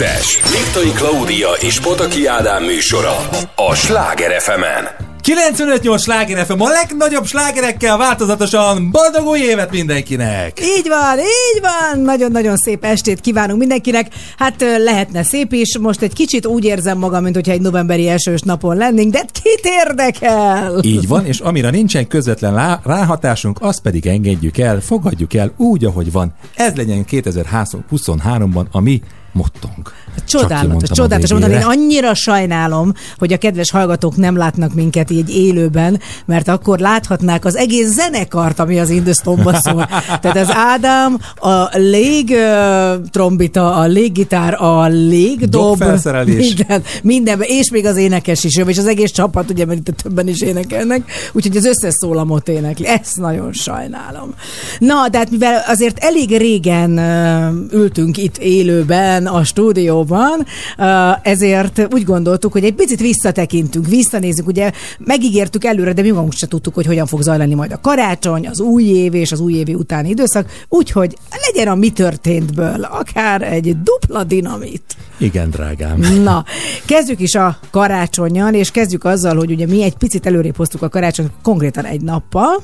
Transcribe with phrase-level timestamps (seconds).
[0.00, 0.40] Kettes.
[0.52, 3.28] Liptai Klaudia és Potaki Ádám műsora.
[3.54, 4.62] A Sláger fm
[5.22, 10.60] 95-8 sláger FM a legnagyobb slágerekkel változatosan boldog új évet mindenkinek!
[10.60, 12.00] Így van, így van!
[12.00, 14.06] Nagyon-nagyon szép estét kívánunk mindenkinek.
[14.38, 18.40] Hát lehetne szép is, most egy kicsit úgy érzem magam, mint hogyha egy novemberi esős
[18.40, 20.78] napon lennénk, de kit érdekel?
[20.82, 26.12] Így van, és amire nincsen közvetlen ráhatásunk, azt pedig engedjük el, fogadjuk el úgy, ahogy
[26.12, 26.34] van.
[26.54, 29.02] Ez legyen 2023-ban a mi
[29.32, 29.92] mottong.
[30.26, 31.30] Csodálatos, csodálatos.
[31.30, 36.78] Mondani, én annyira sajnálom, hogy a kedves hallgatók nem látnak minket így élőben, mert akkor
[36.78, 39.88] láthatnák az egész zenekart, ami az Industomba szól.
[40.20, 42.36] Tehát az Ádám, a lég
[43.10, 45.84] trombita, a léggitár, a légdob,
[46.24, 50.40] minden, mindenben, és még az énekes is, és az egész csapat, ugye, mert többen is
[50.40, 52.86] énekelnek, úgyhogy az összes szólamot énekli.
[52.86, 54.34] Ezt nagyon sajnálom.
[54.78, 56.98] Na, de hát mivel azért elég régen
[57.72, 60.46] ültünk itt élőben a stúdióban,
[61.22, 66.48] ezért úgy gondoltuk, hogy egy picit visszatekintünk, visszanézzük, ugye megígértük előre, de mi magunk sem
[66.48, 69.74] tudtuk, hogy hogyan fog zajlani majd a karácsony, az új év és az új évi
[69.74, 71.16] utáni időszak, úgyhogy
[71.46, 74.82] legyen a mi történtből akár egy dupla dinamit.
[75.18, 75.98] Igen, drágám.
[76.22, 76.44] Na,
[76.86, 80.88] kezdjük is a karácsonyjal, és kezdjük azzal, hogy ugye mi egy picit előrébb hoztuk a
[80.88, 82.56] karácsony konkrétan egy nappal,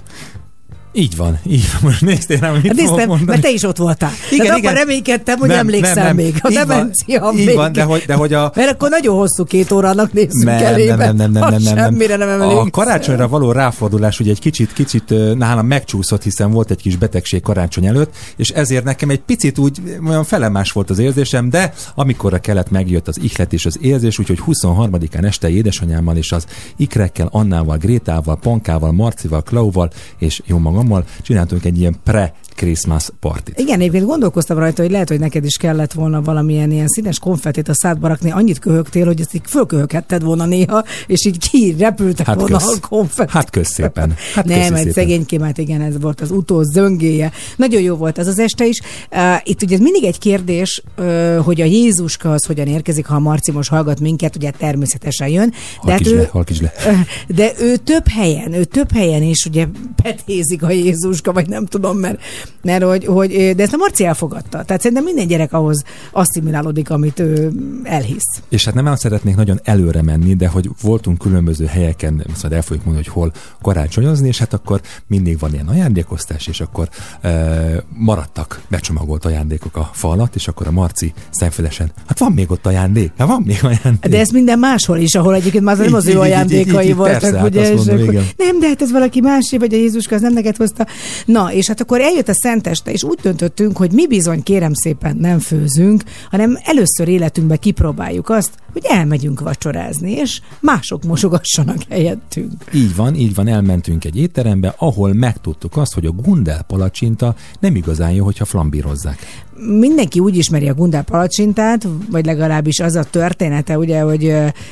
[0.96, 1.80] így van, így van.
[1.90, 3.24] Most néztél rám, mit hát néztem, mondani.
[3.24, 4.10] mert te is ott voltál.
[4.30, 4.70] Igen, hát igen.
[4.70, 6.14] akkor reménykedtem, hogy nem, emlékszel nem, nem.
[6.16, 6.38] még.
[6.40, 7.48] A demencia van, még.
[7.48, 8.52] Így van, de hogy, de hogy a...
[8.54, 10.96] Mert akkor nagyon hosszú két órának nézzük nem, elébe.
[10.96, 12.58] Nem, nem, nem, nem, nem, nem, Semmire nem emlékszem.
[12.58, 17.42] A karácsonyra való ráfordulás ugye egy kicsit, kicsit nálam megcsúszott, hiszen volt egy kis betegség
[17.42, 22.34] karácsony előtt, és ezért nekem egy picit úgy olyan felemás volt az érzésem, de amikor
[22.34, 26.46] a kelet megjött az ihlet és az érzés, úgyhogy 23-án este édesanyámmal és az
[26.76, 33.58] ikrekkel, Annával, Grétával, Pankával, Marcival, Klauval és jó magammal csináltunk egy ilyen pre Christmas partit.
[33.58, 37.68] Igen, egyébként gondolkoztam rajta, hogy lehet, hogy neked is kellett volna valamilyen ilyen színes konfetit
[37.68, 42.36] a szádba rakni, annyit köhögtél, hogy ezt így fölköhöghetted volna néha, és így kirepültek hát
[42.36, 42.78] volna kösz.
[42.82, 43.32] a konfetit.
[43.32, 44.14] Hát kösz szépen.
[44.34, 47.32] Hát Nem, egy szegénykém, hát igen, ez volt az utó zöngéje.
[47.56, 48.80] Nagyon jó volt ez az este is.
[49.10, 53.18] Uh, itt ugye mindig egy kérdés, uh, hogy a Jézuska az hogyan érkezik, ha a
[53.18, 55.52] Marci most hallgat minket, ugye természetesen jön.
[55.84, 57.06] De, hát ő, le, le.
[57.28, 59.66] de ő több helyen, ő több helyen is ugye
[60.02, 62.20] petézik a Jézuska, vagy nem tudom, mert
[62.62, 64.64] mert hogy, hogy, de ezt a Marci elfogadta.
[64.64, 65.82] Tehát szerintem minden gyerek ahhoz
[66.12, 67.52] asszimilálódik, amit ő
[67.82, 68.40] elhisz.
[68.48, 72.84] És hát nem szeretnék nagyon előre menni, de hogy voltunk különböző helyeken, szóval el fogjuk
[72.84, 73.32] mondani, hogy hol
[73.62, 76.88] karácsonyozni, és hát akkor mindig van ilyen ajándékoztás, és akkor
[77.20, 82.66] e, maradtak becsomagolt ajándékok a falat, és akkor a Marci szemfülesen, hát van még ott
[82.66, 84.10] ajándék, hát van még ajándék.
[84.10, 87.64] De ez minden máshol is, ahol egyébként már nem az ő ajándékai voltak, ugye?
[87.64, 90.86] Hát mondom, nem, de hát ez valaki másé, vagy a Jézuska, az nem neked hozta.
[91.26, 95.16] Na, és hát akkor eljött a Szenteste, és úgy döntöttünk, hogy mi bizony kérem szépen
[95.16, 102.52] nem főzünk, hanem először életünkbe kipróbáljuk azt, hogy elmegyünk vacsorázni, és mások mosogassanak helyettünk.
[102.74, 107.76] Így van, így van, elmentünk egy étterembe, ahol megtudtuk azt, hogy a gundel palacsinta nem
[107.76, 113.78] igazán jó, hogyha flambírozzák mindenki úgy ismeri a gundel palacsintát, vagy legalábbis az a története,
[113.78, 114.24] ugye, hogy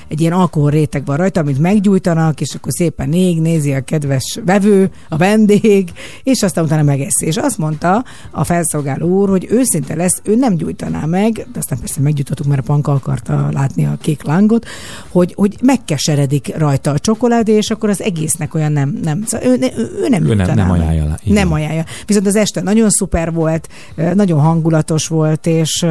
[0.09, 4.91] egy ilyen alkoholréteg van rajta, amit meggyújtanak, és akkor szépen ég, nézi a kedves vevő,
[5.09, 5.93] a vendég,
[6.23, 7.27] és aztán utána megeszi.
[7.27, 11.79] És azt mondta a felszolgáló úr, hogy őszinte lesz, ő nem gyújtaná meg, de aztán
[11.79, 14.67] persze meggyújtottuk, mert a panka akarta látni a kék lángot,
[15.09, 19.59] hogy, hogy megkeseredik rajta a csokoládé, és akkor az egésznek olyan nem, nem szóval ő,
[19.77, 21.19] ő, ő nem ő nem, nem ajánlja.
[21.25, 21.85] Nem ajánlja.
[22.07, 23.69] Viszont az este nagyon szuper volt,
[24.15, 25.87] nagyon hangulat hangulatos volt, és,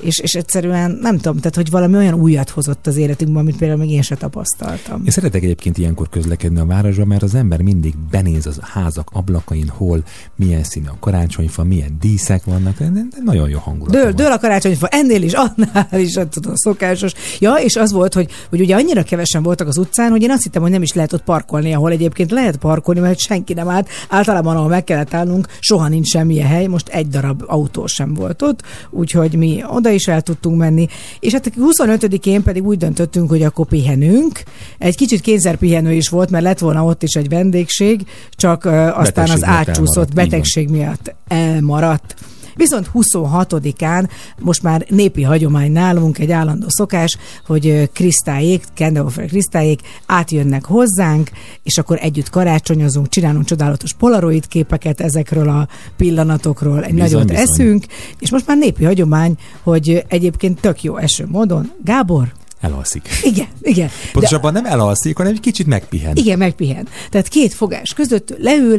[0.00, 3.80] és, és egyszerűen nem tudom, tehát hogy valami olyan újat hozott az életünkben, amit például
[3.80, 5.02] még én se tapasztaltam.
[5.04, 9.68] Én szeretek egyébként ilyenkor közlekedni a városban, mert az ember mindig benéz az házak ablakain,
[9.68, 10.02] hol
[10.36, 13.92] milyen színű a karácsonyfa, milyen díszek vannak, de nagyon jó hangulat.
[13.92, 17.12] Dől, dől a karácsonyfa, ennél is, annál is, hát tudom, szokásos.
[17.38, 20.42] Ja, és az volt, hogy, hogy ugye annyira kevesen voltak az utcán, hogy én azt
[20.42, 23.88] hittem, hogy nem is lehet ott parkolni, ahol egyébként lehet parkolni, mert senki nem állt.
[24.08, 28.14] Általában, ahol meg kellett állnunk, soha nincs semmilyen hely, most egy darab autó sem sem
[28.14, 30.86] volt ott, úgyhogy mi oda is el tudtunk menni.
[31.20, 34.42] És hát 25-én pedig úgy döntöttünk, hogy akkor pihenünk.
[34.78, 38.00] Egy kicsit kényszerpihenő is volt, mert lett volna ott is egy vendégség,
[38.30, 42.14] csak aztán betegség az átcsúszott betegség miatt elmaradt.
[42.58, 44.08] Viszont 26-án
[44.40, 51.30] most már népi hagyomány nálunk, egy állandó szokás, hogy Krisztályék, Kendallfer Krisztályék átjönnek hozzánk,
[51.62, 57.42] és akkor együtt karácsonyozunk, csinálunk csodálatos polaroid képeket ezekről a pillanatokról, egy bizony, nagyot bizony.
[57.42, 57.84] eszünk,
[58.18, 61.72] és most már népi hagyomány, hogy egyébként tök jó eső módon.
[61.84, 63.08] Gábor, Elalszik.
[63.22, 63.88] Igen, igen.
[64.12, 64.60] Pontosabban De...
[64.60, 66.16] nem elalszik, hanem egy kicsit megpihen.
[66.16, 66.88] Igen, megpihen.
[67.10, 68.78] Tehát két fogás között leül,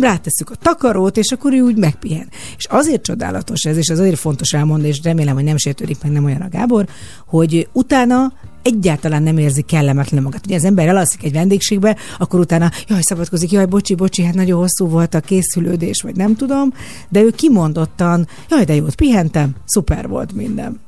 [0.00, 2.28] rátesszük a takarót, és akkor ő úgy megpihen.
[2.56, 6.12] És azért csodálatos ez, és az azért fontos elmondani, és remélem, hogy nem sértődik meg
[6.12, 6.86] nem olyan a Gábor,
[7.26, 10.46] hogy utána egyáltalán nem érzi kellemetlen magát.
[10.46, 14.58] Ugye az ember elalszik egy vendégségbe, akkor utána, jaj, szabadkozik, jaj, bocsi, bocsi, hát nagyon
[14.58, 16.72] hosszú volt a készülődés, vagy nem tudom,
[17.08, 20.80] de ő kimondottan, jaj, de jót pihentem, szuper volt minden.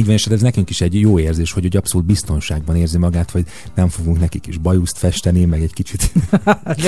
[0.00, 3.30] Így van, és ez nekünk is egy jó érzés, hogy, hogy abszolút biztonságban érzi magát,
[3.30, 6.12] hogy nem fogunk nekik is bajuszt festeni, meg egy kicsit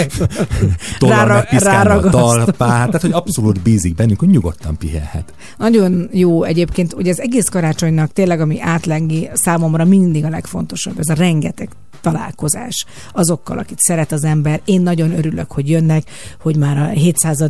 [0.99, 5.35] tollal megpiszkálni a talpát, tehát hogy abszolút bízik bennünk, hogy nyugodtan pihenhet.
[5.59, 11.09] Nagyon jó egyébként, ugye az egész karácsonynak tényleg, ami átlengi számomra mindig a legfontosabb, ez
[11.09, 11.69] a rengeteg
[12.03, 14.61] találkozás azokkal, akit szeret az ember.
[14.65, 17.49] Én nagyon örülök, hogy jönnek, hogy már a 700.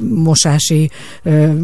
[0.00, 0.90] mosási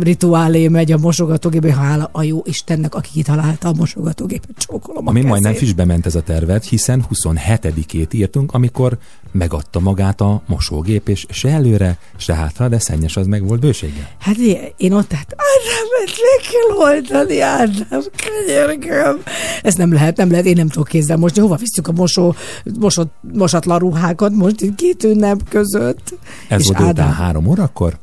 [0.01, 5.23] rituálé megy a mosogatógépbe, hála a jó Istennek, aki kitalálta a mosogatógépet, csókolom a Ami
[5.23, 5.67] majdnem kezét.
[5.67, 8.99] fisbe ment ez a tervet, hiszen 27-ét írtunk, amikor
[9.33, 14.09] megadta magát a mosógép, és se előre, se hátra, de szennyes az meg volt bőséggel.
[14.19, 14.37] Hát
[14.77, 19.23] én ott, hát Ádámet le kell oltani, Ádám, könyörgöm.
[19.63, 22.35] Ez nem lehet, nem lehet, én nem tudok kézzel most, hova visszük a mosó,
[22.79, 26.15] mosott, mosatlan ruhákat most itt két ünnep között.
[26.49, 27.99] Ez És volt Ádám, három órakor,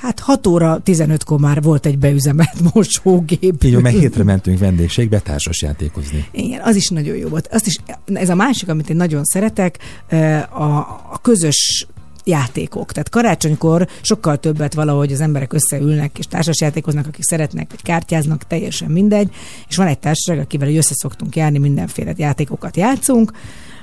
[0.00, 3.64] hát 6 óra 15-kor már volt egy beüzemelt mosógép.
[3.64, 6.26] így meg hétre mentünk vendégségbe társas játékozni.
[6.30, 7.48] Igen, az is nagyon jó volt.
[7.52, 7.76] Azt is,
[8.12, 9.78] ez a másik, amit én nagyon szeretek,
[10.50, 10.64] a,
[11.12, 11.86] a közös
[12.26, 12.92] játékok.
[12.92, 18.90] Tehát karácsonykor sokkal többet valahogy az emberek összeülnek és társasjátékoznak, akik szeretnek, vagy kártyáznak, teljesen
[18.90, 19.30] mindegy.
[19.68, 23.32] És van egy társaság, akivel össze szoktunk járni, mindenféle játékokat játszunk.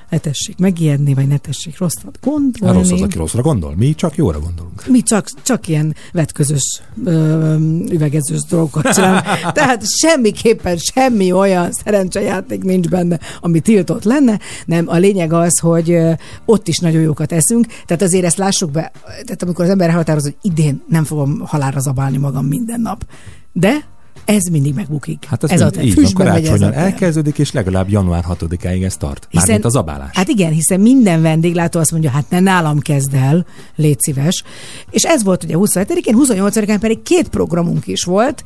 [0.09, 2.77] Ne tessék megijedni, vagy ne tessék rosszat gondolni.
[2.77, 3.75] rossz az, aki rosszra gondol.
[3.75, 4.87] Mi csak jóra gondolunk.
[4.87, 7.55] Mi csak, csak ilyen vetközös, ö,
[7.89, 9.23] üvegezős dolgokat csinálunk.
[9.53, 14.39] Tehát semmiképpen semmi olyan szerencsejáték nincs benne, ami tiltott lenne.
[14.65, 15.97] Nem, a lényeg az, hogy
[16.45, 17.65] ott is nagyon jókat eszünk.
[17.85, 21.79] Tehát azért ezt lássuk be, tehát amikor az ember határoz, hogy idén nem fogom halálra
[21.79, 23.05] zabálni magam minden nap.
[23.51, 23.91] De
[24.25, 25.25] ez mindig megbukik.
[25.25, 26.77] Hát ez, ez mind, a így van, terv.
[26.77, 29.27] elkezdődik, és legalább január 6-áig ez tart.
[29.29, 30.09] Hiszen- Mármint az abálás.
[30.13, 34.43] Hát igen, hiszen minden vendéglátó azt mondja, hát ne nálam kezd el, légy szíves.
[34.89, 38.43] És ez volt ugye 27-én, 28-án pedig két programunk is volt.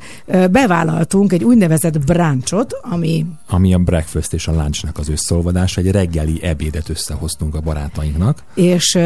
[0.50, 6.42] Bevállaltunk egy úgynevezett bráncsot, ami ami a breakfast és a lunchnak az összeolvadása, egy reggeli
[6.42, 8.42] ebédet összehoztunk a barátainknak.
[8.54, 8.98] és,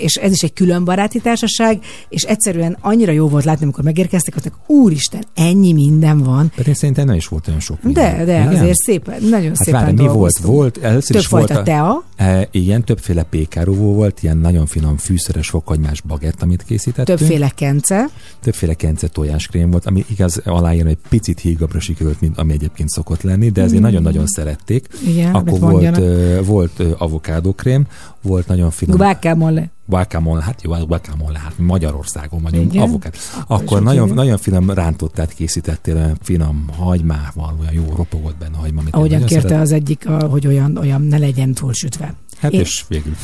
[0.00, 4.34] és ez is egy külön baráti társaság, és egyszerűen annyira jó volt látni, amikor megérkeztek,
[4.34, 6.52] hogy úristen, ennyi minden van.
[6.56, 8.16] Pedig szerintem nem is volt olyan sok minden.
[8.16, 8.54] De, de Igen?
[8.54, 10.38] azért szépen, nagyon Hát szépen várj, mi volt?
[10.38, 14.96] Volt, először Több is volt fajta tea, E, igen, többféle pékáruvó volt, ilyen nagyon finom
[14.96, 17.18] fűszeres fokhagymás bagett, amit készítettünk.
[17.18, 18.06] többféle kence,
[18.40, 23.22] Többféle kence tojáskrém volt, ami igaz aláírni, hogy picit hígabbra sikerült, mint ami egyébként szokott
[23.22, 24.86] lenni, de ezért nagyon-nagyon szerették.
[25.06, 26.00] igen, Akkor volt,
[26.46, 27.86] volt avokádókrém,
[28.22, 29.70] volt nagyon finom Guacamole.
[29.88, 32.88] Guacamole, hát jó, guacamole, hát Magyarországon vagyunk, Igen?
[32.88, 33.16] avokát.
[33.46, 34.16] Akkor nagyon, hívjuk.
[34.16, 39.60] nagyon finom rántottát készítettél, olyan finom hagymával, olyan jó ropogott benne hagyma, Ahogyan kérte szeretem.
[39.60, 42.14] az egyik, hogy olyan, olyan ne legyen túlsütve.
[42.40, 43.14] Hát Én- és végül.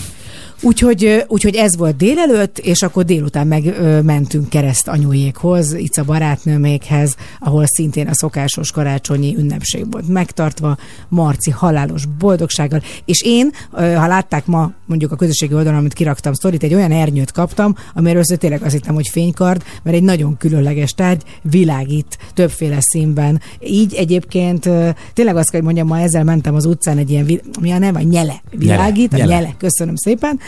[0.64, 6.04] Úgyhogy, úgyhogy ez volt délelőtt, és akkor délután meg ö, mentünk kereszt anyujékhoz, itt a
[6.04, 10.76] barátnőmékhez, ahol szintén a szokásos karácsonyi ünnepség volt megtartva,
[11.08, 16.62] Marci halálos boldogsággal, és én, ha látták ma mondjuk a közösségi oldalon, amit kiraktam sztorit,
[16.62, 20.94] egy olyan ernyőt kaptam, amiről össze tényleg azt hittem, hogy fénykard, mert egy nagyon különleges
[20.94, 23.40] tárgy, világít többféle színben.
[23.60, 24.68] Így egyébként
[25.12, 28.02] tényleg azt kell, hogy mondjam, ma ezzel mentem az utcán egy ilyen, mi a neve,
[28.02, 29.24] nyele, világít, Nyele.
[29.24, 30.40] a nyele, köszönöm szépen,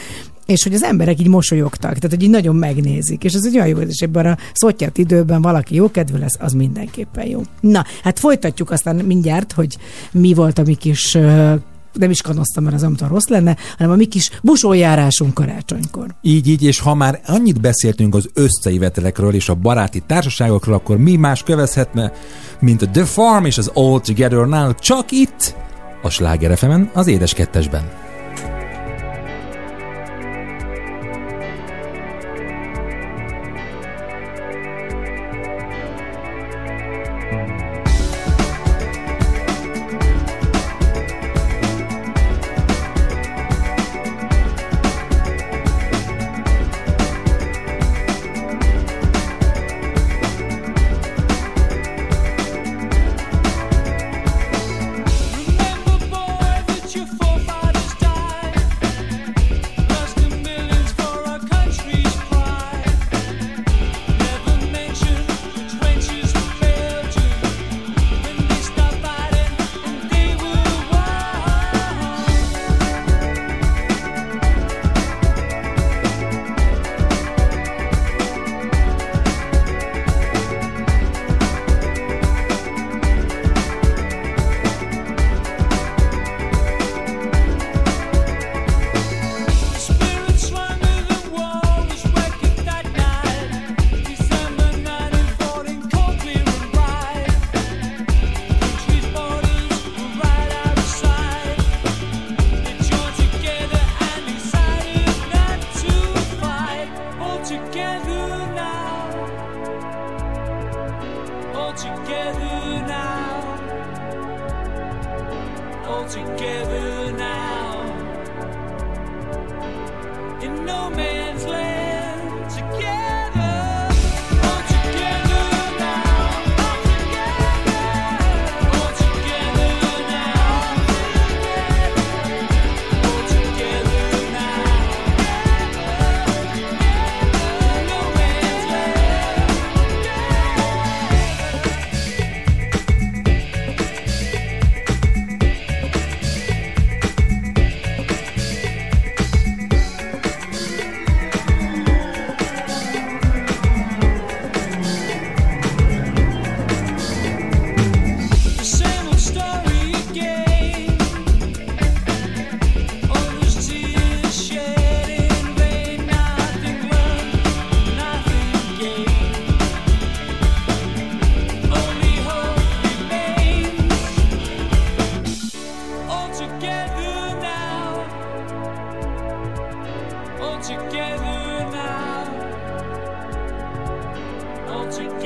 [0.46, 3.68] és hogy az emberek így mosolyogtak, tehát hogy így nagyon megnézik, és ez egy olyan
[3.68, 7.42] jó, és ebben a szottyat időben valaki jó kedvű lesz, az mindenképpen jó.
[7.60, 9.76] Na, hát folytatjuk aztán mindjárt, hogy
[10.12, 11.18] mi volt a mi kis
[11.92, 16.14] nem is kanoztam, mert az tudom, rossz lenne, hanem a mi kis busójárásunk karácsonykor.
[16.22, 21.16] Így, így, és ha már annyit beszéltünk az összeivetelekről és a baráti társaságokról, akkor mi
[21.16, 22.12] más kövezhetne,
[22.60, 25.54] mint a The Farm és az All Together Now, csak itt,
[26.02, 26.58] a Sláger
[26.92, 28.05] az Édes Kettesben.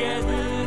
[0.00, 0.59] Édes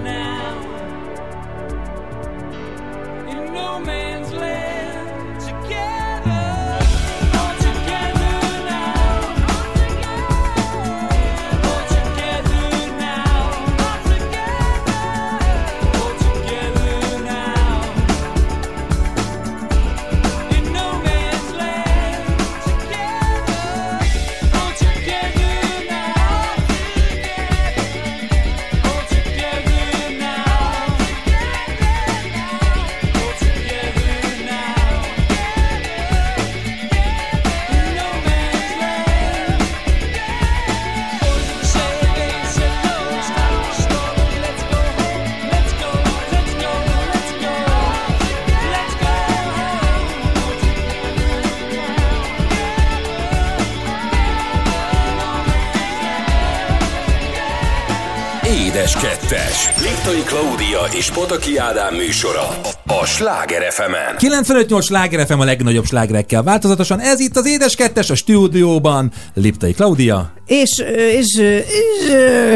[61.04, 62.48] és Pataki Ádám műsora
[62.86, 67.00] a Sláger fm 95-8 Sláger FM a legnagyobb slágerekkel változatosan.
[67.00, 69.12] Ez itt az Édes Kettes a stúdióban.
[69.34, 70.34] Liptai Klaudia.
[70.62, 70.84] És,
[71.18, 72.10] és, és,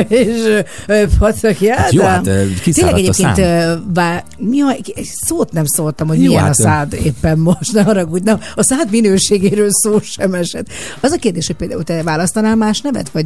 [0.07, 0.27] és,
[0.87, 1.89] és Pataki Ádám.
[1.91, 2.27] Jó, hát
[3.07, 3.83] a szám.
[3.93, 7.83] bár, mi a, szót nem szóltam, hogy Jó, milyen hát, a szád éppen most, ne
[7.83, 8.23] haragudj.
[8.23, 10.67] Na, a szád minőségéről szó sem esett.
[11.01, 13.25] Az a kérdés, hogy például te választanál más nevet, vagy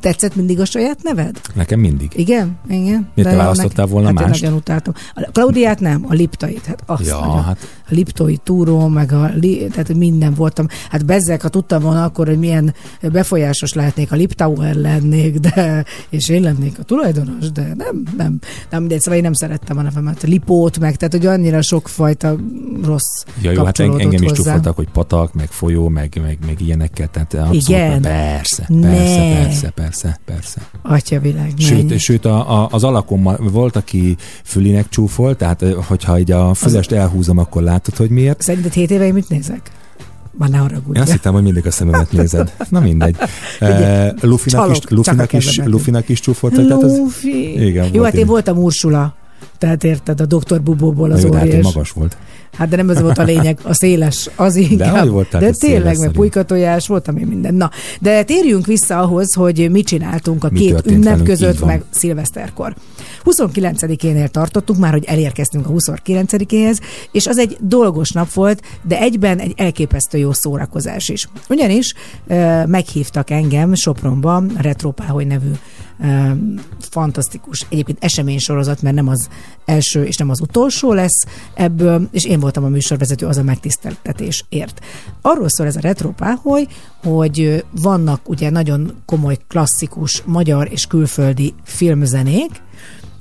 [0.00, 1.40] tetszett mindig a saját neved?
[1.54, 2.12] Nekem mindig.
[2.14, 3.08] Igen, igen.
[3.14, 4.40] Miért te választottál volna hát én mást?
[4.40, 4.94] nagyon utáltam.
[5.14, 6.64] A Klaudiát nem, a Liptait.
[6.66, 7.44] Hát azt Ja, nagyon.
[7.44, 10.66] hát- Liptói túró, meg a, li, tehát minden voltam.
[10.90, 12.74] Hát bezzek, ha tudtam volna akkor, hogy milyen
[13.12, 18.38] befolyásos lehetnék, a Liptauer lennék, de, és én lennék a tulajdonos, de nem, nem,
[18.70, 20.22] nem, mindegy, szóval én nem szerettem a nevemet.
[20.22, 22.36] Lipót meg, tehát hogy annyira sokfajta
[22.84, 27.08] rossz Ja, jó, hát engem is csúfoltak, hogy patak, meg folyó, meg, meg, meg ilyenekkel.
[27.10, 28.02] Tehát abszolút, Igen?
[28.02, 28.88] Persze, Ne.
[28.88, 30.60] persze, persze, persze, persze.
[30.82, 31.98] Atya világ, Sőt, menj.
[31.98, 37.38] sőt a, a, az alakommal volt, aki fülinek csúfolt, tehát hogyha így a fülest elhúzom,
[37.38, 38.40] akkor látod, hogy miért.
[38.40, 39.70] Szerinted 7 éve én mit nézek?
[40.38, 40.96] Már ne haragudj.
[40.96, 42.52] Én azt hittem, hogy mindig a szememet nézed.
[42.68, 43.16] Na mindegy.
[43.58, 45.60] Figyelj, Uh, Lufinak, csalok, is, Lufinak, is.
[45.64, 46.20] Lufinak is
[46.82, 46.98] az...
[46.98, 47.66] Lufi.
[47.66, 48.26] Igen, Jó, volt hát én ilyen.
[48.26, 49.14] voltam Ursula.
[49.58, 52.16] Tehát érted, a doktor Bubóból az jó, de hát magas volt.
[52.58, 54.98] Hát de nem ez volt a lényeg, a széles, az inkább.
[54.98, 56.14] hogy volt, tehát de tényleg, szerint.
[56.14, 57.54] pulykatojás, voltam én minden.
[57.54, 61.82] Na, de térjünk vissza ahhoz, hogy mit csináltunk a Mi két ünnep velünk, között, meg
[61.90, 62.74] szilveszterkor.
[63.24, 66.80] 29-énél tartottunk már, hogy elérkeztünk a 29-éhez,
[67.12, 71.28] és az egy dolgos nap volt, de egyben egy elképesztő jó szórakozás is.
[71.48, 71.94] Ugyanis
[72.26, 75.50] ö, meghívtak engem Sopronba, a Retropáholy nevű
[76.00, 76.06] ö,
[76.90, 79.28] fantasztikus, egyébként eseménysorozat, mert nem az
[79.64, 84.80] első és nem az utolsó lesz ebből, és én voltam a műsorvezető, az a megtiszteltetésért.
[85.20, 86.66] Arról szól ez a retropáholy,
[87.02, 92.50] hogy vannak ugye nagyon komoly klasszikus magyar és külföldi filmzenék,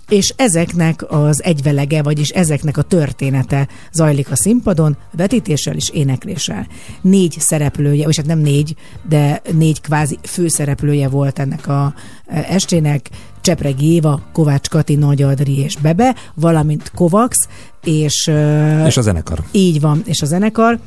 [0.09, 6.67] és ezeknek az egyvelege, vagyis ezeknek a története zajlik a színpadon, vetítéssel és énekléssel.
[7.01, 8.75] Négy szereplője, vagy hát nem négy,
[9.09, 11.93] de négy kvázi főszereplője volt ennek a
[12.25, 13.09] e, estének,
[13.41, 17.47] Csepregi Éva, Kovács Kati, Nagy Adri és Bebe, valamint Kovax,
[17.83, 18.31] és,
[18.85, 19.43] És a zenekar.
[19.51, 20.79] így van, és a zenekar,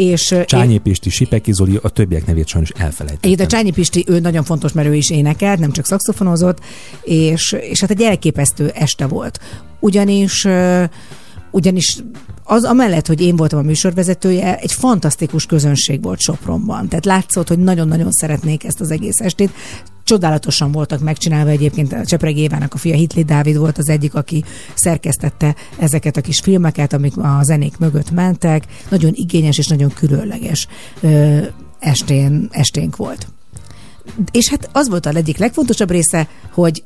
[0.00, 3.30] és Csányi Pisti, Sipeki Zoli, a többiek nevét sajnos elfelejtettem.
[3.30, 6.58] Egyébként a Csányi Pisti, ő nagyon fontos, mert ő is énekelt, nem csak szakszofonozott,
[7.02, 9.40] és, és hát egy elképesztő este volt.
[9.80, 10.46] Ugyanis
[11.50, 11.98] ugyanis
[12.44, 16.88] az amellett, hogy én voltam a műsorvezetője, egy fantasztikus közönség volt Sopronban.
[16.88, 19.50] Tehát látszott, hogy nagyon-nagyon szeretnék ezt az egész estét.
[20.10, 24.44] Csodálatosan voltak megcsinálva egyébként Csepreg Évának a fia Hitli Dávid volt az egyik, aki
[24.74, 28.64] szerkesztette ezeket a kis filmeket, amik a zenék mögött mentek.
[28.88, 30.66] Nagyon igényes és nagyon különleges
[31.00, 31.38] ö,
[31.78, 33.26] estén, esténk volt.
[34.30, 36.84] És hát az volt a egyik legfontosabb része, hogy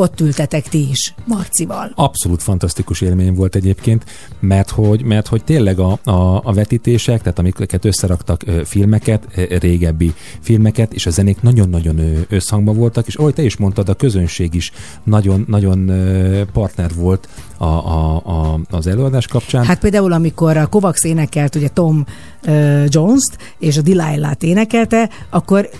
[0.00, 1.92] ott ültetek ti is Marcival.
[1.94, 4.04] Abszolút fantasztikus élmény volt egyébként,
[4.40, 9.26] mert hogy, mert hogy tényleg a, a, a vetítések, tehát amiket összeraktak filmeket,
[9.60, 14.54] régebbi filmeket, és a zenék nagyon-nagyon összhangban voltak, és ahogy te is mondtad, a közönség
[14.54, 14.72] is
[15.04, 17.28] nagyon, nagyon ö, partner volt
[17.60, 19.64] a, a, a, az előadás kapcsán.
[19.64, 22.04] Hát például, amikor a Kovacs énekelt ugye Tom
[22.46, 25.70] uh, Jones-t, és a Delilah-t énekelte, akkor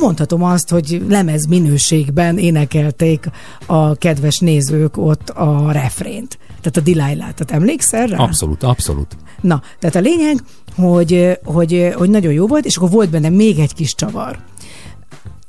[0.00, 3.30] mondhatom azt, hogy lemez minőségben énekelték
[3.66, 6.38] a kedves nézők ott a refrént.
[6.60, 7.34] Tehát a Delilah-t.
[7.34, 8.16] Tehát emlékszel rá?
[8.16, 9.16] Abszolút, abszolút.
[9.40, 10.42] Na, tehát a lényeg,
[10.76, 14.38] hogy, hogy, hogy nagyon jó volt, és akkor volt benne még egy kis csavar.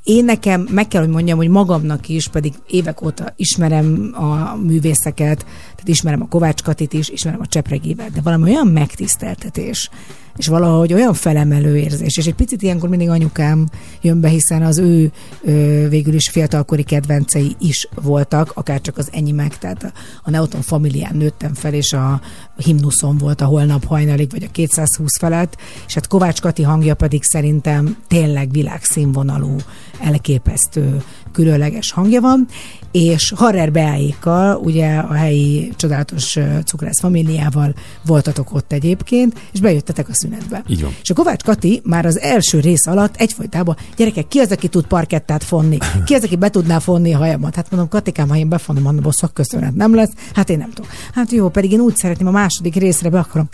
[0.04, 5.46] Én nekem, meg kell, hogy mondjam, hogy magamnak is, pedig évek óta ismerem a művészeket,
[5.82, 9.90] tehát ismerem a Kovács Katit is, ismerem a Csepregévet, de valami olyan megtiszteltetés,
[10.36, 13.68] és valahogy olyan felemelő érzés, és egy picit ilyenkor mindig anyukám
[14.00, 19.08] jön be, hiszen az ő ö, végül is fiatalkori kedvencei is voltak, akár csak az
[19.12, 19.92] enyémek, tehát a,
[20.22, 22.20] a Neoton familián nőttem fel, és a
[22.56, 27.22] himnuszon volt a holnap hajnalig, vagy a 220 felett, és hát Kovács Kati hangja pedig
[27.22, 29.56] szerintem tényleg világszínvonalú,
[30.00, 32.46] elképesztő, különleges hangja van,
[32.92, 37.74] és Harrer Beáékkal, ugye a helyi csodálatos cukrász familiával
[38.06, 40.62] voltatok ott egyébként, és bejöttetek a szünetbe.
[40.68, 40.94] Így van.
[41.02, 44.86] És a Kovács Kati már az első rész alatt egyfolytában, gyerekek, ki az, aki tud
[44.86, 45.78] parkettát fonni?
[46.04, 47.54] Ki az, aki be tudná fonni a hajamat?
[47.54, 50.10] Hát mondom, Katikám, ha én befonom, mondom, a szakköszönet nem lesz.
[50.34, 50.90] Hát én nem tudom.
[51.14, 53.48] Hát jó, pedig én úgy szeretném, a második részre be akarom.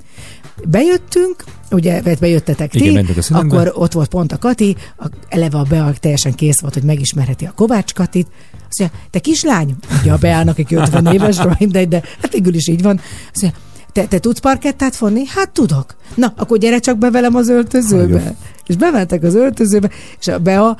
[0.68, 5.92] Bejöttünk, ugye, bejöttetek ti, Igen, akkor ott volt pont a Kati, a, eleve a Bea
[6.00, 8.26] teljesen kész volt, hogy megismerheti a Kovács Katit.
[8.68, 12.68] Azt mondja, te kislány, ugye a Beának, aki 50 éves, de, de hát végül is
[12.68, 13.00] így van.
[13.32, 13.60] Azt mondja,
[13.92, 15.26] te, te tudsz parkettát fonni?
[15.26, 15.96] Hát tudok.
[16.14, 18.18] Na, akkor gyere csak be velem az öltözőbe.
[18.18, 18.36] Nagyon.
[18.66, 20.76] És bementek az öltözőbe, és a Bea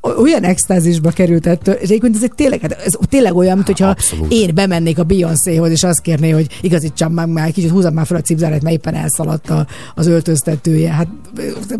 [0.00, 3.86] olyan extázisba került ettől, és egyébként ez egy tényleg, hát ez tényleg olyan, mint hogyha
[3.86, 4.32] Abszolút.
[4.32, 8.16] én bemennék a Beyoncéhoz, és azt kérné, hogy igazítsam meg már, kicsit húzzam már fel
[8.16, 10.92] a cipzárat, mert éppen elszaladt a, az öltöztetője.
[10.92, 11.08] Hát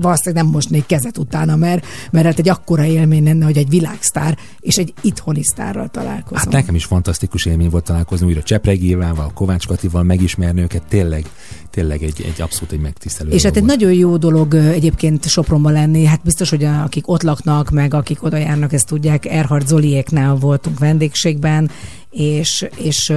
[0.01, 4.39] valószínűleg nem mosnék kezet utána, mert, mert hát egy akkora élmény lenne, hogy egy világsztár
[4.61, 6.39] és egy itthoni sztárral találkozom.
[6.39, 11.27] Hát nekem is fantasztikus élmény volt találkozni újra Csepregével, Kovács Katival, megismerni őket, tényleg,
[11.71, 13.79] tényleg egy, egy abszolút egy megtisztelő És hát egy volt.
[13.79, 18.23] nagyon jó dolog egyébként Sopronban lenni, hát biztos, hogy a, akik ott laknak, meg akik
[18.23, 21.71] oda járnak, ezt tudják, Erhard Zoliéknál voltunk vendégségben,
[22.11, 23.13] és, és,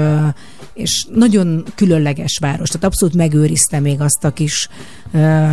[0.74, 4.70] és nagyon különleges város, tehát abszolút megőrizte még azt a kis
[5.14, 5.46] ö,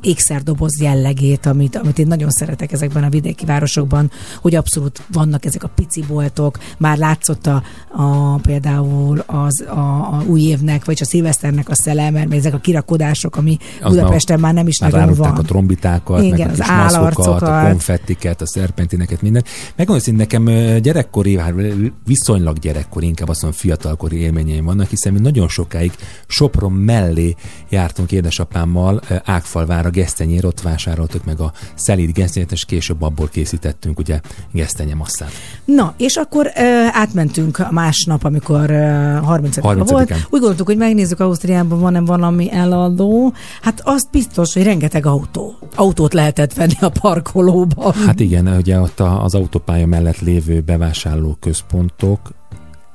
[0.00, 5.64] ékszerdoboz jellegét, amit, amit én nagyon szeretek ezekben a vidéki városokban, hogy abszolút vannak ezek
[5.64, 11.04] a pici boltok, már látszott a, a például az, a, a új évnek, vagy a
[11.04, 15.14] szilveszternek a szele, mert ezek a kirakodások, ami Az Budapesten már nem is már nagyon
[15.14, 15.30] van.
[15.30, 17.68] a trombitákat, Igen, az maszkokat, a állarcokat.
[17.70, 19.44] konfettiket, a szerpentineket, minden.
[19.76, 20.44] Megmondom, hogy nekem
[20.82, 21.54] gyerekkori, hát
[22.06, 25.92] viszonylag gyerekkori, inkább azt mondom fiatalkori élményeim vannak, hiszen mi nagyon sokáig
[26.26, 27.34] Sopron mellé
[27.68, 34.20] jártunk édesapámmal Ágfalvára, Gesztenyér, ott vásároltuk meg a szelíd gesztenyét, és később abból készítettünk ugye
[34.52, 35.30] gesztenye masszát.
[35.64, 36.60] Na, és akkor ö,
[36.92, 39.86] átmentünk a másnap, amikor ö, 30 30-án.
[39.86, 40.12] volt.
[40.12, 43.32] Úgy gondoltuk, hogy megnézzük Ausztriában van-e valami eladó.
[43.62, 45.54] Hát azt biztos, hogy rengeteg autó.
[45.74, 47.92] Autót lehetett venni a parkolóban.
[47.92, 52.34] Hát igen, ugye ott az autópálya mellett lévő bevásárló központok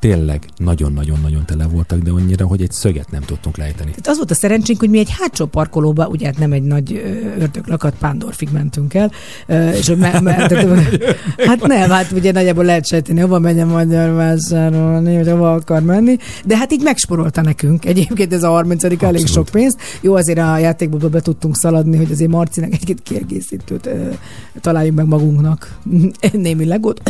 [0.01, 3.89] tényleg nagyon-nagyon-nagyon tele voltak, de annyira, hogy egy szöget nem tudtunk lejteni.
[3.89, 7.01] Tehát az volt a szerencsénk, hogy mi egy hátsó parkolóba, ugye hát nem egy nagy
[7.39, 9.11] ördöglakat, Pándorfig mentünk el,
[9.73, 14.13] és hogy me, me, tehát, hát nem, hát ugye nagyjából lehet sejteni, hova a magyar
[14.13, 17.85] vásárolni, vagy hova akar menni, de hát így megsporolta nekünk.
[17.85, 19.27] Egyébként ez a 30 elég Abszolút.
[19.27, 19.75] sok pénz.
[20.01, 23.89] Jó, azért a játékból be tudtunk szaladni, hogy azért Marcinak egy-két kiegészítőt
[24.61, 25.77] találjunk meg magunknak.
[26.33, 27.01] Némi legót.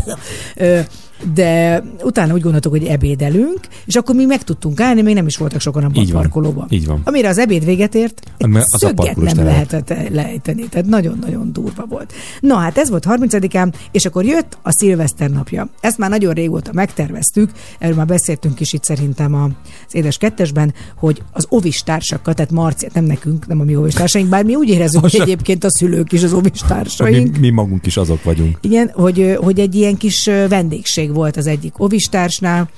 [1.33, 5.37] De utána úgy gondoltuk, hogy ebédelünk, és akkor mi meg tudtunk állni, még nem is
[5.37, 6.21] voltak sokan abban Így a van.
[6.21, 6.67] parkolóban.
[6.69, 7.01] Így van.
[7.03, 10.69] Amire az ebéd véget ért, az a szöget parkolós nem tele lehetett lejteni.
[10.69, 12.13] Tehát nagyon-nagyon durva volt.
[12.39, 15.69] Na hát ez volt 30-án, és akkor jött a szilveszter napja.
[15.81, 21.21] Ezt már nagyon régóta megterveztük, erről már beszéltünk is itt szerintem az Édes Kettesben, hogy
[21.31, 24.69] az ovis társakkal, tehát Marci, nem nekünk, nem a mi ovis társaink, bár mi úgy
[24.69, 27.31] érezzük, hogy egyébként a szülők is az ovis társaink.
[27.31, 28.57] Mi, mi magunk is azok vagyunk.
[28.61, 32.69] Igen, hogy, hogy egy ilyen kis vendégség volt az egyik ovistársnál,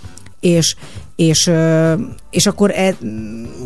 [0.44, 0.76] és
[1.16, 1.52] és,
[2.30, 2.98] és akkor e,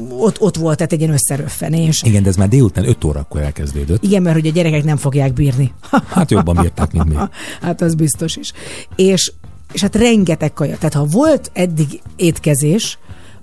[0.10, 2.04] ott, ott volt tehát egy ilyen összeröffenés.
[2.04, 4.04] Igen, de ez már délután 5 órakor elkezdődött.
[4.04, 5.74] Igen, mert hogy a gyerekek nem fogják bírni.
[6.08, 7.16] Hát jobban bírták, mint mi.
[7.62, 8.52] hát az biztos is.
[8.96, 9.34] És,
[9.72, 10.78] és hát rengeteg kaja.
[10.78, 12.98] Tehát ha volt eddig étkezés,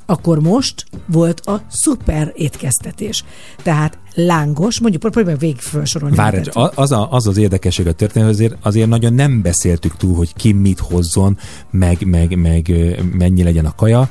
[0.07, 3.25] akkor most volt a szuper étkeztetés.
[3.62, 6.16] Tehát lángos, mondjuk próbálj végig felsorolni.
[6.16, 10.35] Várj, az, a, az az érdekesség a történet, azért, azért nagyon nem beszéltük túl, hogy
[10.35, 11.38] ki mit hozzon,
[11.70, 12.72] meg, meg, meg
[13.12, 14.09] mennyi legyen a kaja.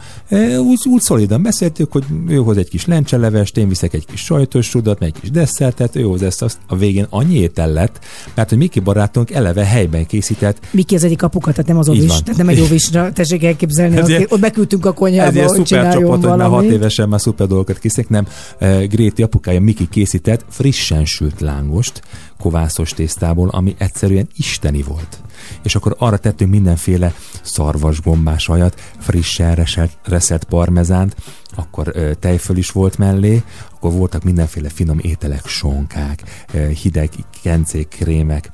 [0.59, 4.65] Úgy, úgy szolidan beszéltük, hogy ő hoz egy kis lencselevest, én viszek egy kis sajtos
[4.65, 6.57] sudat, meg egy kis desszertet, ő hoz ezt, azt.
[6.67, 7.99] A végén annyi étel lett,
[8.35, 12.07] mert hogy Miki barátunk eleve helyben készített, Miki az egyik apuka, tehát nem az ovis,
[12.07, 15.67] tehát nem egy ovisra, tessék elképzelni, Ezért- aki, ott beküldtünk a konyhába, ezért hogy szuper
[15.67, 18.27] csináljon csapat, hogy már hat évesen már szuper dolgokat készítek, nem.
[18.89, 22.01] Gréti apukája Miki készített frissen sült lángost
[22.39, 25.21] kovászos tésztából, ami egyszerűen isteni volt.
[25.63, 31.15] És akkor arra tettünk mindenféle szarvasgombás ajat, frissen reselt, reszelt parmezánt,
[31.55, 33.43] akkor tejföl is volt mellé,
[33.75, 36.45] akkor voltak mindenféle finom ételek, sonkák,
[36.81, 37.09] hideg
[37.43, 38.49] kencék, krémek.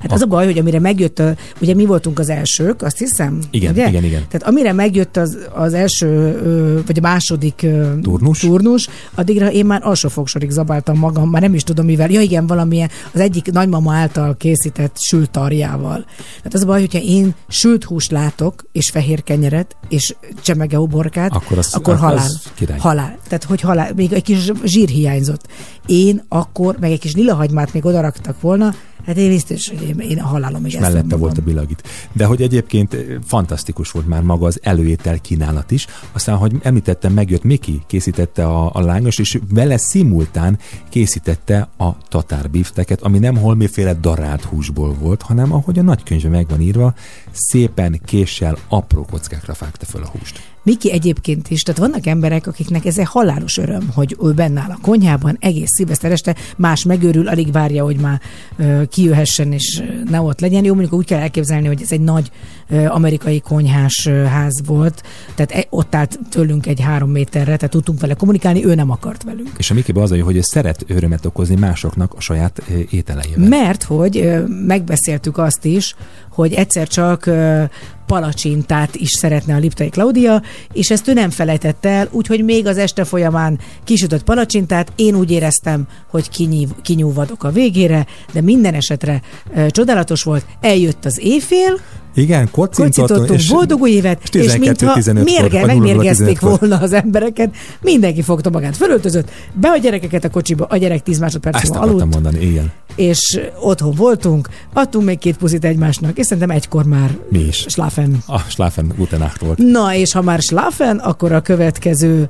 [0.00, 1.22] Hát az a baj, hogy amire megjött,
[1.60, 3.38] ugye mi voltunk az elsők, azt hiszem.
[3.50, 3.88] Igen, ugye?
[3.88, 4.24] igen, igen.
[4.28, 7.66] Tehát amire megjött az, az első, vagy a második
[8.02, 8.38] Turnus?
[8.38, 12.10] turnus, addigra én már alsó fogsorig zabáltam magam, már nem is tudom mivel.
[12.10, 16.04] Ja igen, valamilyen az egyik nagymama által készített sült tarjával.
[16.36, 21.32] Tehát az a baj, hogyha én sült húst látok, és fehér kenyeret, és csemege uborkát,
[21.32, 22.28] Akkor az- akkor az halál.
[22.54, 22.78] király.
[22.78, 23.18] Halál.
[23.24, 23.92] Tehát, hogy halál.
[23.96, 25.46] Még egy kis zsír hiányzott.
[25.86, 28.74] Én akkor, meg egy kis lilahagymát még odaraktak volna,
[29.06, 31.20] hát én biztos, hogy én, én a halálomig és eszem mellette magam.
[31.20, 31.82] volt a bilagit.
[32.12, 35.86] De hogy egyébként eh, fantasztikus volt már maga az előétel kínálat is.
[36.12, 42.50] Aztán, hogy említettem, megjött Miki, készítette a, a lángos, és vele szimultán készítette a tatár
[42.50, 46.94] bifteket, ami nem holmiféle darált húsból volt, hanem ahogy a nagykönyvben meg van írva,
[47.30, 50.51] szépen késsel apró kockákra fágta föl a húst.
[50.62, 54.70] Miki egyébként is, tehát vannak emberek, akiknek ez egy halálos öröm, hogy ő benne áll
[54.70, 58.20] a konyhában, egész szilveszter este, más megőrül, alig várja, hogy már
[58.56, 60.64] ö, kijöhessen és ö, ne ott legyen.
[60.64, 62.30] Jó, mondjuk úgy kell elképzelni, hogy ez egy nagy
[62.68, 65.02] ö, amerikai konyhás ö, ház volt,
[65.34, 69.22] tehát e, ott állt tőlünk egy három méterre, tehát tudtunk vele kommunikálni, ő nem akart
[69.22, 69.50] velünk.
[69.56, 72.92] És a Mikibe az a jó, hogy ő szeret örömet okozni másoknak a saját eh,
[72.92, 73.48] ételeivel.
[73.48, 75.94] Mert hogy ö, megbeszéltük azt is,
[76.30, 77.62] hogy egyszer csak ö,
[78.06, 82.78] palacsintát is szeretne a Liptai Klaudia, és ezt ő nem felejtett el, úgyhogy még az
[82.78, 89.22] este folyamán kisütött palacsintát, én úgy éreztem, hogy kinyív, kinyúvadok a végére, de minden esetre
[89.54, 91.80] ö, csodálatos volt, eljött az éjfél,
[92.14, 96.58] Igen, kocintottunk, kocintottunk, boldog új évet, és 12-15 mintha mérge, megmérgezték 00-15 kor.
[96.58, 101.18] volna az embereket, mindenki fogta magát, fölöltözött, be a gyerekeket a kocsiba, a gyerek 10
[101.18, 102.72] másodperc múlva aludt, mondani, igen.
[102.96, 107.64] és otthon voltunk, adtunk még két puszit egymásnak, és szerintem egykor már Mi is.
[107.68, 108.22] sláfen.
[108.26, 109.58] A Schlafen Nacht volt.
[109.58, 112.28] Na, és ha már sláfen, akkor a következő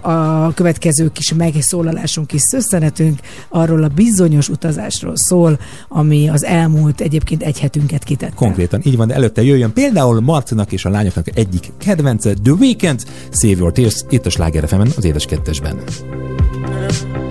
[0.00, 5.58] a következő kis megszólalásunk, kis szösszenetünk arról a bizonyos utazásról szól,
[5.88, 8.34] ami az elmúlt egyébként egy hetünket kitette.
[8.34, 13.04] Konkrétan így van, de előtte jöjjön például Marcinak és a lányoknak egyik kedvence, The Weekend,
[13.30, 15.78] Save Your Tears, itt a Sláger az édes kettesben.
[16.92, 17.29] I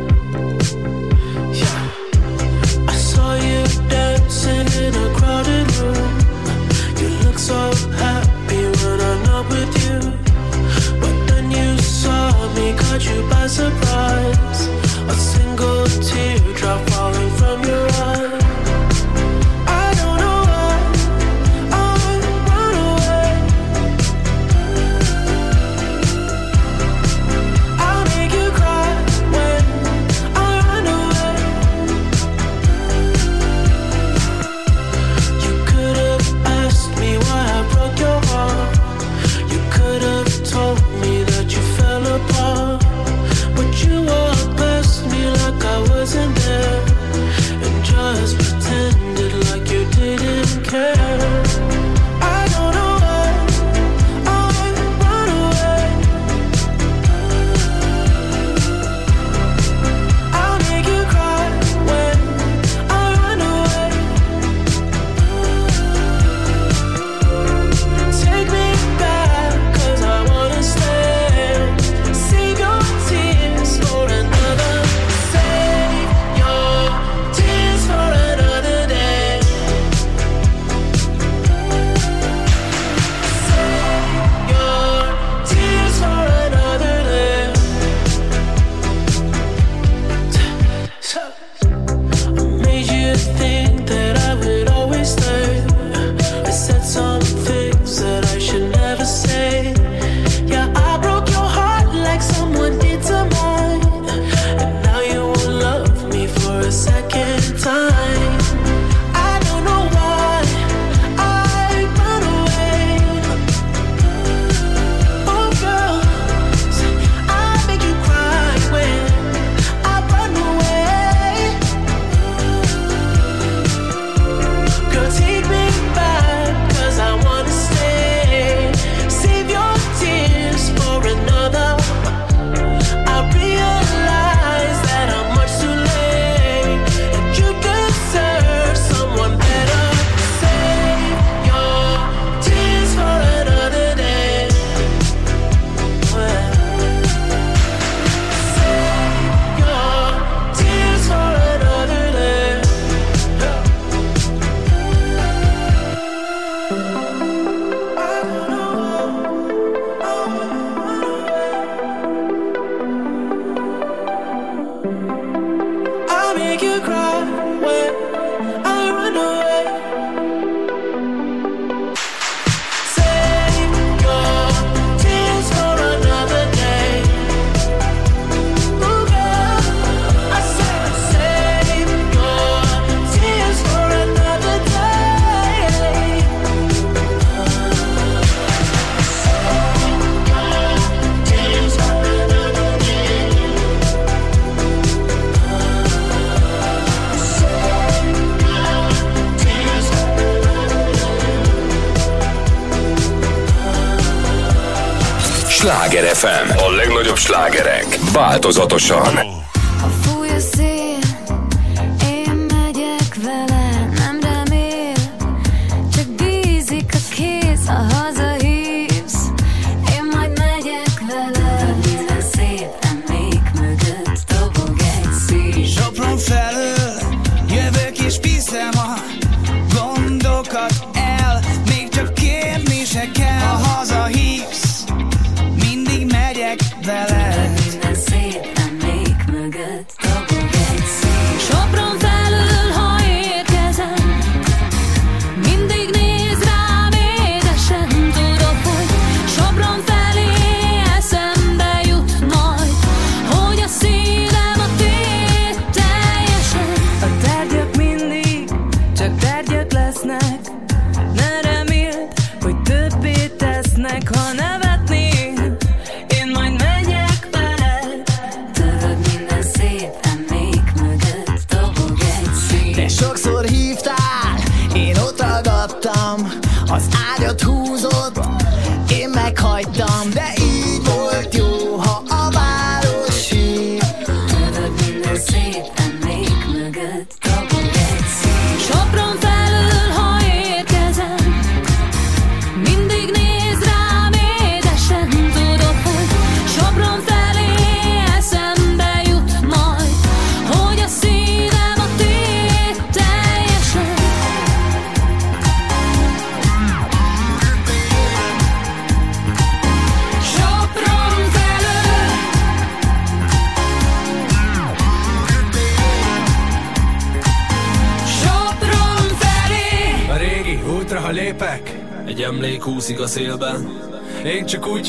[208.80, 209.29] Változatosan.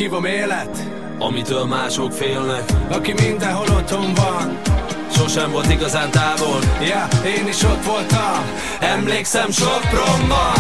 [0.01, 2.63] Hívom élet Amitől mások félnek.
[2.91, 4.61] Aki mindenhol otthon van.
[5.13, 6.61] Sosem volt igazán távol.
[6.89, 8.45] Ja, én is ott voltam.
[8.81, 10.60] Emlékszem Sopronban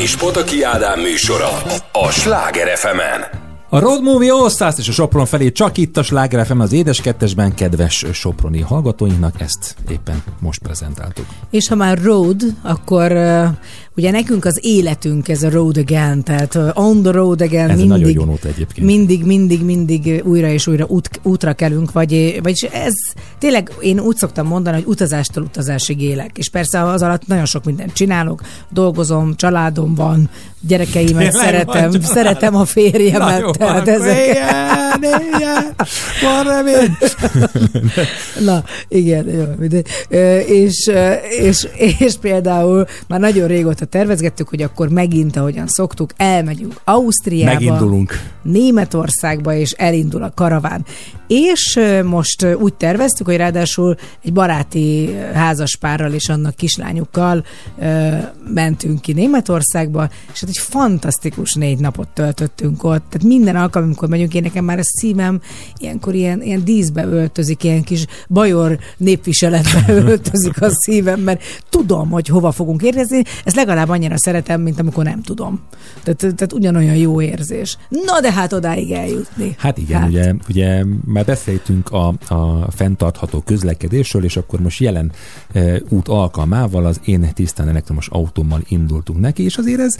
[0.00, 1.48] és Pataki Ádám műsora.
[1.92, 3.48] A Sláger FM-en.
[3.68, 6.72] A Road Movie All Stars és a Sopron felé csak itt a Sláger FM az
[6.72, 11.26] édes kettesben kedves soproni hallgatóinknak ezt éppen most prezentáltuk.
[11.50, 13.48] És ha már road, akkor uh,
[14.00, 17.88] ugye nekünk az életünk ez a road again, tehát on the road again Ez mindig,
[17.88, 18.86] nagyon jó nóta egyébként.
[18.86, 22.92] mindig, mindig, mindig újra és újra út, útra kelünk, vagy, vagyis ez
[23.38, 27.64] tényleg én úgy szoktam mondani, hogy utazástól utazásig élek, és persze az alatt nagyon sok
[27.64, 30.30] mindent csinálok, dolgozom, családom van,
[30.60, 32.00] gyerekeimet Tényleg szeretem, van?
[32.00, 34.38] szeretem a Na férjemet, jó, tehát akkor ezek...
[36.22, 36.96] Van remény.
[38.48, 39.86] Na, igen, jó, mindegy.
[40.46, 40.90] És,
[41.40, 41.66] és,
[41.98, 48.12] és például már nagyon régóta tervezgettük, hogy akkor megint, ahogyan szoktuk, elmegyünk Ausztriába, Megindulunk.
[48.42, 50.84] Németországba, és elindul a karaván.
[51.26, 57.44] És most úgy terveztük, hogy ráadásul egy baráti házaspárral és annak kislányukkal
[57.78, 58.08] ö,
[58.54, 63.04] mentünk ki Németországba, és hát egy fantasztikus négy napot töltöttünk ott.
[63.08, 65.40] Tehát minden alkalom, amikor megyünk, én nekem már a szívem
[65.78, 72.28] ilyenkor ilyen, ilyen díszbe öltözik, ilyen kis bajor népviseletbe öltözik a szívem, mert tudom, hogy
[72.28, 73.22] hova fogunk érkezni.
[73.44, 75.60] Ezt legalább annyira szeretem, mint amikor nem tudom.
[76.02, 77.76] Tehát, tehát ugyanolyan jó érzés.
[77.88, 79.54] Na de hát odáig eljutni.
[79.58, 80.08] Hát igen, hát.
[80.08, 85.12] Ugye, ugye már beszéltünk a, a fenntartható közlekedésről, és akkor most jelen
[85.52, 89.96] e, út alkalmával az én tisztán elektromos autómmal indultunk neki, és azért ez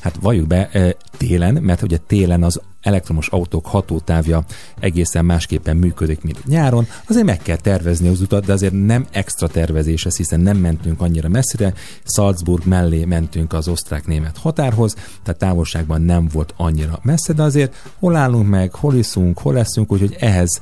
[0.00, 4.44] Hát valljuk be, télen, mert ugye télen az elektromos autók hatótávja
[4.78, 9.48] egészen másképpen működik, mint nyáron, azért meg kell tervezni az utat, de azért nem extra
[9.48, 11.74] tervezés ez, hiszen nem mentünk annyira messzire,
[12.04, 18.16] Salzburg mellé mentünk az osztrák-német határhoz, tehát távolságban nem volt annyira messze, de azért hol
[18.16, 20.60] állunk meg, hol iszunk, hol leszünk, úgyhogy ehhez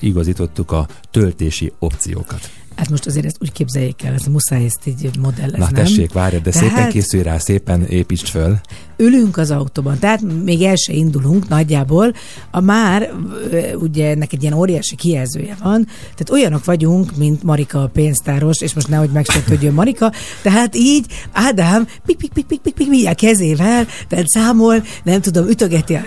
[0.00, 2.50] igazítottuk a töltési opciókat.
[2.76, 5.58] Hát most azért ezt úgy képzeljék el, ez muszáj ezt így modellezni.
[5.58, 8.56] Na tessék, várjad, de Tehát- szépen készülj rá, szépen építsd föl.
[8.98, 12.12] ülünk az autóban, tehát még el se indulunk nagyjából,
[12.50, 13.12] a már
[13.74, 18.74] ugye ennek egy ilyen óriási kijelzője van, tehát olyanok vagyunk, mint Marika a pénztáros, és
[18.74, 20.12] most nehogy megsértődjön Marika,
[20.42, 25.20] tehát így Ádám pik, pik, pik, pik, pik, pik, pik, a kezével, tehát számol, nem
[25.20, 25.98] tudom, ütögeti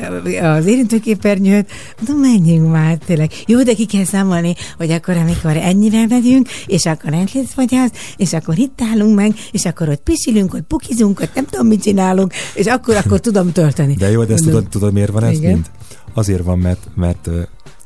[0.41, 3.31] az érintőképernyőt, mondom, menjünk már, tényleg.
[3.45, 7.91] Jó, de ki kell számolni, hogy akkor, amikor ennyivel megyünk, és akkor lesz vagy az,
[8.17, 11.81] és akkor itt állunk meg, és akkor ott pisilünk, ott pukizunk, ott nem tudom, mit
[11.81, 13.93] csinálunk, és akkor, akkor tudom tölteni.
[13.93, 15.51] De jó, de ezt tudod, tudod, miért van ez Igen.
[15.51, 15.65] mind?
[16.13, 17.29] Azért van, mert, mert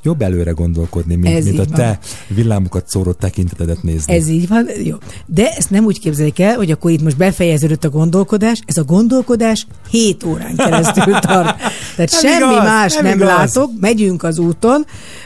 [0.04, 1.74] jobb előre gondolkodni, mint, Ez mint a van.
[1.74, 4.14] te villámokat szóró tekintetedet nézni.
[4.14, 4.96] Ez így van, jó.
[5.26, 8.84] De ezt nem úgy képzeljék el, hogy akkor itt most befejeződött a gondolkodás, ez a
[8.84, 11.58] gondolkodás 7 órán keresztül tart.
[11.96, 13.28] Tehát Nem semmi igaz, más nem nem, igaz.
[13.30, 14.86] látok, megyünk az úton,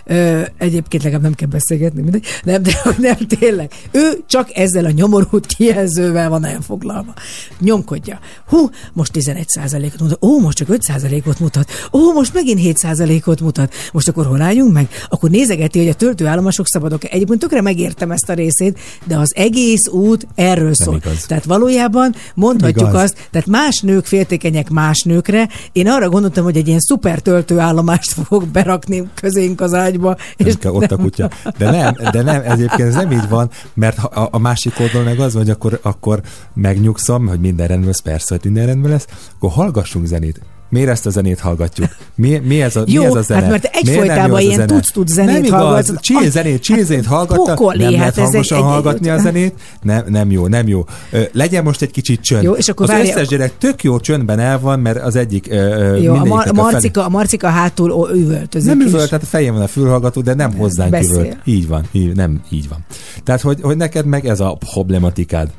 [0.10, 3.72] Ö, egyébként legalább nem kell beszélgetni, mindegy, nem, de nem tényleg.
[3.92, 7.14] Ő csak ezzel a nyomorult kijelzővel van elfoglalva.
[7.60, 8.20] Nyomkodja.
[8.48, 9.46] Hú, most 11
[9.94, 10.24] ot mutat.
[10.24, 10.82] Ó, most csak 5
[11.26, 11.72] ot mutat.
[11.94, 13.74] Ó, most megint 7 ot mutat.
[13.94, 14.88] Most akkor hol álljunk meg?
[15.10, 17.14] Akkor nézegeti, hogy a töltőállomások szabadok.
[17.14, 20.96] Egyébként tökre megértem ezt a részét, de az egész út erről szól.
[20.96, 21.26] igaz.
[21.26, 23.02] Tehát valójában mondhatjuk igaz.
[23.02, 25.50] azt, tehát más nők féltékenyek más nőkre.
[25.72, 30.18] Én arra gondoltam, hogy egy ilyen szuper töltőállomást fogok berakni közénk az ágyba.
[30.36, 31.30] És kell ott a kutya.
[31.58, 35.06] De nem, de nem, egyébként ez nem így van, mert ha- a, a másik oldalon
[35.08, 36.22] meg az, hogy akkor, akkor
[36.54, 40.42] megnyugszom, hogy minden rendben lesz, persze, hogy minden rendben lesz, akkor hallgassunk zenét.
[40.70, 41.88] Miért ezt a zenét hallgatjuk?
[42.16, 43.42] Mi, mi, ez, a, Jó, mi ez a zene?
[43.42, 44.66] hát mert egyfolytában ilyen zene?
[44.66, 46.00] tuc-tuc zenét Nem igaz, hallgatsz.
[46.02, 49.18] chill zenét, chill hát zenét hallgatta, pokoli, nem hát lehet egy- hangosan egy- hallgatni a
[49.18, 50.86] zenét, nem, nem jó, nem jó.
[51.12, 52.44] Ö, legyen most egy kicsit csönd.
[52.44, 55.48] Jó, és akkor az várj, összes gyerek tök jó csöndben el van, mert az egyik
[55.50, 58.68] ö, Jó, a, Mar- a, Marcika, a Marcika hátul ó- üvöltözik.
[58.70, 61.12] nem üvölt, tehát a fején van a fülhallgató, de nem hozzánk Beszél.
[61.12, 61.38] üvölt.
[61.44, 62.86] Így van, így, nem így van.
[63.24, 65.50] Tehát, hogy, hogy neked meg ez a problematikád.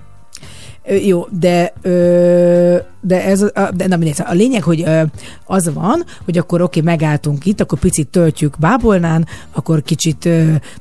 [1.06, 4.26] Jó, de, ö, de ez a, de nem mindegy.
[4.26, 4.84] A lényeg, hogy
[5.44, 10.28] az van, hogy akkor oké, megálltunk itt, akkor picit töltjük Bábolnán, akkor kicsit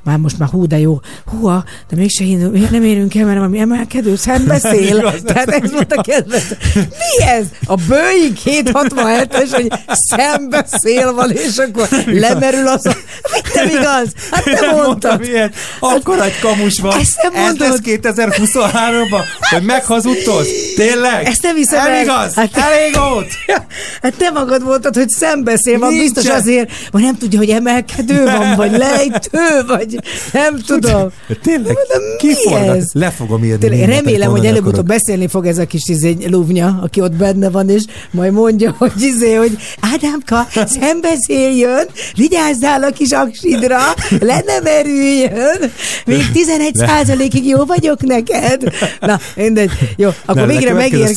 [0.03, 2.24] már most már hú, de jó, húha, de mégse
[2.72, 5.13] nem érünk el, mert valami emelkedő szembeszél.
[5.26, 6.43] Tehát ez volt a kedvenc.
[6.76, 7.45] Mi ez?
[7.65, 12.95] A Boeing 767-es, hogy szembeszél van, és akkor lemerül az a...
[13.34, 14.13] Mit nem igaz?
[14.32, 15.24] Hát te mondtad.
[15.24, 15.53] ilyet.
[15.80, 16.99] Akkor egy kamus van.
[16.99, 17.68] Ezt nem Ez mondod.
[17.68, 20.45] lesz 2023-ban, hogy meghazudtod?
[20.76, 21.26] Tényleg?
[21.26, 22.07] Ezt nem hiszem el.
[22.08, 22.34] Igaz?
[22.34, 23.28] Hát- Elég volt?
[24.01, 28.55] Hát te magad mondtad, hogy szembeszél van, biztos azért, vagy nem tudja, hogy emelkedő van,
[28.55, 29.99] vagy lejtő, vagy
[30.34, 31.10] nem tudom.
[31.43, 31.76] Tényleg?
[32.18, 32.76] Kiforgat?
[32.76, 32.86] ez?
[32.91, 33.58] Le fogom írni.
[33.70, 37.70] Tényleg, remélem, hogy előbb-utóbb beszélni fog ez a kis izé, lúvnya, aki ott benne van,
[37.70, 39.58] és majd mondja, hogy izé, hogy
[39.93, 41.86] Ádámka, szembeszéljön,
[42.16, 43.80] vigyázzál a kis aksidra,
[44.20, 45.72] le ne merüljön,
[46.05, 48.74] még 11 százalékig jó vagyok neked.
[48.99, 49.72] Na, mindegy.
[49.97, 51.16] Jó, akkor Nem, végre megérkezik.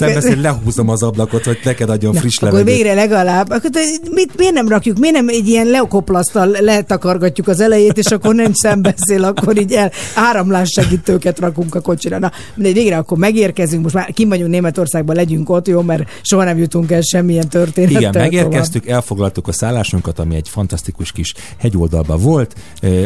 [0.80, 2.74] Lehúzom az ablakot, hogy neked adjon Na, friss akkor levegőt.
[2.74, 3.50] végre legalább.
[3.50, 8.06] Akkor de mit, miért nem rakjuk, miért nem egy ilyen leokoplasztal letakargatjuk az elejét, és
[8.06, 12.18] akkor nem szembeszél, akkor így el áramlás segítőket rakunk a kocsira.
[12.18, 16.44] Na, mindegy, végre akkor megérkezünk, most már kim vagyunk Németországban, legyünk ott, jó, mert soha
[16.44, 17.98] nem jutunk el semmilyen történettel.
[18.00, 18.30] Igen, tovább.
[18.30, 22.54] megérkeztük, elfoglaltuk a szállásunkat, ami egy fantasztikus kis hegyoldalban volt.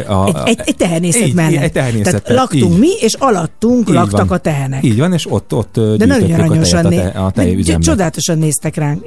[0.07, 1.61] A, Egy, egy, egy tehenészet Így, mellett.
[1.63, 2.79] Egy tehenészet Tehát laktunk így.
[2.79, 4.37] mi, és alattunk Így laktak van.
[4.37, 4.83] a tehenek.
[4.83, 7.31] Így van, és ott, ott De nagyon aranyosan a, te, a
[7.65, 7.85] tejüzembe.
[7.85, 9.05] Csodálatosan néztek ránk.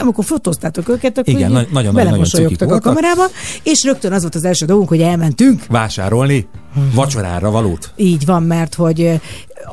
[0.00, 3.24] Amikor fotóztátok őket, akkor Igen, na- nagyon- nagyon- nagyon a kamerába,
[3.62, 6.48] és rögtön az volt az első dolgunk, hogy elmentünk Vásárolni
[6.94, 7.92] vacsorára valót.
[7.96, 9.20] Így van, mert hogy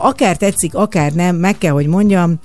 [0.02, 2.40] akár tetszik, akár nem, meg kell, hogy mondjam,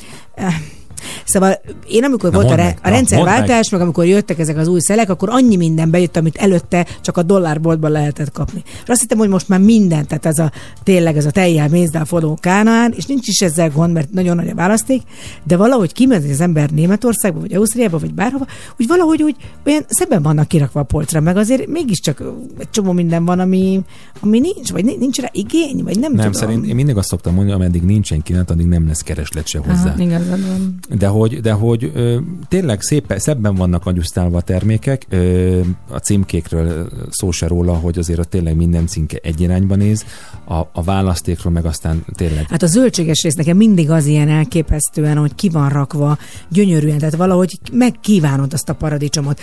[1.24, 4.56] Szóval én amikor Na, volt a, mondd re- meg, a rendszerváltás, meg amikor jöttek ezek
[4.56, 8.62] az új szelek, akkor annyi minden bejött, amit előtte csak a dollárboltban lehetett kapni.
[8.82, 12.04] És azt hittem, hogy most már minden, tehát ez a tényleg ez a tejjel, mézdel
[12.04, 15.02] forró kánaán, és nincs is ezzel gond, mert nagyon nagy a választék,
[15.44, 18.46] de valahogy kimegy az ember Németországba, vagy Ausztriába, vagy bárhova,
[18.78, 19.36] úgy valahogy úgy
[19.66, 22.22] olyan szebben vannak kirakva a polcra, meg azért mégiscsak
[22.58, 23.80] egy csomó minden van, ami,
[24.20, 26.32] ami nincs, vagy nincs rá igény, vagy nem, Nem, tudom.
[26.32, 29.90] szerint én mindig azt szoktam mondani, ameddig nincsen kínálat, addig nem lesz kereslet se hozzá.
[29.90, 30.78] Aha, igazad van.
[30.90, 32.18] De hogy, de hogy ö,
[32.48, 35.60] tényleg szép, szebben vannak agyusztálva a termékek, ö,
[35.90, 40.04] a címkékről szó se róla, hogy azért ott tényleg minden címke egy irányba néz,
[40.44, 45.16] a, a választékról meg aztán tényleg Hát a zöldséges rész nekem mindig az ilyen elképesztően,
[45.16, 46.18] hogy ki van rakva
[46.48, 49.40] gyönyörűen, tehát valahogy megkívánod azt a paradicsomot.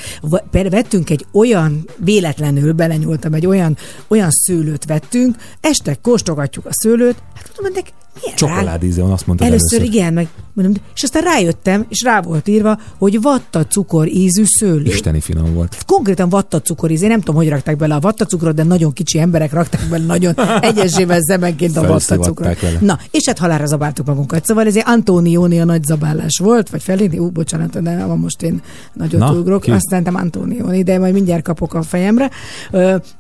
[0.52, 3.78] Vettünk egy olyan, véletlenül belenyúltam, egy olyan,
[4.08, 7.94] olyan szőlőt vettünk, este kóstogatjuk a szőlőt, hát mondom, ennek
[8.36, 9.96] csokoládíze van, azt mondtad Először, először.
[9.96, 14.84] igen, meg mondom, és aztán rájöttem, és rá volt írva, hogy vatta cukor ízű szőlő.
[14.84, 15.78] Isteni finom volt.
[15.86, 17.02] Konkrétan vatta cukoríz.
[17.02, 20.06] Én nem tudom, hogy rakták bele a vatta cukrot, de nagyon kicsi emberek rakták bele
[20.06, 22.60] nagyon egyesével zemenként a vatta cukrot.
[22.60, 22.78] vele.
[22.82, 24.46] Na, és hát halára zabáltuk magunkat.
[24.46, 28.42] Szóval ez egy Antonioni a nagy zabálás volt, vagy Felini, ú, bocsánat, de van most
[28.42, 28.62] én
[28.94, 29.62] nagyot Na, ugrok.
[29.62, 29.72] ki?
[29.72, 32.30] Azt szerintem Antonioni, de majd mindjárt kapok a fejemre.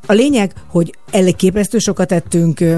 [0.06, 2.60] A lényeg, hogy elképesztő sokat ettünk.
[2.60, 2.78] ö,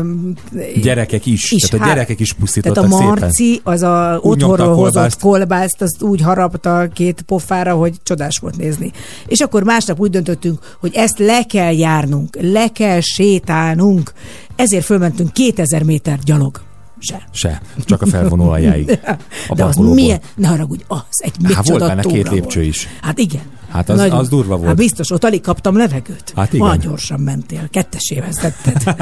[0.81, 3.05] Gyerekek is, is, tehát a hát- gyerekek is tehát a szépen.
[3.05, 5.19] Marci az a Úgy nyomta a otthonról hozott kolbászt.
[5.19, 8.91] kolbászt, azt úgy harapta két pofára, hogy csodás volt nézni.
[9.27, 14.13] És akkor másnap úgy döntöttünk, hogy ezt le kell járnunk, le kell sétálnunk.
[14.55, 16.61] Ezért fölmentünk 2000 méter gyalog.
[16.99, 17.27] Se.
[17.31, 18.99] Se, csak a felvonó aljáig.
[19.47, 22.71] A De az milyen, ne haragudj, az egy micsoda volt benne két lépcső volt.
[22.73, 22.87] is.
[23.01, 23.41] Hát igen.
[23.77, 24.67] Hát az- az durva volt.
[24.67, 26.31] Hát biztos, ott alig kaptam levegőt.
[26.35, 26.65] Hát igen.
[26.65, 28.95] Olyan gyorsan mentél, kettesével tetted.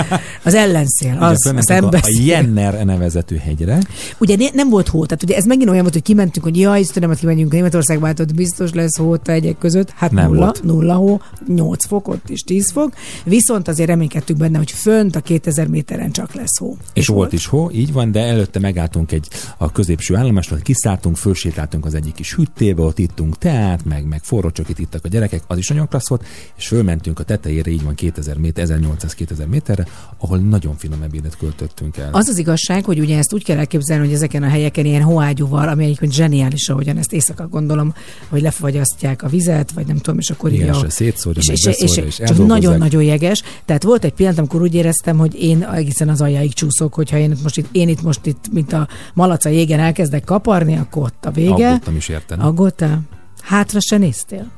[0.44, 2.22] Az ellenszél, Ugye az a fölmentünk a.
[2.24, 3.80] Jenner nevezetű hegyre,
[4.18, 7.10] Ugye nem volt hó, tehát ugye ez megint olyan volt, hogy kimentünk, hogy jaj, Istenem,
[7.10, 9.90] hogy kimegyünk Németországba, hát ott biztos lesz hó a egyek között.
[9.90, 10.64] Hát Nem nulla, volt.
[10.64, 12.94] nulla hó, 8 fok, ott is 10 fok.
[13.24, 16.78] Viszont azért reménykedtünk benne, hogy fönt a 2000 méteren csak lesz hó.
[16.94, 21.86] és volt is hó, így van, de előtte megálltunk egy a középső állomásról, kiszálltunk, fölsétáltunk
[21.86, 25.58] az egyik kis hűtébe, ott ittunk teát, meg, meg forró csokit ittak a gyerekek, az
[25.58, 26.26] is nagyon klassz volt,
[26.58, 29.88] és fölmentünk a tetejére, így van 2000 méter, 1800-2000 méterre,
[30.18, 32.10] ahol nagyon finom ebédet költöttünk el.
[32.12, 35.68] Az az igazság, hogy ugye ezt úgy kell elképzelni, hogy ezeken a helyeken ilyen hóágyúval,
[35.68, 37.94] ami egyébként zseniális, ahogyan ezt éjszaka gondolom,
[38.30, 41.66] hogy lefagyasztják a vizet, vagy nem tudom, és akkor Igen, így a- és szétszórja, és,
[41.66, 42.62] és, és, és csak eldolgozzák.
[42.62, 43.44] nagyon-nagyon jeges.
[43.66, 47.32] Tehát volt egy pillanat, amikor úgy éreztem, hogy én egészen az aljáig csúszok, hogyha én
[47.32, 51.26] itt most itt, én itt most itt, mint a malaca jégen elkezdek kaparni, akkor ott
[51.26, 51.68] a vége.
[51.68, 52.40] Aggódtam is érted.
[52.42, 53.02] Aggódtál?
[53.46, 54.52] Hátra se néztél?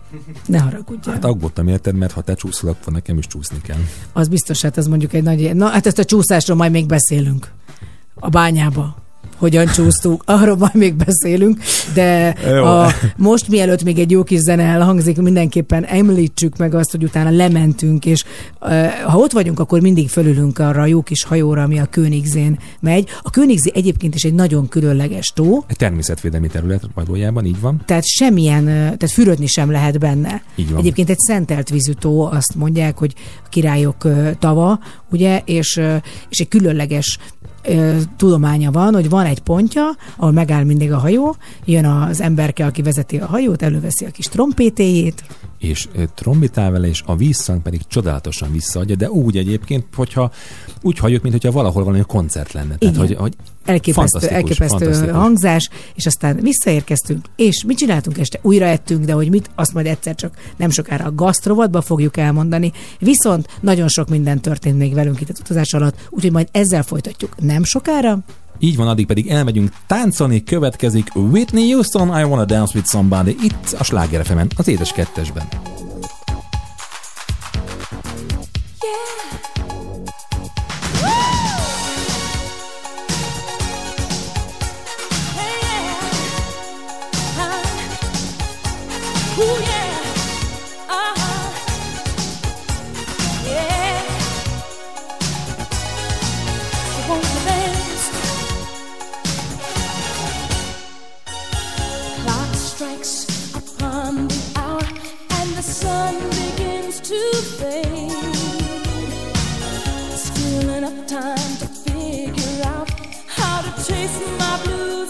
[0.46, 1.14] Ne haragudjál.
[1.16, 3.80] Hát aggódtam érted, mert ha te csúszol, akkor nekem is csúszni kell.
[4.14, 5.56] Az biztos, hát az mondjuk egy nagy...
[5.56, 7.52] Na, hát ezt a csúszásról majd még beszélünk.
[8.16, 9.07] A bányába.
[9.38, 11.60] Hogyan csúsztunk, arról majd még beszélünk,
[11.94, 12.64] de Jó.
[12.64, 17.30] a, most mielőtt még egy jó kis zene elhangzik, mindenképpen említsük meg azt, hogy utána
[17.30, 18.24] lementünk, és
[19.06, 23.10] ha ott vagyunk, akkor mindig fölülünk arra a jó kis hajóra, ami a Königzén megy.
[23.22, 27.82] A Königzé egyébként is egy nagyon különleges tó, természetvédelmi terület valójában így van.
[27.86, 30.42] tehát semmilyen, tehát fürödni sem lehet benne.
[30.56, 30.80] Így van.
[30.80, 33.14] Egyébként egy szentelt vízű tó, azt mondják, hogy
[33.46, 34.08] a királyok
[34.40, 34.80] tava,
[35.12, 35.82] ugye, és,
[36.30, 37.18] és egy különleges
[37.68, 42.66] ö, tudománya van, hogy van egy pontja, ahol megáll mindig a hajó, jön az emberke,
[42.66, 45.24] aki vezeti a hajót, előveszi a kis trompétéjét,
[45.58, 50.32] és trombitál vele, és a vízszang pedig csodálatosan visszaadja, de úgy egyébként, hogyha
[50.82, 52.76] úgy halljuk, mint hogyha valahol valami koncert lenne.
[52.76, 53.08] Tehát, Igen.
[53.08, 53.36] hogy, hogy
[53.66, 55.16] elképesztő, fantasztikus, elképesztő fantasztikus.
[55.16, 58.40] hangzás, és aztán visszaérkeztünk, és mit csináltunk este?
[58.42, 62.72] Újra ettünk, de hogy mit, azt majd egyszer csak nem sokára a gasztrovatba fogjuk elmondani.
[63.00, 67.36] Viszont nagyon sok minden történt még velünk itt az utazás alatt, úgyhogy majd ezzel folytatjuk
[67.42, 68.20] nem sokára.
[68.60, 73.76] Így van, addig pedig elmegyünk táncolni, következik Whitney Houston, I Wanna Dance With Somebody, itt
[73.80, 75.48] a Sláger az édes kettesben.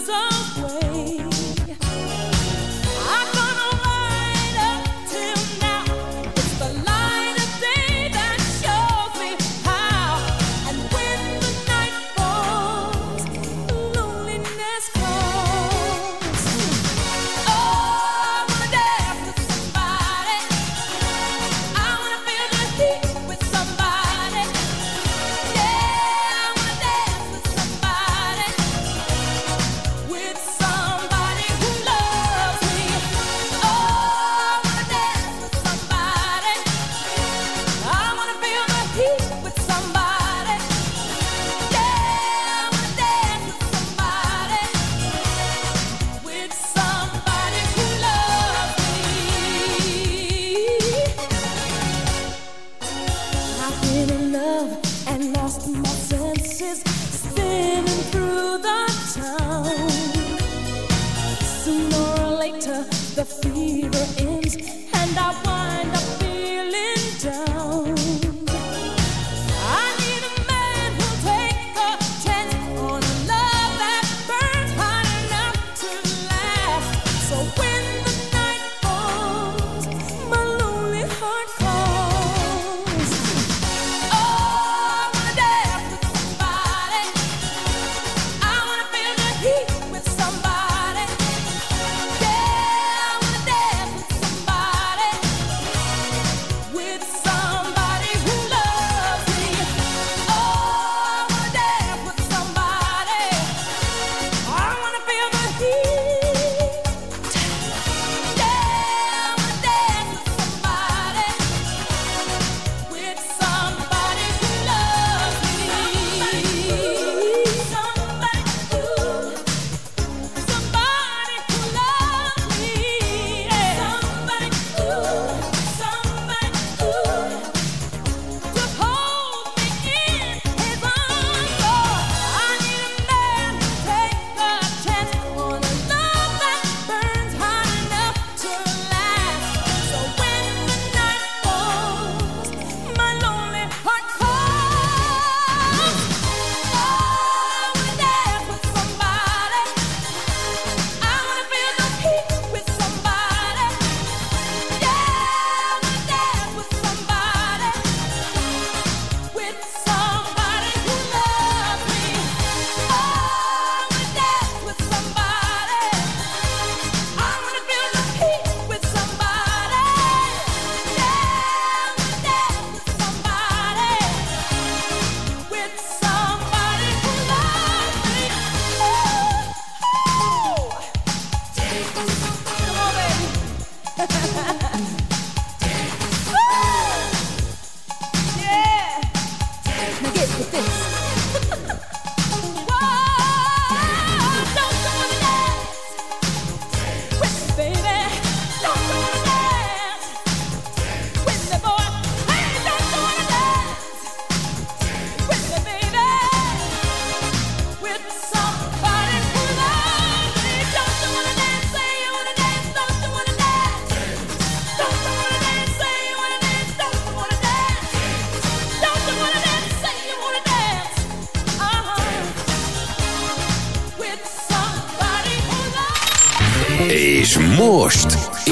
[0.07, 0.36] so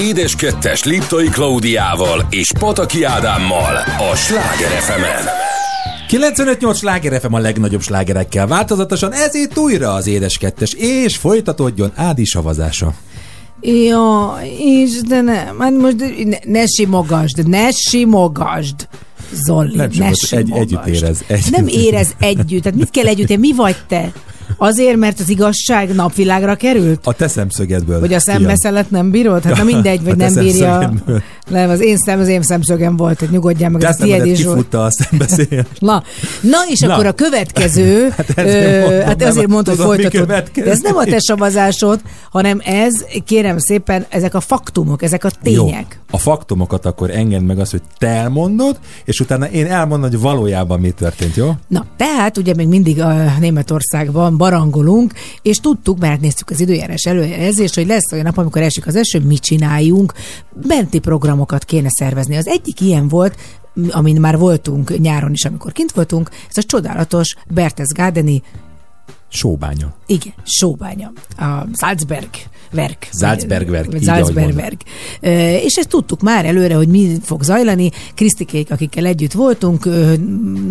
[0.06, 3.76] Édes Kettes Liptai Klaudiával és Pataki Ádámmal
[4.12, 5.02] a Sláger fm
[6.10, 11.92] 95-8 sláger FM a legnagyobb slágerekkel változatosan, ez itt újra az édes kettes, és folytatódjon
[11.96, 12.26] Ádi
[14.60, 18.88] és de nem, hát most ne, ne simogasd, ne simogasd.
[19.34, 21.84] Zolli, Nem ne simogasd, egy- együtt érez, együtt Nem érez.
[21.84, 22.64] érez együtt.
[22.64, 23.38] Tehát mit kell együtt?
[23.38, 24.12] Mi vagy te?
[24.58, 27.00] Azért, mert az igazság napvilágra került?
[27.04, 28.00] A te szemszögedből.
[28.00, 29.44] Vagy a szembeszelet nem bírod?
[29.44, 30.94] Hát na mindegy, vagy nem bírja.
[31.50, 34.44] Nem, az én, szem, az én szemszögem volt, hogy nyugodjál meg, Te a tiéd is
[34.44, 34.74] volt.
[34.74, 35.66] a szembeszél.
[35.80, 36.04] Na,
[36.42, 36.94] na és Na.
[36.94, 40.28] akkor a következő, Hát ezért mondom, hát nem, azért mondtad, hogy folytatod.
[40.54, 42.00] De ez nem a te savazásod,
[42.32, 42.94] hanem ez,
[43.26, 45.86] kérem szépen, ezek a faktumok, ezek a tények.
[45.90, 46.00] Jó.
[46.12, 50.80] A faktumokat akkor engedd meg azt, hogy te elmondod, és utána én elmondom, hogy valójában
[50.80, 51.52] mi történt, jó?
[51.68, 57.76] Na, tehát ugye még mindig a Németországban barangolunk, és tudtuk, mert néztük az időjárás előjelzést,
[57.76, 60.14] hogy lesz olyan nap, amikor esik az eső, mit csináljunk,
[60.68, 62.36] benti programokat kéne szervezni.
[62.36, 63.36] Az egyik ilyen volt,
[63.90, 68.42] amin már voltunk nyáron is, amikor kint voltunk, ez a csodálatos Berchtesgadeni
[69.36, 69.94] Sóbánya.
[70.06, 71.12] Igen, sóbánya.
[71.38, 72.30] A Salzberg
[72.74, 73.10] Werk.
[73.20, 74.82] Salzbergwerk, Vagy így, ahogy Salzbergwerk.
[75.22, 77.92] Ö, És ezt tudtuk már előre, hogy mi fog zajlani.
[78.16, 79.90] Krisztikék, akikkel együtt voltunk,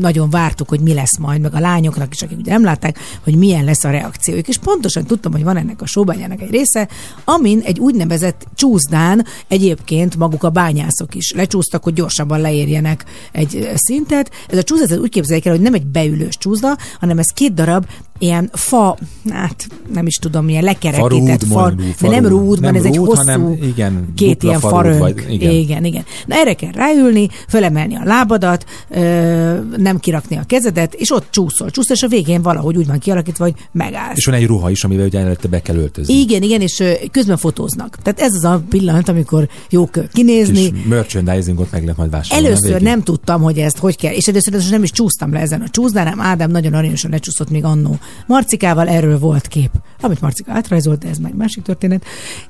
[0.01, 3.37] nagyon vártuk, hogy mi lesz majd, meg a lányoknak is, akik ugye nem látták, hogy
[3.37, 4.49] milyen lesz a reakciójuk.
[4.49, 6.89] És pontosan tudtam, hogy van ennek a sóbányának egy része,
[7.25, 14.31] amin egy úgynevezett csúszdán egyébként maguk a bányászok is lecsúsztak, hogy gyorsabban leérjenek egy szintet.
[14.49, 17.87] Ez a csúszda úgy képzeljék el, hogy nem egy beülős csúszda, hanem ez két darab
[18.19, 18.97] ilyen fa,
[19.31, 22.85] hát nem is tudom, milyen lekerekített Farúd, far, mondjuk, de nem rúd, Nem hanem ez
[22.91, 24.99] egy rúd, hosszú, hanem igen, két ilyen farönk.
[24.99, 25.53] vagy- igen.
[25.53, 26.05] igen, igen.
[26.27, 31.71] Na erre kell ráülni, fölemelni a lábadat, ö, nem kirakni a kezedet, és ott csúszol,
[31.71, 34.17] csúszol, és a végén valahogy úgy van kialakítva, hogy megállsz.
[34.17, 36.15] És van egy ruha is, amivel ugye előtte be kell öltözni.
[36.15, 37.99] Igen, igen, és közben fotóznak.
[38.03, 40.61] Tehát ez az a pillanat, amikor jó kinézni.
[40.61, 42.47] És merchandisingot meg lehet majd vásárolni.
[42.49, 45.69] Először nem tudtam, hogy ezt hogy kell, és először nem is csúsztam le ezen a
[45.69, 47.99] csúszdán, hanem Ádám nagyon aranyosan lecsúszott még annó
[48.35, 49.71] Marcikával erről volt kép,
[50.01, 52.05] amit Marcika átrajzolt, de ez már másik történet.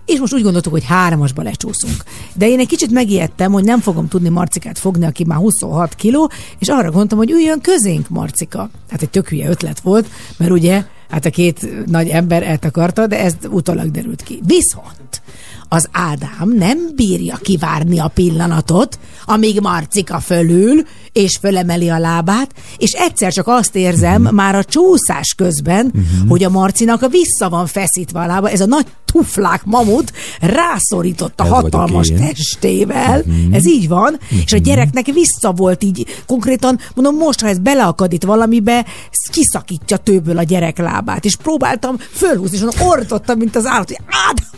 [0.07, 2.05] És most úgy gondoltuk, hogy hármasba lecsúszunk.
[2.35, 6.31] De én egy kicsit megijedtem, hogy nem fogom tudni Marcikát fogni, aki már 26 kiló,
[6.59, 8.71] és arra gondoltam, hogy üljön közénk Marcika.
[8.91, 10.07] Hát egy tök hülye ötlet volt,
[10.37, 14.41] mert ugye hát a két nagy ember eltakarta, de ez utólag derült ki.
[14.47, 15.23] Viszont
[15.69, 22.93] az Ádám nem bírja kivárni a pillanatot, amíg Marcika fölül, és fölemeli a lábát, és
[22.93, 24.35] egyszer csak azt érzem Mhm.
[24.35, 25.93] már a csúszás közben,
[26.29, 31.45] hogy a Marcinak a vissza van feszítve a lába, ez a nagy tuflák mamut rászorította
[31.45, 33.55] Ez vagyok hatalmas testével, Mhm.
[33.55, 38.13] ez így van, és a gyereknek vissza volt így, konkrétan mondom, most, ha ez beleakad
[38.13, 38.87] itt valamibe,
[39.33, 43.99] kiszakítja tőből a gyerek lábát, és próbáltam fölhúzni, és mondom, ordottam, mint az állat, hogy
[44.29, 44.49] Ádám,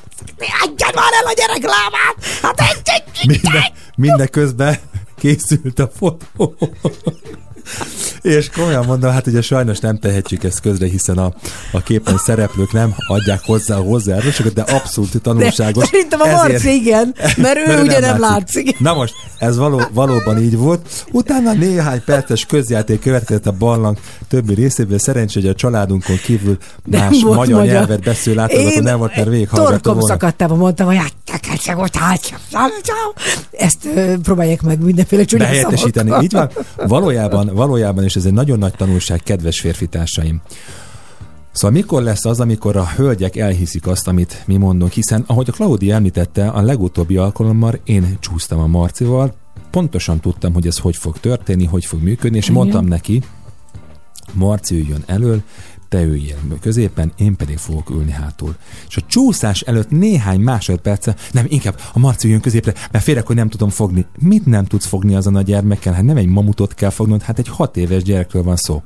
[0.62, 2.16] adjad már el a gyerek lábát!
[2.42, 3.62] Hát egy, egy, egy, Minden,
[3.96, 4.78] mindeközben
[5.18, 6.56] készült a fotó.
[8.22, 11.32] És komolyan mondom, hát ugye sajnos nem tehetjük ezt közre, hiszen a,
[11.72, 15.82] a képen szereplők nem adják hozzá a hozzájárulásokat, de abszolút tanulságos.
[15.82, 18.78] De szerintem a Marci igen, mert ő ugye nem látszik.
[18.78, 21.04] Na most, ez való, valóban így volt.
[21.12, 23.98] Utána néhány perces közjáték következett a barlang
[24.28, 24.98] többi részéből.
[24.98, 27.64] Szerencsé, hogy a családunkon kívül más magyar, magyar.
[27.64, 30.14] nyelvet beszél látogató nem volt, mert végighallgatta torkom volna.
[30.14, 31.12] szakadtában mondtam, hogy hát,
[33.50, 36.22] ezt ö, próbálják meg mindenféle csúnya behelyettesíteni.
[36.22, 36.50] Így van.
[36.76, 40.40] Valójában, valójában, és ez egy nagyon nagy tanulság, kedves férfitársaim.
[41.52, 45.52] Szóval mikor lesz az, amikor a hölgyek elhiszik azt, amit mi mondunk, hiszen ahogy a
[45.52, 49.34] Claudia említette, a legutóbbi alkalommal én csúsztam a Marcival,
[49.70, 52.56] pontosan tudtam, hogy ez hogy fog történni, hogy fog működni, és Igen.
[52.56, 53.22] mondtam neki,
[54.32, 55.42] Marci üljön elől,
[55.88, 58.56] te üljél középen, én pedig fogok ülni hátul.
[58.88, 63.36] És a csúszás előtt néhány másodperce, nem, inkább a Marci üljön középre, mert félek, hogy
[63.36, 64.06] nem tudom fogni.
[64.18, 65.92] Mit nem tudsz fogni azon a gyermekkel?
[65.92, 68.82] Hát nem egy mamutot kell fognod, hát egy hat éves gyerekről van szó.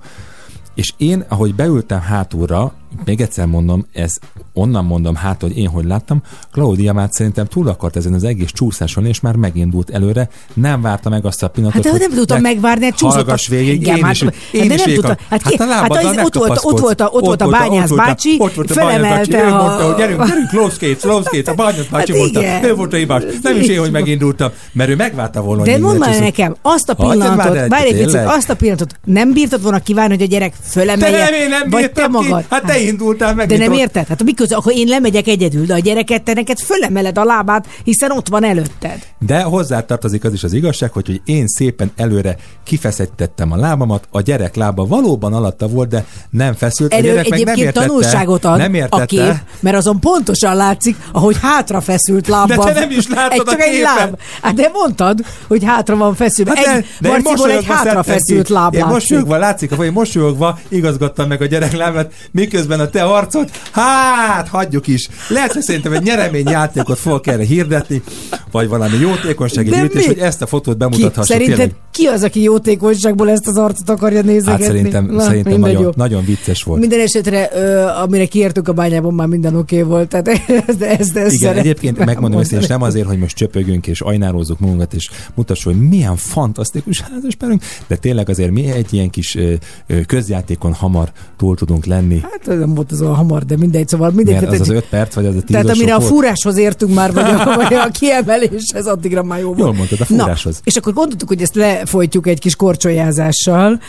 [0.74, 2.74] És én, ahogy beültem hátulra,
[3.04, 4.12] még egyszer mondom, ez
[4.52, 6.22] onnan mondom hát, hogy én hogy láttam,
[6.52, 11.08] Claudia már szerintem túl akart ezen az egész csúszáson, és már megindult előre, nem várta
[11.08, 13.14] meg azt a pillanatot, Hát de nem tudtam megvárni, hát csúszott.
[13.14, 15.54] a- Hallgass végig, Igen, én hát- is, hát én de is nem tudta- hát ki-
[15.54, 18.36] a hát lábaddal az- ne ott volt- ott volt a- ott volt a Bányász bácsi,
[18.38, 21.54] ott volt a Bányász bácsi, fölemelte ő a- mondta, hogy gyerünk, gyerünk, close gates, a
[21.54, 23.22] Bányász bácsi Hát mondta, ő volt a hibás.
[23.42, 26.88] Nem is én, hogy megindultam, mert ő megvárta volna, hogy De mondd már nekem, azt
[26.88, 30.52] a pillanatot, várj egy picit, azt a pillanatot nem bírtad volna kívánni, hogy a gyerek
[30.62, 31.28] fölemelje?
[31.70, 32.44] vagy te magad?
[32.50, 33.48] Hát te indultál meg.
[33.48, 33.78] De nem ott.
[33.78, 34.06] érted?
[34.06, 38.10] Hát miközben, akkor én lemegyek egyedül, de a gyereket te neked fölemeled a lábát, hiszen
[38.10, 38.98] ott van előtted.
[39.18, 44.20] De hozzátartozik az is az igazság, hogy, hogy én szépen előre kifeszettettem a lábamat, a
[44.20, 46.92] gyerek lába valóban alatta volt, de nem feszült.
[46.92, 49.04] a Erről gyerek meg nem egyébként értette, tanulságot ad nem a értette.
[49.06, 52.66] kép, mert azon pontosan látszik, ahogy hátra feszült lábbal.
[52.66, 54.18] De te nem is láttad egy, a csak egy láb.
[54.42, 56.52] Hát de mondtad, hogy hátra van feszülve.
[56.54, 58.94] Hát egy, de, de én egy hátra feszült láb Én látszik.
[58.94, 64.86] mosolyogva látszik, hogy mosolyogva igazgattam meg a gyerek lábát, miközben a te arcod, hát hagyjuk
[64.86, 65.08] is.
[65.28, 68.02] Lehet, hogy szerintem egy nyereményjátékot fogok erre hirdetni,
[68.50, 71.24] vagy valami jótékonysági gyűjtés, hogy ezt a fotót Ki, bemutathassuk.
[71.32, 71.74] szerinted tényleg.
[71.90, 74.64] ki az, aki jótékonyságból ezt az arcot akarja nézegetni?
[74.64, 75.90] Hát szerintem, Na, szerintem nagyon, jó.
[75.94, 76.80] nagyon vicces volt.
[76.80, 80.08] Minden esetre, ö, amire kiértünk a bányában, már minden oké volt.
[80.08, 80.28] Tehát
[80.66, 84.58] ezt, ezt, ezt Igen, egyébként megmondom ezt, és nem azért, hogy most csöpögünk és ajnározzuk
[84.58, 89.52] magunkat, és mutassuk, hogy milyen fantasztikus házaspárunk, de tényleg azért mi egy ilyen kis ö,
[89.86, 92.20] ö, közjátékon hamar túl tudunk lenni.
[92.20, 94.34] Hát nem volt az olyan hamar, de mindegy, szóval mindegy.
[94.34, 96.94] Az tehát- az öt perc, vagy az a tíz Tehát az amire a fúráshoz értünk
[96.94, 99.58] már, vagy a, vagy a kiemeléshez, addigra már jó volt.
[99.58, 100.54] Jól mondtad, a fúráshoz.
[100.54, 103.80] Na, és akkor gondoltuk, hogy ezt lefolytjuk egy kis korcsolyázással,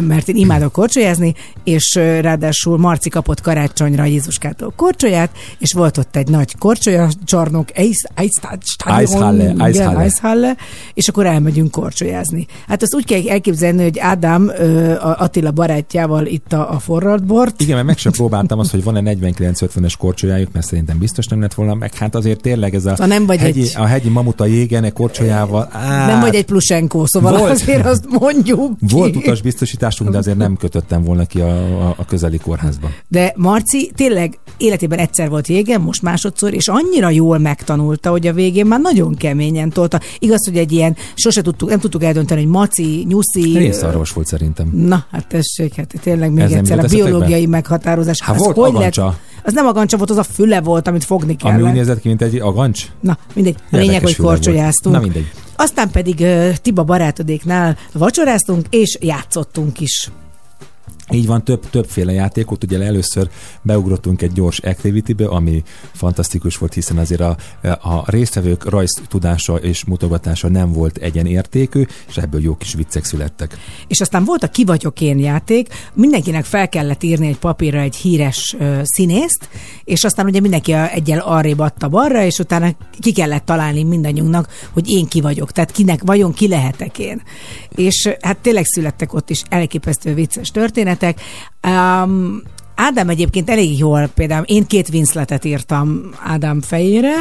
[0.00, 1.34] mert én imádok korcsolyázni,
[1.64, 7.68] és ráadásul Marci kapott karácsonyra Jézuskától korcsolyát, és volt ott egy nagy korcsolya csarnok,
[9.98, 10.56] Eishalle,
[10.94, 12.46] és akkor elmegyünk korcsolyázni.
[12.68, 14.52] Hát azt úgy kell elképzelni, hogy Ádám
[15.00, 19.14] a Attila barátjával itt a, a forradbort, Igen, mert meg sem próbáltam azt, hogy van-e
[19.14, 23.06] 49-50-es korcsolyájuk, mert szerintem biztos nem lett volna, meg hát azért tényleg ez a, Szóval
[23.06, 25.68] nem vagy hegyi, egy- a hegyi mamuta jégene korcsolyával.
[25.72, 27.50] Á, nem vagy egy plusenkó, szóval Volt.
[27.50, 28.94] azért azt mondjuk ki.
[28.94, 31.48] Volt utasbiztosításunk, de azért nem kötöttem volna ki a,
[31.88, 32.88] a, a közeli kórházba.
[33.08, 38.32] De Marci tényleg életében egyszer volt jégen, most másodszor, és annyira jól megtanulta, hogy a
[38.32, 40.00] végén már nagyon keményen tolta.
[40.18, 43.58] Igaz, hogy egy ilyen, sose tudtuk, nem tudtuk eldönteni, hogy maci, nyuszi.
[43.58, 44.70] Részarvos volt szerintem.
[44.72, 47.86] Na, hát tessék, hát tényleg még Ez egyszer a biológiai meghatározás.
[47.96, 49.04] Hát Az volt hogy agancsa.
[49.04, 49.14] lett?
[49.44, 51.74] Az nem agancsa volt, az a füle volt, amit fogni Ami úgy kellett.
[51.74, 52.86] nézett ki, mint egy agancs.
[53.00, 53.54] Na, mindegy.
[53.56, 54.94] A Érdekes lényeg, hogy korcsolyáztunk.
[54.94, 55.30] Na mindegy.
[55.56, 60.10] Aztán pedig uh, Tiba barátodéknál vacsoráztunk, és játszottunk is.
[61.10, 63.28] Így van, több, többféle játékot, ugye először
[63.62, 69.84] beugrottunk egy gyors activity-be, ami fantasztikus volt, hiszen azért a, a résztvevők rajz tudása és
[69.84, 73.56] mutogatása nem volt egyenértékű, és ebből jó kis viccek születtek.
[73.86, 77.96] És aztán volt a Ki vagyok én játék, mindenkinek fel kellett írni egy papírra egy
[77.96, 79.48] híres ö, színészt,
[79.84, 84.90] és aztán ugye mindenki egyel arrébb adta balra, és utána ki kellett találni mindannyiunknak, hogy
[84.90, 87.22] én ki vagyok, tehát kinek vajon ki lehetek én.
[87.76, 90.50] És hát tényleg születtek ott is elképesztő vicces
[90.98, 91.20] történetek.
[91.68, 92.42] Um,
[92.80, 97.12] Ádám egyébként elég jól, például én két Winsletet írtam Ádám fejére,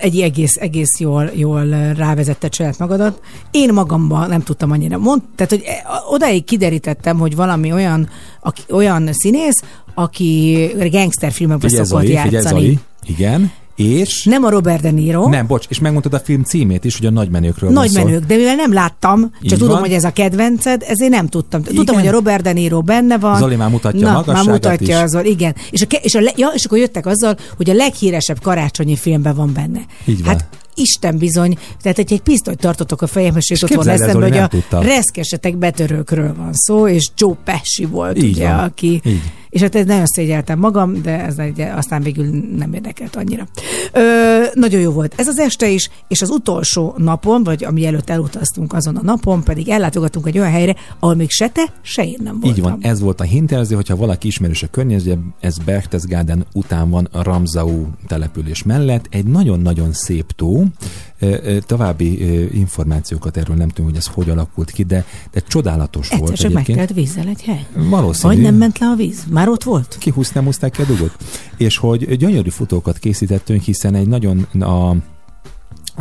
[0.00, 3.20] egy egész, egész jól, jól rávezette saját magadat.
[3.50, 8.08] Én magamban nem tudtam annyira mond, tehát hogy e, odáig kiderítettem, hogy valami olyan,
[8.40, 9.62] aki, olyan színész,
[9.94, 12.28] aki gangsterfilmekben szokott játszani.
[12.28, 14.24] figyelj Zoli, igen, és...
[14.24, 15.28] Nem a Robert De Niro.
[15.28, 18.04] Nem, bocs, és megmondtad a film címét is, hogy a nagymenőkről van Nagy szó.
[18.04, 19.78] menők, de mivel nem láttam, csak Így tudom, van.
[19.80, 21.62] hogy ez a kedvenced, ezért nem tudtam.
[21.62, 21.94] Tudtam, Igen.
[21.94, 23.36] hogy a Robert De Niro benne van.
[23.38, 25.02] Zoli már mutatja a Na, magasságát már mutatja is.
[25.02, 25.54] azzal, igen.
[25.70, 28.96] És, a, ke- és, a, le- ja, és akkor jöttek azzal, hogy a leghíresebb karácsonyi
[28.96, 29.80] filmben van benne.
[30.04, 30.28] Így van.
[30.34, 34.36] Hát Isten bizony, tehát hogy egy pisztolyt tartotok a fejembe, és képzeld el, eszembe, hogy
[34.38, 34.82] a tudtam.
[34.82, 38.58] reszkesetek betörőkről van szó, és Joe Pesci volt, Így ugye, van.
[38.58, 39.00] aki...
[39.04, 39.20] Így.
[39.48, 42.26] És hát ez nagyon szégyeltem magam, de ez egy, aztán végül
[42.56, 43.46] nem érdekelt annyira.
[43.92, 48.10] Ö, nagyon jó volt ez az este is, és az utolsó napon, vagy ami előtt
[48.10, 52.18] elutaztunk azon a napon, pedig ellátogatunk egy olyan helyre, ahol még se te, se én
[52.22, 52.50] nem voltam.
[52.50, 57.08] Így van, ez volt a hintelző, hogyha valaki ismerős a környező, ez Berchtesgaden után van
[57.12, 60.64] a Ramsau település mellett, egy nagyon-nagyon szép tó.
[61.66, 66.36] További információkat erről nem tudom, hogy ez hogy alakult ki, de, de csodálatos volt Egyszer
[66.36, 66.78] csak egyébként.
[66.78, 67.66] megtelt vízzel egy hely.
[67.88, 68.34] Valószínű.
[68.34, 69.24] Vagy nem ment le a víz?
[69.30, 69.96] Már ott volt?
[69.98, 71.16] Kihúzt, nem húzták ki a dugot.
[71.56, 74.94] És hogy gyönyörű futókat készítettünk, hiszen egy nagyon a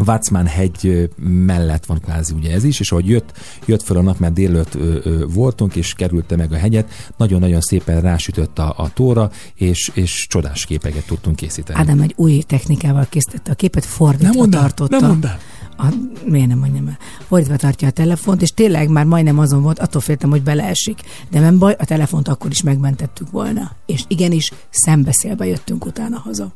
[0.03, 1.09] Vácmán hegy
[1.45, 3.31] mellett van kvázi ugye ez is, és ahogy jött,
[3.65, 7.61] jött föl a nap, mert délőtt ö, ö, voltunk, és kerülte meg a hegyet, nagyon-nagyon
[7.61, 11.79] szépen rásütött a, a tóra, és, és csodás képeket tudtunk készíteni.
[11.79, 14.99] Ádám egy új technikával készítette a képet, fordítva Nem mondd tartotta.
[14.99, 15.39] nem mondd el.
[15.79, 15.93] A,
[16.25, 16.97] miért nem mondjam el?
[17.27, 21.01] Fordítva tartja a telefont, és tényleg már majdnem azon volt, attól féltem, hogy beleesik.
[21.29, 23.71] De nem baj, a telefont akkor is megmentettük volna.
[23.85, 26.51] És igenis, szembeszélve jöttünk utána haza.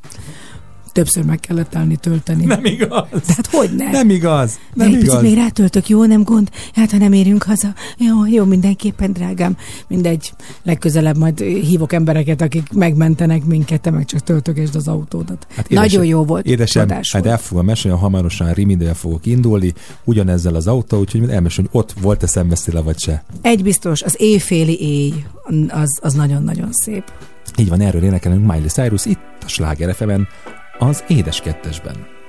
[0.91, 2.45] Többször meg kellett állni tölteni.
[2.45, 3.05] Nem igaz.
[3.09, 3.91] Tehát hogy ne?
[3.91, 4.59] Nem igaz.
[4.73, 5.21] Nem egy picit igaz.
[5.21, 6.49] még rátöltök, jó, nem gond?
[6.73, 7.73] Hát, ha nem érünk haza.
[7.97, 9.57] Jó, jó, mindenképpen, drágám.
[9.87, 10.33] Mindegy,
[10.63, 15.47] legközelebb majd hívok embereket, akik megmentenek minket, te meg csak töltögesd az autódat.
[15.55, 17.25] Hát édesem- Nagyon jó volt, Édesem, hát volt.
[17.25, 19.73] el fogom mesélni, hamarosan Rimidel fogok indulni,
[20.03, 23.23] ugyanezzel az autó, úgyhogy elmesélni, hogy ott volt-e szembeszéle vagy se.
[23.41, 25.13] Egy biztos, az éjféli éj,
[25.69, 27.03] az, az nagyon-nagyon szép.
[27.57, 30.27] Így van, erről énekelünk Miley Cyrus itt a Sláger FM-en,
[30.81, 32.20] az Édes Kettesben.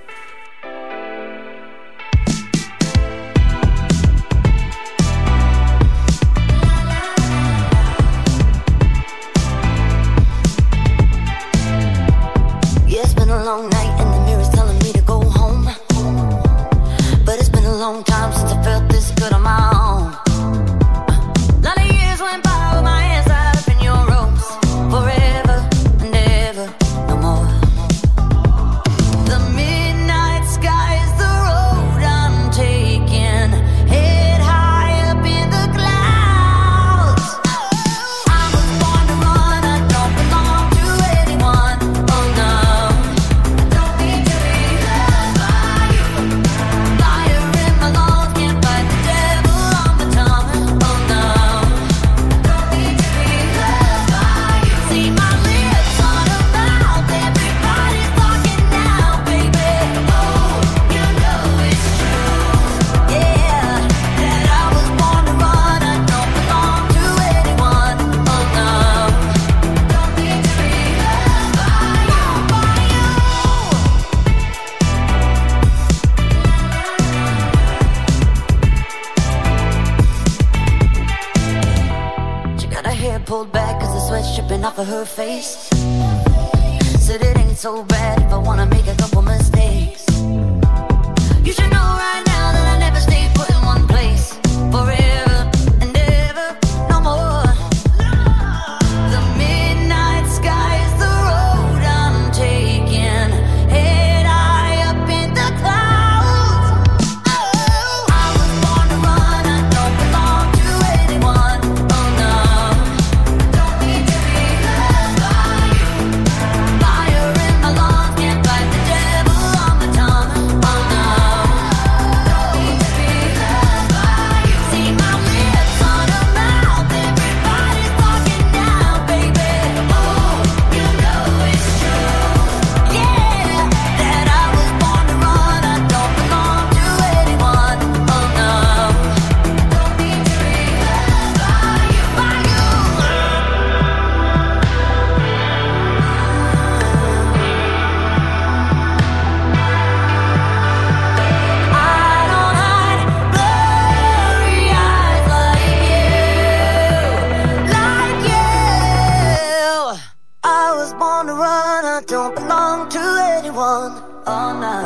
[164.27, 164.82] all night.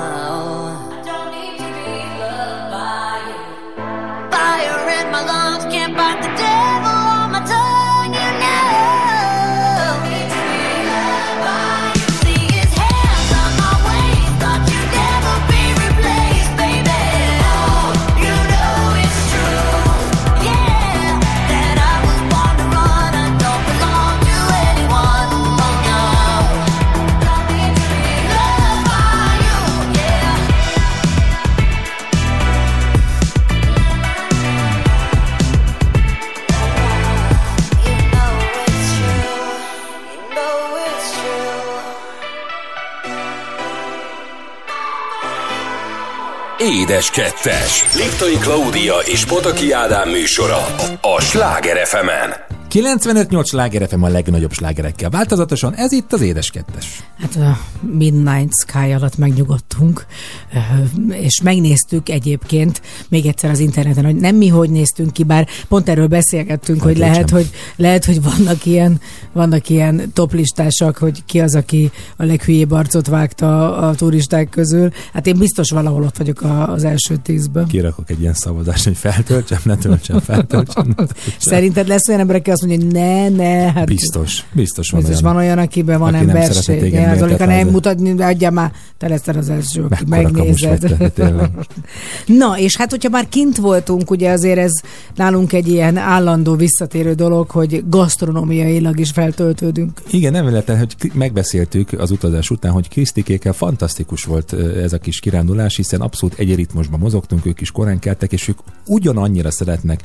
[46.89, 47.95] Édes Kettes.
[47.95, 50.67] Liptai Klaudia és Pataki Ádám műsora
[51.01, 52.46] a Sláger fm
[52.77, 55.11] 95-8 sláger FM a legnagyobb slágerekkel.
[55.11, 57.03] Változatosan ez itt az Édes Kettes.
[57.19, 60.07] Hát a Midnight Sky alatt megnyugodtunk,
[60.53, 65.49] ö, és megnéztük egyébként még egyszer az interneten, hogy nem mi hogy néztünk ki, bár
[65.69, 69.01] pont erről beszélgettünk, hogy Hogy lehet hogy, lehet, hogy vannak ilyen,
[69.33, 74.91] vannak ilyen toplistások, hogy ki az, aki a leghülyébb arcot vágta a turisták közül.
[75.13, 77.67] Hát én biztos valahol ott vagyok a, az első tízben.
[77.67, 80.87] Kirakok egy ilyen szavazást, hogy feltöltsem, ne töltsem, feltöltsem.
[80.87, 81.17] Ne töltsem.
[81.39, 85.23] Szerinted lesz olyan ember, aki azt mondja, hogy ne, ne, hát Biztos, biztos van Biztos
[85.23, 85.35] olyan.
[85.35, 86.93] van olyan, akiben van aki nem emberség.
[86.93, 90.95] Ja, Zolika, méltatni, nem mutatni, de adjál már, te leszel az első, aki megnézed.
[90.99, 91.51] te, tényleg.
[92.27, 94.73] Na, és hát, hogyha már kint voltunk, ugye azért ez
[95.15, 100.03] nálunk egy ilyen állandó visszatérő dolog, hogy gasztronómiailag is feltöltődünk.
[100.11, 104.53] Igen, nem véletlen, hogy megbeszéltük az utazás után, hogy Krisztikékkel fantasztikus volt
[104.83, 108.59] ez a kis kirándulás, hiszen abszolút egy ritmusban mozogtunk, ők is korán keltek, és ők
[108.87, 110.01] ugyanannyira szeretnek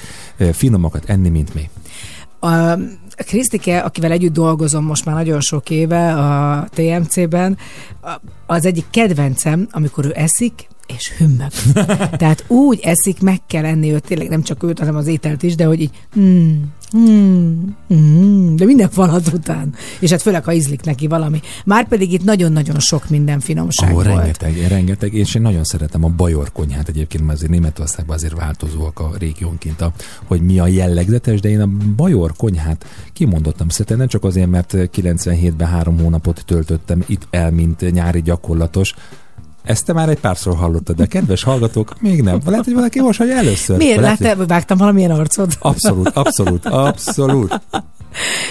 [0.52, 1.70] finomakat enni, mint mi.
[2.44, 2.78] A
[3.16, 7.58] Krisztike, akivel együtt dolgozom most már nagyon sok éve a TMC-ben,
[8.46, 11.52] az egyik kedvencem, amikor ő eszik, és hümmög.
[12.22, 15.56] Tehát úgy eszik, meg kell enni őt, tényleg nem csak őt, hanem az ételt is,
[15.56, 16.62] de hogy így mm,
[16.98, 17.54] mm,
[17.94, 19.74] mm, de minden falat után.
[20.00, 21.42] És hát főleg, ha ízlik neki valami.
[21.66, 24.06] Márpedig itt nagyon-nagyon sok minden finomság Ó, volt.
[24.06, 29.00] rengeteg, rengeteg, és én nagyon szeretem a bajor konyhát egyébként, mert azért Németországban azért változóak
[29.00, 29.94] a régiónként, a,
[30.26, 34.74] hogy mi a jellegzetes, de én a bajor konyhát kimondottam szeretem, nem csak azért, mert
[34.74, 38.96] 97-ben három hónapot töltöttem itt el, mint nyári gyakorlatos,
[39.64, 42.40] ezt te már egy párszor hallottad, de kedves hallgatók, még nem.
[42.46, 43.78] Lehet, hogy valaki most, hogy először.
[43.78, 44.00] Miért?
[44.00, 45.58] Lehet, hogy- vágtam valamilyen arcot?
[45.60, 47.62] Abszolút, abszolút, abszolút.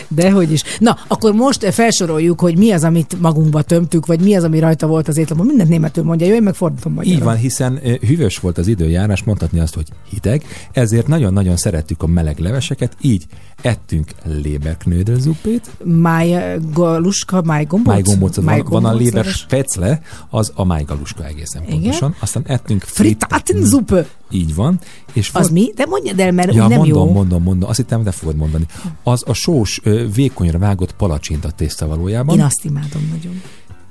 [0.09, 0.63] Dehogy is.
[0.79, 4.87] Na, akkor most felsoroljuk, hogy mi az, amit magunkba tömtük, vagy mi az, ami rajta
[4.87, 5.47] volt az étlapon.
[5.47, 7.17] Mindent németül mondja, jó, én meg fordítom magyarul.
[7.19, 12.07] Így van, hiszen hűvös volt az időjárás, mondhatni azt, hogy hideg, ezért nagyon-nagyon szerettük a
[12.07, 13.27] meleg leveseket, így
[13.63, 17.93] ettünk Leberknödelzuppét, Májgaluska, májgombóc?
[17.95, 19.37] májgombócot, van, van a Májgombóc Leber leves.
[19.39, 21.81] Specle, az a májgaluska egészen Igen?
[21.81, 22.15] pontosan.
[22.21, 24.07] Aztán ettünk Frittatensuppe.
[24.31, 24.79] Így van.
[25.13, 25.73] És Az volt- mi?
[25.75, 27.13] De mondjad el, mert Ja, nem mondom, jó.
[27.13, 27.69] mondom, mondom.
[27.69, 28.67] Azt hittem, te fogod mondani.
[29.03, 29.81] Az a sós,
[30.15, 32.39] vékonyra vágott palacsinta tészta valójában.
[32.39, 33.43] Én azt imádom nagyon.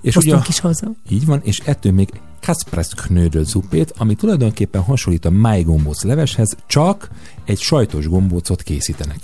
[0.01, 0.91] és Hoztunk is haza.
[1.09, 2.09] Így van, és ettől még
[2.41, 7.09] Kaspress knödelzuppét, ami tulajdonképpen hasonlít a májgombóc leveshez, csak
[7.45, 9.20] egy sajtos gombócot készítenek.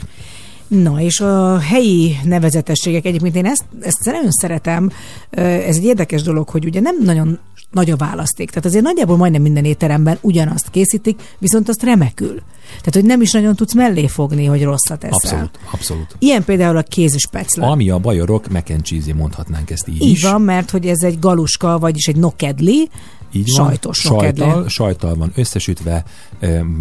[0.67, 4.91] Na, és a helyi nevezetességek, egyébként én ezt, ezt nagyon szeretem,
[5.29, 7.39] ez egy érdekes dolog, hogy ugye nem nagyon
[7.71, 8.49] nagy a választék.
[8.49, 12.41] Tehát azért nagyjából majdnem minden étteremben ugyanazt készítik, viszont azt remekül.
[12.67, 15.17] Tehát, hogy nem is nagyon tudsz mellé fogni, hogy rosszat eszel.
[15.21, 16.15] Abszolút, abszolút.
[16.19, 17.65] Ilyen például a kézispecle.
[17.67, 20.23] Ami a bajorok mac and cheese mondhatnánk ezt így, Így is.
[20.23, 22.89] van, mert hogy ez egy galuska, vagyis egy nokedli,
[23.35, 26.03] Így sajtos sajtal, sajtal van összesütve,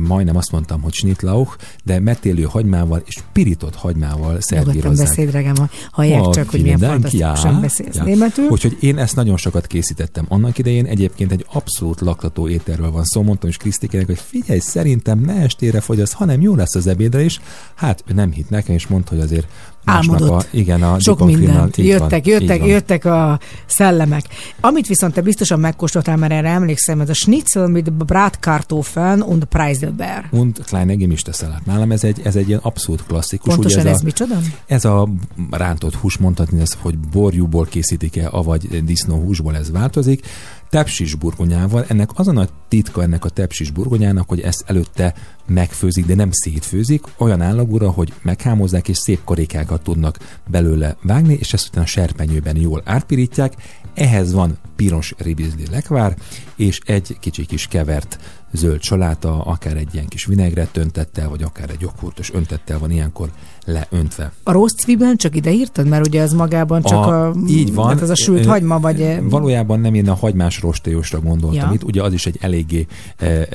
[0.07, 5.09] majdnem azt mondtam, hogy schnittlauch, de metélő hagymával és pirított hagymával szervírozzák.
[5.09, 8.05] beszéd, drágám, ha hallják Ah, csak, hogy milyen fantasztikusan beszélsz ja.
[8.05, 8.49] németül.
[8.49, 10.87] Úgyhogy én ezt nagyon sokat készítettem annak idején.
[10.87, 13.23] Egyébként egy abszolút laktató ételről van szó.
[13.23, 17.41] Mondtam is Krisztikének, hogy figyelj, szerintem ne estére fogyasz, hanem jó lesz az ebédre is.
[17.75, 19.47] Hát ő nem hitt nekem, és mondta, hogy azért
[19.85, 20.43] Álmodott.
[20.43, 21.79] a, igen, a Sok mindent.
[21.79, 24.25] így van, Jöttek, jöttek, jöttek a szellemek.
[24.61, 30.29] Amit viszont te biztosan megkóstoltál, mert erre emlékszem, ez a schnitzel mit Bratkartoffeln und Preiselbeer.
[30.31, 31.67] Und kleine gemischte Salat.
[31.67, 33.55] Nálam ez egy, ez egy ilyen abszolút klasszikus.
[33.55, 34.39] Pontosan ugye ez, ez, a, micsoda?
[34.67, 35.09] ez a
[35.51, 40.27] rántott hús, mondhatni ezt, hogy borjúból készítik-e, avagy disznóhúsból ez változik.
[40.75, 41.85] Tepsis burgonyával.
[41.89, 45.15] Ennek az a nagy titka ennek a tepsis burgonyának, hogy ezt előtte
[45.47, 51.53] megfőzik, de nem szétfőzik, olyan állagúra, hogy meghámozzák, és szép karikákat tudnak belőle vágni, és
[51.53, 53.55] ezt utána serpenyőben jól átpirítják.
[53.95, 56.17] Ehhez van piros ribizli lekvár,
[56.57, 58.19] és egy kicsi kis kevert
[58.53, 63.31] zöld saláta, akár egy ilyen kis vinegret öntettel, vagy akár egy joghurtos öntettel van ilyenkor
[63.65, 64.33] leöntve.
[64.43, 67.89] A rossz cvibelen csak ide írtad, mert ugye az magában csak a, így van.
[67.89, 69.19] Hát ez a sült hagyma, vagy...
[69.23, 71.75] Valójában nem én a hagymás rostélyosra gondoltam Ja.
[71.75, 71.85] itt.
[71.85, 72.87] Ugye az is egy eléggé
[73.17, 73.47] e, e,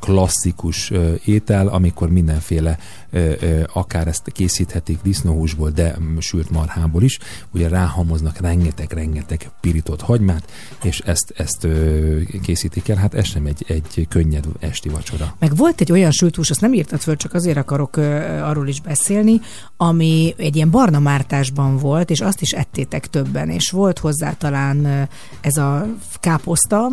[0.00, 2.78] klasszikus e, étel, amikor mindenféle
[3.10, 3.36] e, e,
[3.72, 7.18] akár ezt készíthetik disznóhúsból, de sült marhából is.
[7.50, 10.50] Ugye ráhamoznak rengeteg-rengeteg pirított hagymát,
[10.82, 12.96] és ezt, ezt ö, készítik el.
[12.96, 15.34] Hát ez sem egy, egy könnyed esti vacsora.
[15.38, 18.02] Meg volt egy olyan sült hús, azt nem írtad föl, csak azért akarok ö,
[18.40, 19.40] arról is beszélni,
[19.76, 25.08] ami egy ilyen barna mártásban volt, és azt is ettétek többen, és volt hozzá talán
[25.40, 25.86] ez a
[26.20, 26.90] káposzta,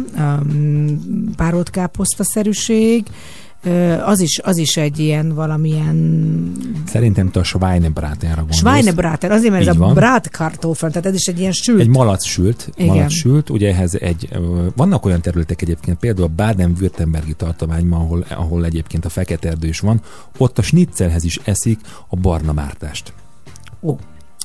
[1.35, 3.42] párolt káposztaszerűség, Ö,
[4.05, 6.51] Az is, az is egy ilyen valamilyen
[6.85, 8.57] Szerintem te a Schweinebratenra gondolsz.
[8.57, 9.93] Schweinebraten, azért mert ez Így a van.
[9.93, 11.79] bratkartoffel, tehát ez is egy ilyen sült.
[11.79, 12.95] Egy malac sült, Igen.
[12.95, 14.29] malac sült, ugye ehhez egy,
[14.75, 19.79] vannak olyan területek egyébként, például a Baden-Württembergi tartományban, ahol, ahol egyébként a fekete erdő is
[19.79, 20.01] van,
[20.37, 23.13] ott a schnitzelhez is eszik a barna mártást.
[23.81, 23.95] Ó.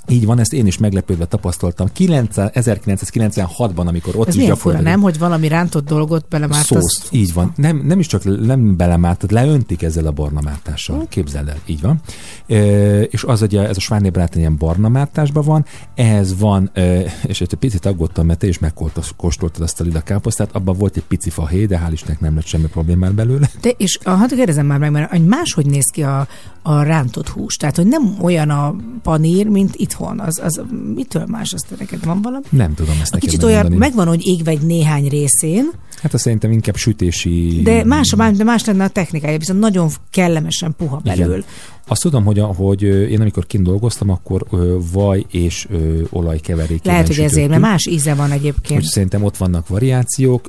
[0.09, 1.89] Így van, ezt én is meglepődve tapasztaltam.
[1.93, 5.01] 900 1996-ban, amikor ott Ez is gyakorlatilag nem?
[5.01, 6.67] Hogy valami rántott dolgot belemártasz.
[6.67, 7.53] szószt, így van.
[7.57, 11.07] Nem, nem is csak nem belemártad, leöntik ezzel a barna mártással.
[11.09, 12.01] Képzeld el, így van.
[12.47, 17.41] E, és az ugye, ez a Schweinebraten ilyen barna mártásban van, ehhez van, e, és
[17.41, 21.31] egy picit aggódtam, mert te is megkóstoltad azt a lila káposztát, abban volt egy pici
[21.31, 23.51] fahéj, de hál' Istennek nem lett semmi problémát belőle.
[23.61, 26.27] De, és hadd kérdezem már meg, mert hogy máshogy néz ki a,
[26.63, 27.57] a rántott hús.
[27.57, 30.21] Tehát, hogy nem olyan a panír, mint itthon.
[30.21, 30.61] Az, az
[30.95, 31.53] mitől más?
[31.53, 32.45] Azt neked van valami?
[32.51, 33.87] Nem tudom ezt A neked kicsit olyan, megmondani.
[33.91, 35.71] megvan, hogy égve egy néhány részén,
[36.03, 37.61] Hát azt szerintem inkább sütési...
[37.65, 41.27] de más, más, de más lenne a technikája, viszont nagyon kellemesen puha belül.
[41.27, 41.45] Igen.
[41.91, 44.47] Azt tudom, hogy, a, hogy én amikor kint dolgoztam, akkor
[44.93, 45.68] vaj és
[46.11, 47.62] olaj keverékében Lehet, hogy ezért, mert sütöttük.
[47.62, 48.80] más íze van egyébként.
[48.80, 50.47] Úgy szerintem ott vannak variációk,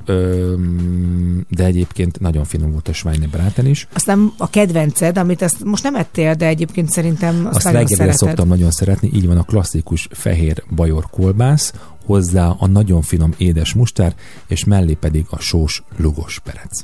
[1.49, 3.87] de egyébként nagyon finom volt a Schweinebraten is.
[3.93, 8.17] Aztán a kedvenced, amit ezt most nem ettél, de egyébként szerintem azt, Azt nagyon szereted.
[8.17, 11.73] szoktam nagyon szeretni, így van a klasszikus fehér bajor kolbász,
[12.05, 14.15] hozzá a nagyon finom édes mustár,
[14.47, 16.83] és mellé pedig a sós lugos perec.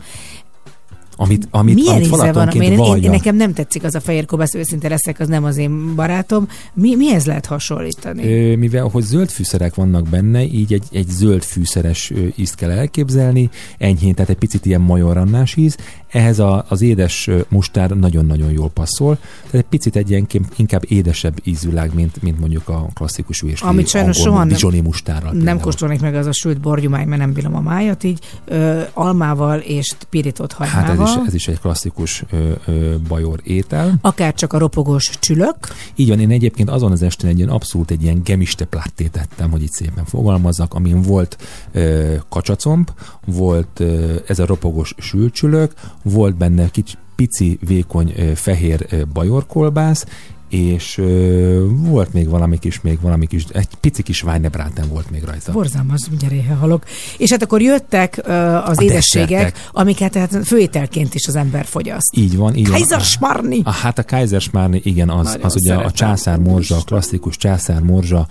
[1.15, 2.49] Amit, amit, Milyen amit íze van?
[2.49, 3.11] Én, én, vallja.
[3.11, 6.47] nekem nem tetszik az a fehér kobász, őszinte leszek, az nem az én barátom.
[6.73, 8.51] Mi, mihez lehet hasonlítani?
[8.51, 13.49] Ö, mivel hogy zöld fűszerek vannak benne, így egy, egy zöld fűszeres ízt kell elképzelni,
[13.77, 15.77] enyhén, tehát egy picit ilyen majorannás íz,
[16.09, 21.39] ehhez a, az édes mustár nagyon-nagyon jól passzol, tehát egy picit egy ilyen inkább édesebb
[21.43, 25.29] ízűlág, mint, mint mondjuk a klasszikus virsli Amit sajnos soha nem- mustárral.
[25.31, 25.59] nem például.
[25.61, 29.93] kóstolnék meg az a sült borgyumány, mert nem bírom a májat így, ö, almával és
[30.09, 30.81] pirított hagymával.
[30.83, 33.93] Hát ez is, ez is egy klasszikus ö, ö, bajor étel.
[34.01, 35.55] Akár csak a ropogós csülök.
[35.95, 39.51] Így van, én egyébként azon az estén egy ilyen abszolút egy ilyen gemiste plattét tettem,
[39.51, 41.37] hogy itt szépen fogalmazzak, amin volt
[41.71, 42.89] ö, kacsacomb,
[43.25, 45.73] volt ö, ez a ropogós sülcsülök,
[46.03, 50.05] volt benne kicsi pici, vékony fehér bajorkolbász,
[50.49, 55.23] és ö, volt még valami kis, még valami kis, egy pici kis Weinebraten volt még
[55.23, 55.51] rajta.
[55.51, 56.83] Borzalmas, mindjárt éhe halok.
[57.17, 59.69] És hát akkor jöttek ö, az A édességek, desszertek.
[59.71, 62.15] amiket tehát főételként is az ember fogyaszt.
[62.17, 62.77] Így van, így van.
[62.77, 63.61] Kaiserschmarrni!
[63.63, 67.81] A, hát a Kaiserschmarrni, igen, az, Nagyon az ugye a császár morzsa, a klasszikus császár
[67.81, 68.27] morzsa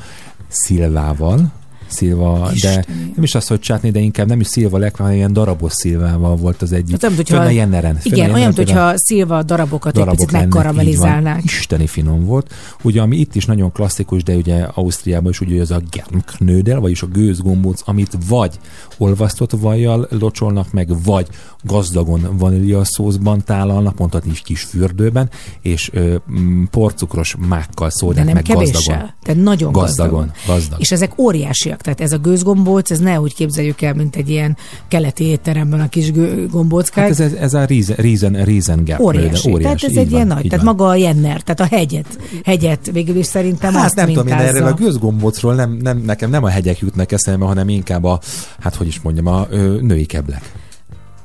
[0.48, 1.52] szilvával,
[1.94, 3.12] szilva, de Istenem.
[3.14, 6.36] nem is az, hogy csátni, de inkább nem is szilva lek, hanem ilyen darabos szilvával
[6.36, 6.90] volt az egyik.
[6.90, 7.94] Hát olyan, mintha- Fönn a Jenneren.
[7.96, 11.40] Fönn a Igen, olyan, mintha szilva darabokat egy picit van.
[11.44, 12.54] Isteni finom volt.
[12.82, 17.02] Ugye, ami itt is nagyon klasszikus, de ugye Ausztriában is ugye az a Germknödel, vagyis
[17.02, 18.58] a gőzgombóc, amit vagy
[18.98, 21.26] olvasztott vajjal locsolnak meg, vagy
[21.62, 25.30] gazdagon vanília szószban tálalnak, mondhatni is kis fürdőben,
[25.60, 29.10] és ö, mm, porcukros mákkal De szólják meg gazdagon.
[29.22, 30.32] Tehát nagyon Gazdagon, gazdagon.
[30.46, 30.80] gazdag.
[30.80, 31.80] És ezek óriásiak.
[31.84, 34.56] Tehát ez a gőzgombóc, ez ne úgy képzeljük el, mint egy ilyen
[34.88, 36.12] keleti étteremben a kis
[36.50, 37.08] gombóckák.
[37.08, 37.64] Hát ez, ez, a
[37.96, 39.00] Riesen, Riesen Gap.
[39.00, 39.50] Óriási.
[39.50, 39.62] óriási.
[39.62, 40.44] Tehát ez egy ilyen van, nagy.
[40.44, 40.74] így Tehát van.
[40.74, 42.18] maga a Jenner, tehát a hegyet.
[42.44, 46.30] Hegyet végül is szerintem Hát azt nem tudom, én erről a gőzgombócról nem, nem, nekem
[46.30, 48.20] nem a hegyek jutnak eszembe, hanem inkább a,
[48.60, 50.52] hát hogy is mondjam, a ö, női keblek.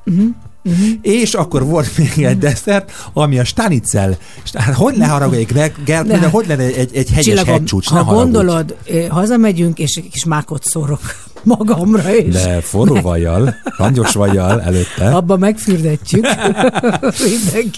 [0.06, 0.36] Uh-huh.
[0.64, 0.88] Uh-huh.
[1.02, 4.18] És akkor volt még egy desszert, ami a stanicel.
[4.54, 7.96] Hát hogy ne haragudjék, ne, Gert, de hogy lenne egy, egy hegyes Csillagom, hegycsúcs, ha
[7.96, 8.24] ne haragudj.
[8.24, 8.76] gondolod,
[9.10, 11.00] hazamegyünk, és egy kis mákot szórok
[11.44, 12.34] magamra is.
[12.34, 15.10] De forró vajjal, langyos vajjal előtte.
[15.10, 16.26] Abba megfürdetjük.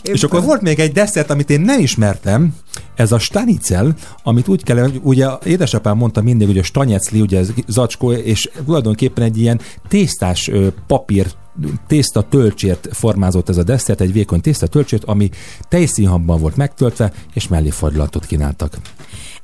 [0.03, 2.53] És akkor volt még egy desszert, amit én nem ismertem,
[2.95, 7.49] ez a stanicel, amit úgy kell, ugye édesapám mondta mindig, hogy a stanyecli, ugye ez
[7.67, 10.51] zacskó, és tulajdonképpen egy ilyen tésztás
[10.87, 11.27] papír
[11.87, 15.29] tészta tölcsért formázott ez a desszert, egy vékony tészta tölcsért, ami
[15.69, 18.77] tejszínhabban volt megtöltve, és mellé fagylalatot kínáltak.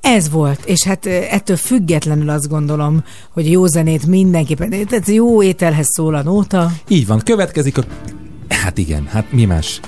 [0.02, 3.04] Ez volt, és hát ettől függetlenül azt gondolom,
[3.34, 6.72] hogy jó zenét mindenképpen, tehát jó ételhez szól a nóta.
[6.88, 7.84] Így van, következik a...
[8.50, 9.80] Hát igen, hát mi más?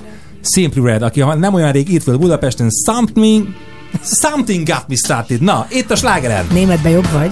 [0.41, 3.47] Simply Red, aki ha nem olyan rég itt volt Budapesten, Something,
[4.03, 5.41] something got me started.
[5.41, 6.45] Na, itt a slágeren.
[6.53, 7.31] Németben jobb vagy?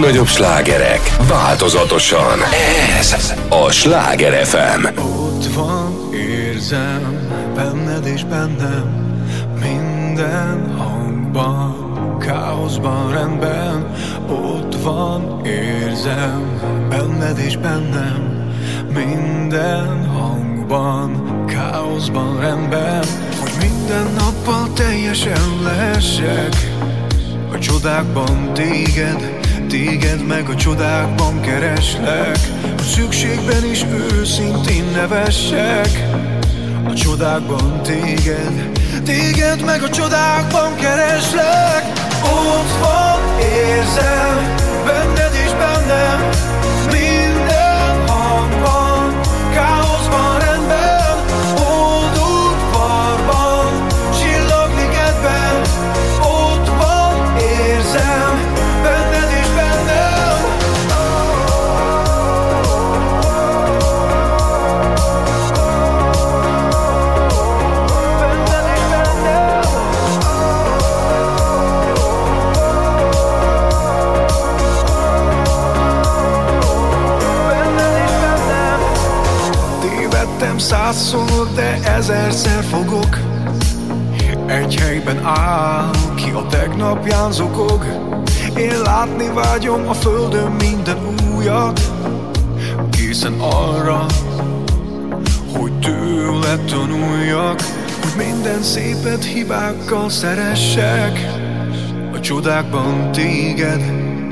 [0.00, 2.38] legnagyobb slágerek változatosan.
[2.98, 5.00] Ez a Sláger FM.
[5.00, 9.16] Ott van, érzem, benned és bennem,
[9.60, 13.94] minden hangban, káoszban, rendben.
[14.28, 18.52] Ott van, érzem, benned és bennem,
[18.94, 23.04] minden hangban, káoszban, rendben.
[23.40, 26.76] Hogy minden nappal teljesen leszek,
[27.52, 29.37] a csodákban téged
[29.68, 32.38] téged meg a csodákban kereslek.
[32.78, 36.08] A szükségben is őszintén nevessek.
[36.84, 38.70] A csodákban téged
[39.04, 41.82] Téged meg a csodákban kereslek.
[42.22, 44.54] Ott van, érzem
[44.84, 46.47] Benned is bennem.
[80.68, 83.18] százszor, de ezerszer fogok.
[84.46, 87.84] Egy helyben áll, ki a tegnapján zokog.
[88.56, 90.98] Én látni vágyom a földön minden
[91.36, 91.80] újat.
[92.90, 94.06] Készen arra,
[95.56, 97.60] hogy tőle tanuljak
[98.02, 101.30] Hogy minden szépet hibákkal szeressek.
[102.12, 103.82] A csodákban téged,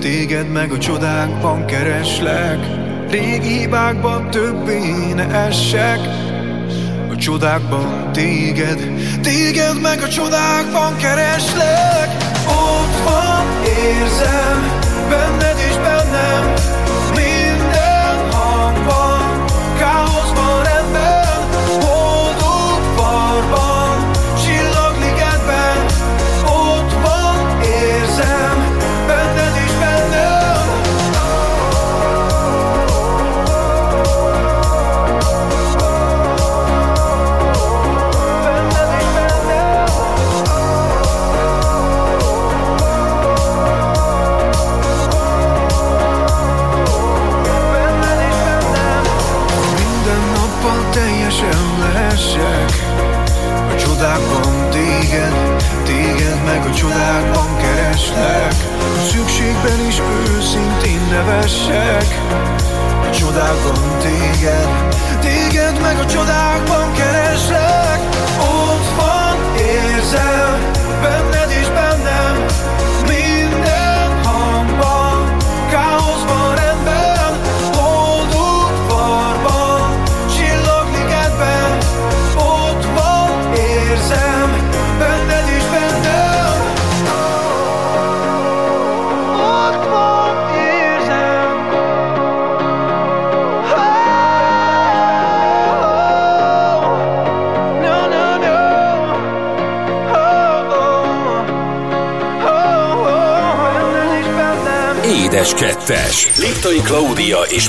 [0.00, 2.58] téged meg a csodákban kereslek.
[3.10, 6.15] Régi hibákban többé ne essek.
[7.26, 8.78] Csodákban téged,
[9.22, 12.08] téged meg a csodákban kereslek.
[12.46, 16.75] Ott van, érzem, benned és bennem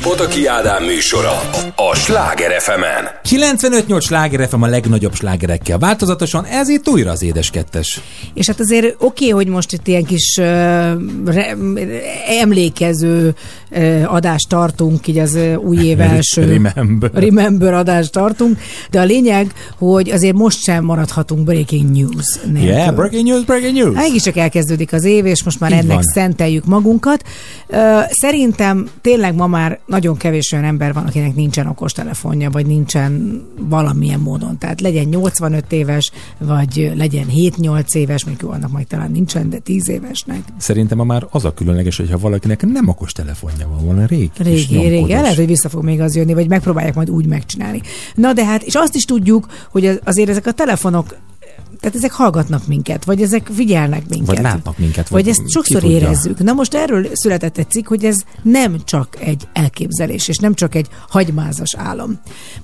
[0.08, 1.32] Pataki Ádám műsora
[1.76, 2.82] a Sláger fm
[3.30, 5.78] 95-8 sláger FM a legnagyobb slágerekkel.
[5.78, 8.02] Változatosan ez itt újra az édes kettes.
[8.34, 10.46] És hát azért oké, hogy most itt ilyen kis uh,
[11.26, 11.56] re,
[12.40, 13.36] emlékező
[13.72, 17.10] uh, adást tartunk, így az uh, új év első Remember.
[17.14, 18.60] remember adást tartunk,
[18.92, 22.70] de a lényeg, hogy azért most sem maradhatunk breaking news nélkül.
[22.72, 23.96] Yeah, breaking news, breaking news.
[23.96, 26.04] Hát Mégis csak elkezdődik az év, és most már Így ennek van.
[26.04, 27.24] szenteljük magunkat.
[28.10, 34.20] Szerintem tényleg ma már nagyon kevés olyan ember van, akinek nincsen okostelefonja, vagy nincsen valamilyen
[34.20, 34.58] módon.
[34.58, 39.90] Tehát legyen 85 éves, vagy legyen 7-8 éves, mondjuk annak majd talán nincsen, de 10
[39.90, 40.40] évesnek.
[40.58, 44.28] Szerintem ma már az a különleges, hogyha valakinek nem okos telefonja van, és Régi,
[44.76, 44.90] régi.
[44.96, 45.10] nyomkodos.
[45.22, 47.82] Lehet, hogy vissza fog még az jönni, vagy megpróbálják majd úgy megcsinálni.
[48.16, 51.16] Na de hát, és azt is tudjuk, hogy az- azért ezek a telefonok
[51.80, 54.28] tehát ezek hallgatnak minket, vagy ezek figyelnek minket.
[54.28, 55.98] Vagy látnak minket, Vagy, vagy ezt sokszor tudja.
[55.98, 56.40] érezzük.
[56.40, 60.76] Na most erről született egy cikk, hogy ez nem csak egy elképzelés, és nem csak
[60.76, 62.20] egy hagymázas álom.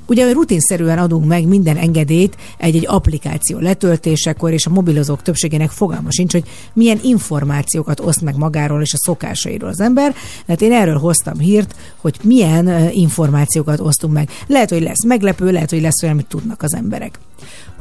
[0.07, 6.31] Ugye rutinszerűen adunk meg minden engedélyt egy-egy applikáció letöltésekor, és a mobilozók többségének fogalma sincs,
[6.31, 6.43] hogy
[6.73, 10.15] milyen információkat oszt meg magáról és a szokásairól az ember.
[10.45, 14.29] Tehát én erről hoztam hírt, hogy milyen ö, információkat osztunk meg.
[14.47, 17.19] Lehet, hogy lesz meglepő, lehet, hogy lesz olyan, amit tudnak az emberek.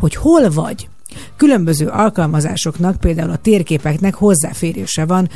[0.03, 0.89] Hogy hol vagy,
[1.37, 5.29] Különböző alkalmazásoknak, például a térképeknek hozzáférése van,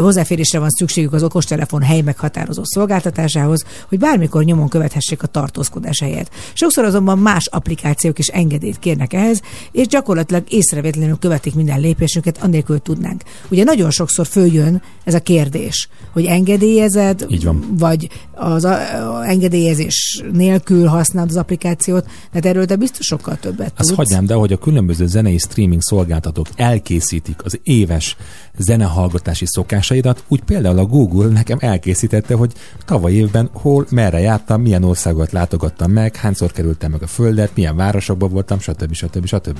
[0.00, 6.30] hozzáférésre van szükségük az okostelefon hely meghatározó szolgáltatásához, hogy bármikor nyomon követhessék a tartózkodás helyet.
[6.52, 9.40] Sokszor azonban más applikációk is engedélyt kérnek ehhez,
[9.72, 13.22] és gyakorlatilag észrevétlenül követik minden lépésünket, annélkül hogy tudnánk.
[13.50, 17.64] Ugye nagyon sokszor följön ez a kérdés, hogy engedélyezed, Így van.
[17.78, 23.72] vagy az a, a engedélyezés nélkül használod az applikációt, de erről te biztos sokkal többet
[23.76, 23.96] Azt tudsz.
[23.96, 28.16] hagynám, de hogy a különböző zenei streaming szolgáltatók elkészítik az éves
[28.60, 32.52] zenehallgatási szokásaidat, úgy például a Google nekem elkészítette, hogy
[32.84, 37.76] tavaly évben hol, merre jártam, milyen országot látogattam meg, hányszor kerültem meg a földet, milyen
[37.76, 38.92] városokban voltam, stb.
[38.92, 39.26] stb.
[39.26, 39.58] stb.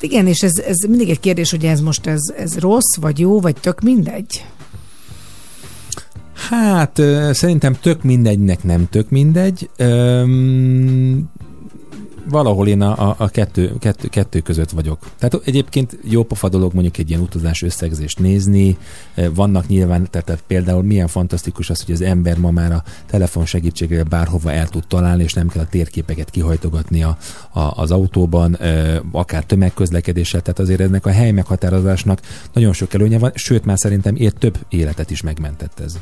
[0.00, 3.40] Igen, és ez, ez mindig egy kérdés, hogy ez most ez, ez rossz, vagy jó,
[3.40, 4.44] vagy tök mindegy.
[6.48, 7.02] Hát
[7.32, 9.70] szerintem tök mindegynek nem tök mindegy.
[9.76, 11.30] Öm,
[12.28, 14.98] valahol én a, a, kettő, kettő, kettő között vagyok.
[15.18, 18.76] Tehát egyébként jó pofa dolog mondjuk egy ilyen utazás összegzést nézni.
[19.14, 23.46] Ö, Vannak nyilván, tehát, például milyen fantasztikus az, hogy az ember ma már a telefon
[23.46, 27.16] segítségével bárhova el tud találni, és nem kell a térképeket kihajtogatni a,
[27.50, 32.20] a, az autóban, ö, akár tömegközlekedéssel, tehát azért ennek a hely meghatározásnak
[32.52, 35.96] nagyon sok előnye van, sőt már szerintem ér több életet is megmentett ez.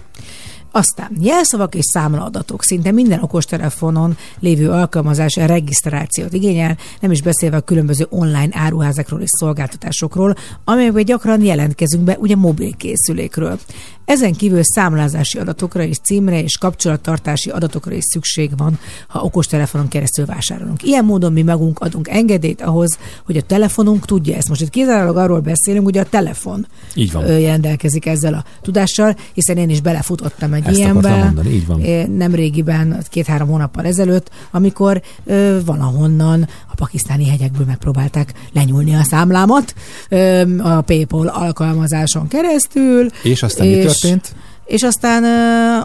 [0.72, 2.62] Aztán jelszavak és számlaadatok.
[2.62, 9.28] Szinte minden okostelefonon lévő alkalmazás regisztrációt igényel, nem is beszélve a különböző online áruházakról és
[9.38, 10.34] szolgáltatásokról,
[10.64, 13.58] amelyekben gyakran jelentkezünk be ugye mobilkészülékről.
[14.04, 18.78] Ezen kívül számlázási adatokra és címre és kapcsolattartási adatokra is szükség van,
[19.08, 20.82] ha okostelefonon keresztül vásárolunk.
[20.82, 24.48] Ilyen módon mi magunk adunk engedélyt ahhoz, hogy a telefonunk tudja ezt.
[24.48, 27.26] Most itt kizárólag arról beszélünk, hogy a telefon Így van.
[27.26, 31.16] rendelkezik ezzel a tudással, hiszen én is belefutottam egy Ezt ilyenbe.
[31.16, 31.80] mondani, így van.
[32.10, 39.74] Nem régiben, két-három hónappal ezelőtt, amikor ö, valahonnan a pakisztáni hegyekből megpróbálták lenyúlni a számlámat
[40.08, 43.06] ö, a PayPal alkalmazáson keresztül.
[43.22, 44.34] És aztán mi történt?
[44.70, 45.24] És aztán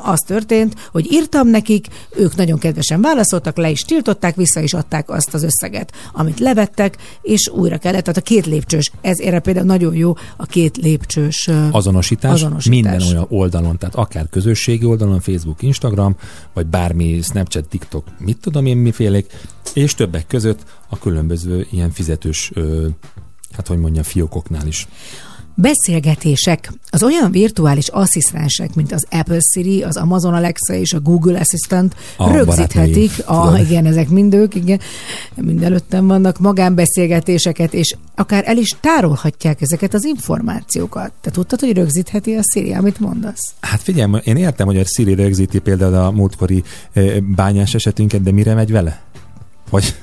[0.03, 5.09] az történt, hogy írtam nekik, ők nagyon kedvesen válaszoltak, le is tiltották, vissza is adták
[5.09, 8.03] azt az összeget, amit levettek, és újra kellett.
[8.03, 12.65] Tehát a két lépcsős, ez erre például nagyon jó a két lépcsős azonosítás, azonosítás.
[12.81, 16.15] minden olyan oldalon, tehát akár közösségi oldalon, Facebook, Instagram,
[16.53, 19.33] vagy bármi Snapchat, TikTok, mit tudom én mifélék,
[19.73, 20.59] és többek között
[20.89, 22.51] a különböző ilyen fizetős,
[23.51, 24.87] hát hogy mondjam, fiókoknál is.
[25.55, 26.71] Beszélgetések.
[26.89, 31.95] Az olyan virtuális asszisztensek, mint az Apple Siri, az Amazon Alexa és a Google Assistant
[32.17, 34.79] A rögzíthetik, a, igen, ezek mind ők, igen,
[35.35, 41.11] mind előttem vannak, magánbeszélgetéseket, és akár el is tárolhatják ezeket az információkat.
[41.21, 43.53] Te tudtad, hogy rögzítheti a Siri, amit mondasz?
[43.59, 46.63] Hát figyelj, én értem, hogy a Siri rögzíti például a múltkori
[46.93, 49.04] ö, bányás esetünket, de mire megy vele?
[49.75, 49.95] Hogy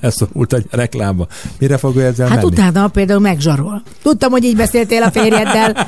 [0.00, 1.26] beszorult a reklámba.
[1.58, 2.48] Mire fog ő ezzel Hát menni?
[2.48, 3.82] utána például megzsarol.
[4.02, 5.86] Tudtam, hogy így beszéltél a férjeddel.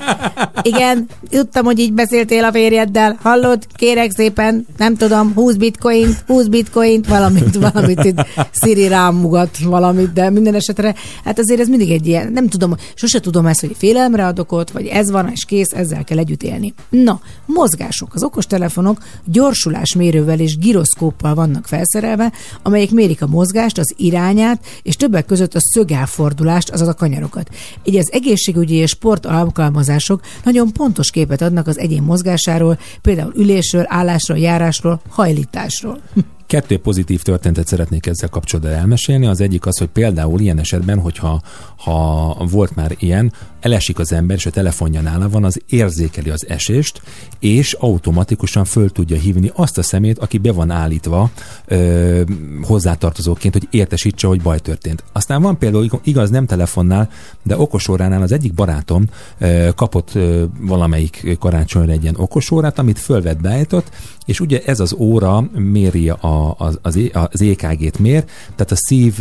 [0.62, 3.19] Igen, tudtam, hogy így beszéltél a férjeddel.
[3.23, 3.66] Hallod?
[3.74, 8.27] Kérek szépen, nem tudom, 20 bitcoint, 20 bitcoint, valamit, valamit itt
[8.62, 10.94] Siri rám mugat valamit, de minden esetre,
[11.24, 14.70] hát azért ez mindig egy ilyen, nem tudom, sose tudom ezt, hogy félelemre adok ott,
[14.70, 16.74] vagy ez van, és kész, ezzel kell együtt élni.
[16.89, 18.15] Na, mozgások.
[18.15, 22.32] Az okostelefonok gyorsulásmérővel és giroszkóppal vannak felszerelve,
[22.62, 27.48] amelyek mérik a mozgást, az irányát, és többek között a szögelfordulást, azaz a kanyarokat.
[27.84, 33.84] Így az egészségügyi és sport alkalmazások nagyon pontos képet adnak az egyén mozgásáról, például ülésről,
[33.88, 36.01] állásról, járásról, hajlításról.
[36.46, 39.26] Kettő pozitív történetet szeretnék ezzel kapcsolatban elmesélni.
[39.26, 41.42] Az egyik az, hogy például ilyen esetben, hogyha
[41.76, 46.48] ha volt már ilyen, elesik az ember, és a telefonja nála van, az érzékeli az
[46.48, 47.02] esést,
[47.38, 51.30] és automatikusan föl tudja hívni azt a szemét, aki be van állítva
[51.66, 52.22] ö,
[52.62, 55.04] hozzátartozóként, hogy értesítse, hogy baj történt.
[55.12, 57.10] Aztán van például, igaz, nem telefonnál,
[57.42, 59.04] de okosóránál az egyik barátom
[59.38, 63.90] ö, kapott ö, valamelyik karácsonyra egy ilyen okosórát, amit fölvett beállított,
[64.24, 68.24] és ugye ez az óra méri a, az, az, EKG-t mér,
[68.55, 69.20] tehát a szív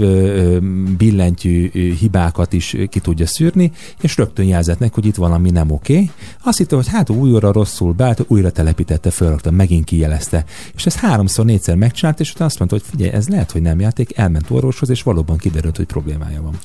[0.97, 3.71] billentyű hibákat is ki tudja szűrni,
[4.01, 6.09] és rögtön jelzett neki, hogy itt valami nem oké.
[6.43, 10.45] Azt hitte, hogy hát új óra rosszul beállt, újra telepítette, fölrakta, megint kijelezte.
[10.75, 13.79] És ez háromszor, négyszer megcsinált, és utána azt mondta, hogy figyelj, ez lehet, hogy nem
[13.79, 16.59] játék, elment orvoshoz, és valóban kiderült, hogy problémája van.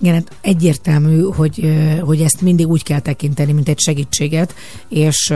[0.00, 4.54] Igen, hát egyértelmű, hogy, hogy ezt mindig úgy kell tekinteni, mint egy segítséget,
[4.88, 5.32] és,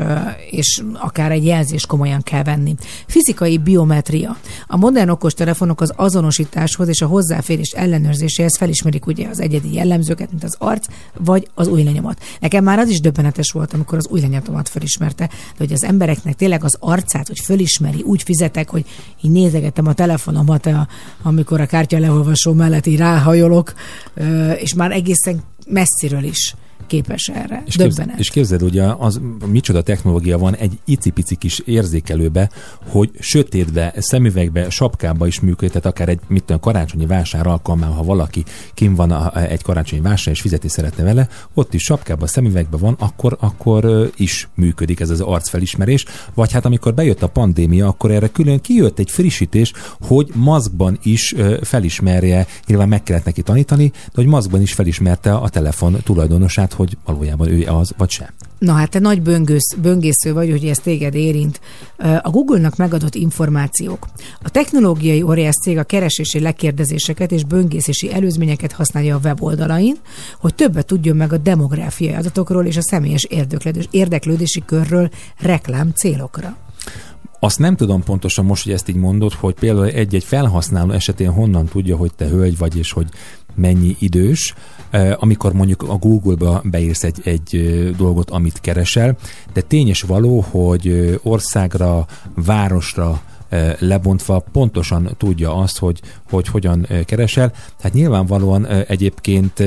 [0.51, 2.75] és akár egy jelzést komolyan kell venni.
[3.07, 4.37] Fizikai biometria.
[4.67, 10.45] A modern okostelefonok az azonosításhoz és a hozzáférés ellenőrzéséhez felismerik ugye az egyedi jellemzőket, mint
[10.45, 10.87] az arc
[11.19, 12.21] vagy az új lenyomat.
[12.41, 16.35] Nekem már az is döbbenetes volt, amikor az új lenyomat felismerte, de hogy az embereknek
[16.35, 18.85] tényleg az arcát, hogy felismeri, úgy fizetek, hogy
[19.21, 20.71] így nézegetem a telefonomat,
[21.23, 23.75] amikor a kártya leolvasó mellett így ráhajolok,
[24.59, 26.55] és már egészen messziről is
[26.91, 27.63] képes erre.
[27.67, 28.07] És, Döbbenet.
[28.07, 32.51] képz, és képzeld, ugye az, micsoda technológia van egy icipici kis érzékelőbe,
[32.87, 38.03] hogy sötétbe, szemüvegbe, sapkába is működik, tehát akár egy mit tudom, karácsonyi vásár alkalmával, ha
[38.03, 38.45] valaki
[38.75, 42.97] kim van a, egy karácsonyi vásár és fizeti szeretne vele, ott is sapkába, szemüvegbe van,
[42.99, 46.05] akkor, akkor is működik ez az arcfelismerés.
[46.35, 51.35] Vagy hát amikor bejött a pandémia, akkor erre külön kijött egy frissítés, hogy maszkban is
[51.63, 56.97] felismerje, nyilván meg kellett neki tanítani, de hogy maszkban is felismerte a telefon tulajdonosát, hogy
[57.05, 58.29] valójában ő az, vagy sem.
[58.59, 61.61] Na hát te nagy böngész, böngésző vagy, hogy ez téged érint.
[62.23, 64.07] A Google-nak megadott információk.
[64.43, 69.97] A technológiai óriás cég a keresési lekérdezéseket és böngészési előzményeket használja a weboldalain,
[70.41, 76.57] hogy többet tudjon meg a demográfiai adatokról és a személyes érdeklődés, érdeklődési körről reklám célokra.
[77.43, 81.67] Azt nem tudom pontosan most, hogy ezt így mondod, hogy például egy-egy felhasználó esetén honnan
[81.67, 83.07] tudja, hogy te hölgy vagy, és hogy
[83.55, 84.55] mennyi idős,
[85.15, 89.17] amikor mondjuk a Google-ba beírsz egy, egy dolgot, amit keresel,
[89.53, 93.21] de tényes való, hogy országra, városra
[93.79, 96.01] lebontva pontosan tudja azt, hogy,
[96.31, 97.53] hogy hogyan keresel.
[97.77, 99.63] Tehát nyilvánvalóan egyébként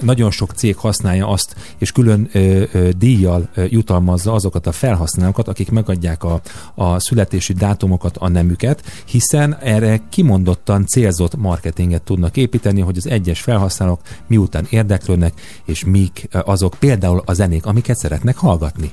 [0.00, 5.70] nagyon sok cég használja azt, és külön ö, ö, díjjal jutalmazza azokat a felhasználókat, akik
[5.70, 6.40] megadják a,
[6.74, 13.40] a születési dátumokat, a nemüket, hiszen erre kimondottan célzott marketinget tudnak építeni, hogy az egyes
[13.40, 18.92] felhasználók miután érdeklődnek, és mik azok például a zenék, amiket szeretnek hallgatni.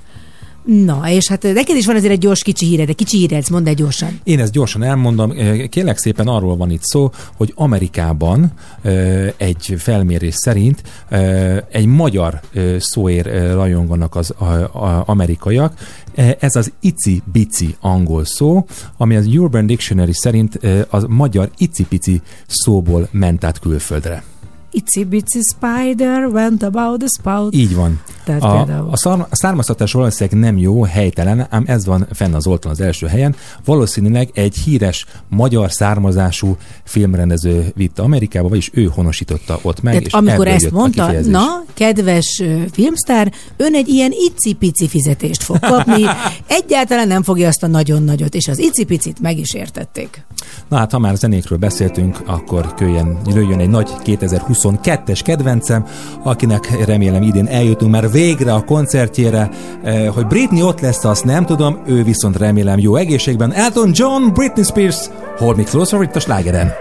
[0.63, 3.67] Na, és hát neked is van azért egy gyors kicsi híred, egy kicsi híred, mondd
[3.67, 4.19] el gyorsan.
[4.23, 5.33] Én ezt gyorsan elmondom.
[5.69, 8.51] Kérlek szépen arról van itt szó, hogy Amerikában
[8.81, 12.39] ö, egy felmérés szerint ö, egy magyar
[12.79, 14.33] szóér rajonganak az
[15.05, 15.73] amerikaiak.
[16.39, 18.65] Ez az ici-bici angol szó,
[18.97, 20.59] ami az Urban Dictionary szerint
[20.89, 24.23] az magyar icipici szóból ment át külföldre.
[24.71, 27.55] Itsy bitsy spider went about the spout.
[27.55, 28.01] Így van.
[28.23, 28.89] Tehát A, például.
[28.91, 32.83] a, szar, a származtatás valószínűleg nem jó, helytelen, ám ez van fenn az oltalon az
[32.85, 33.35] első helyen.
[33.65, 39.93] Valószínűleg egy híres magyar származású filmrendező vitte Amerikába, vagyis ő honosította ott meg.
[39.93, 45.59] Tehát és amikor ezt mondta, na, kedves ö, filmsztár, ön egy ilyen icipici fizetést fog
[45.59, 46.03] kapni,
[46.59, 50.25] egyáltalán nem fogja azt a nagyon nagyot, és az icipicit meg is értették.
[50.67, 53.89] Na hát, ha már zenékről beszéltünk, akkor köljön, jöjjön egy nagy
[54.63, 55.85] 22-es kedvencem,
[56.23, 59.49] akinek remélem idén eljutunk már végre a koncertjére.
[59.83, 63.53] Eh, Hogy Britney ott lesz, azt nem tudom, ő viszont remélem jó egészségben.
[63.53, 64.97] Elton John, Britney Spears,
[65.37, 66.71] Hold Me Closer itt a slágeren.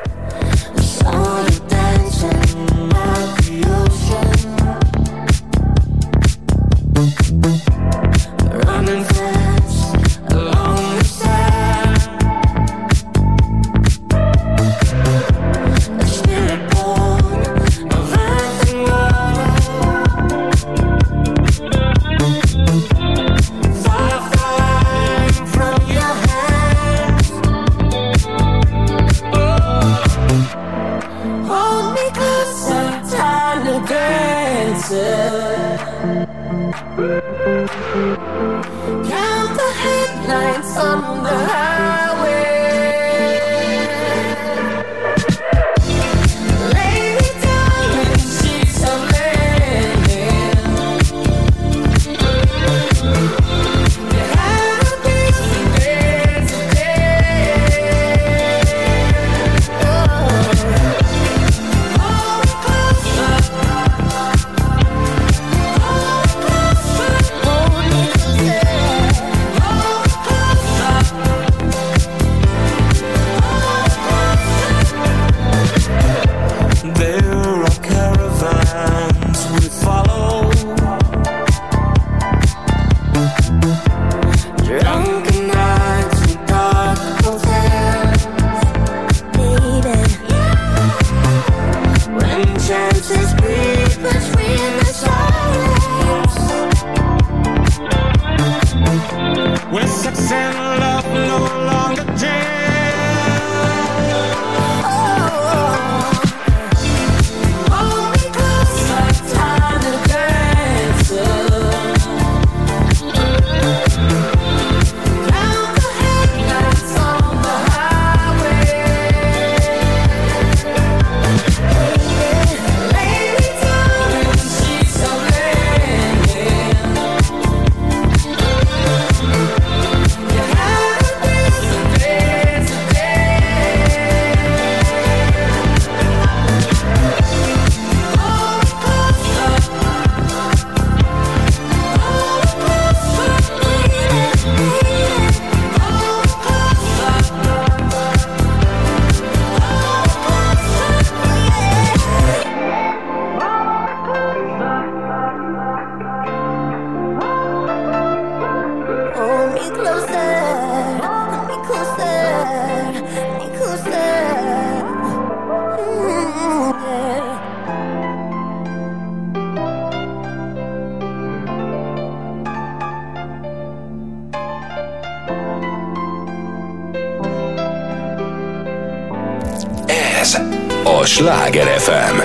[181.16, 182.20] Sláger FM.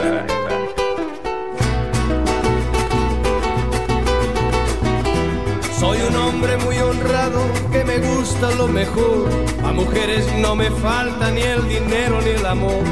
[5.79, 7.41] Soy un hombre muy honrado
[7.71, 9.27] que me gusta lo mejor.
[9.65, 12.83] A mujeres no me falta ni el dinero ni el amor.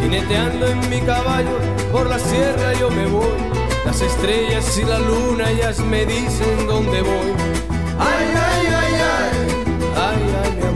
[0.00, 1.58] Jineteando en mi caballo
[1.92, 3.36] por la sierra yo me voy.
[3.84, 7.32] Las estrellas y la luna ellas me dicen dónde voy.
[7.98, 9.30] Ay, ay, ay, ay,
[9.96, 10.75] ay, ay,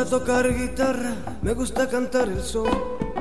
[0.00, 2.68] Gusta tocar guitarra, me gusta cantar el son.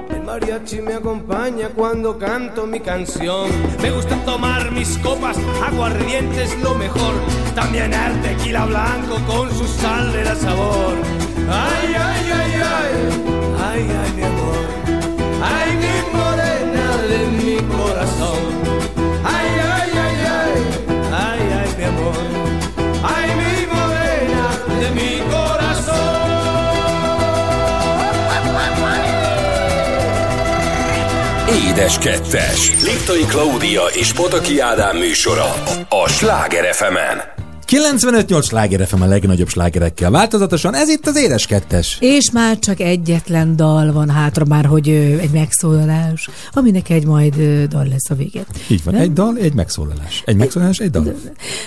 [0.09, 3.49] El mariachi me acompaña cuando canto mi canción.
[3.81, 7.15] Me gusta tomar mis copas, aguardiente es lo mejor.
[7.53, 10.95] También el tequila blanco con su sal le da sabor.
[11.49, 12.91] Ay, ay, ay, ay,
[13.61, 14.59] ay, ay, mi amor.
[15.43, 18.38] Ay, mi morena de mi corazón.
[31.79, 32.83] Édes Kettes.
[32.83, 36.95] Liptai Klaudia és Pataki Ádám műsora a Sláger fm
[37.67, 40.11] 95-8 sláger FM a legnagyobb slágerekkel.
[40.11, 41.97] Változatosan ez itt az édes kettes.
[41.99, 47.37] És már csak egyetlen dal van hátra már, hogy ö, egy megszólalás, aminek egy majd
[47.37, 48.45] ö, dal lesz a végén.
[48.67, 49.03] Így van, Nem?
[49.03, 50.23] egy dal, egy megszólalás.
[50.25, 51.15] Egy megszólalás, egy dal.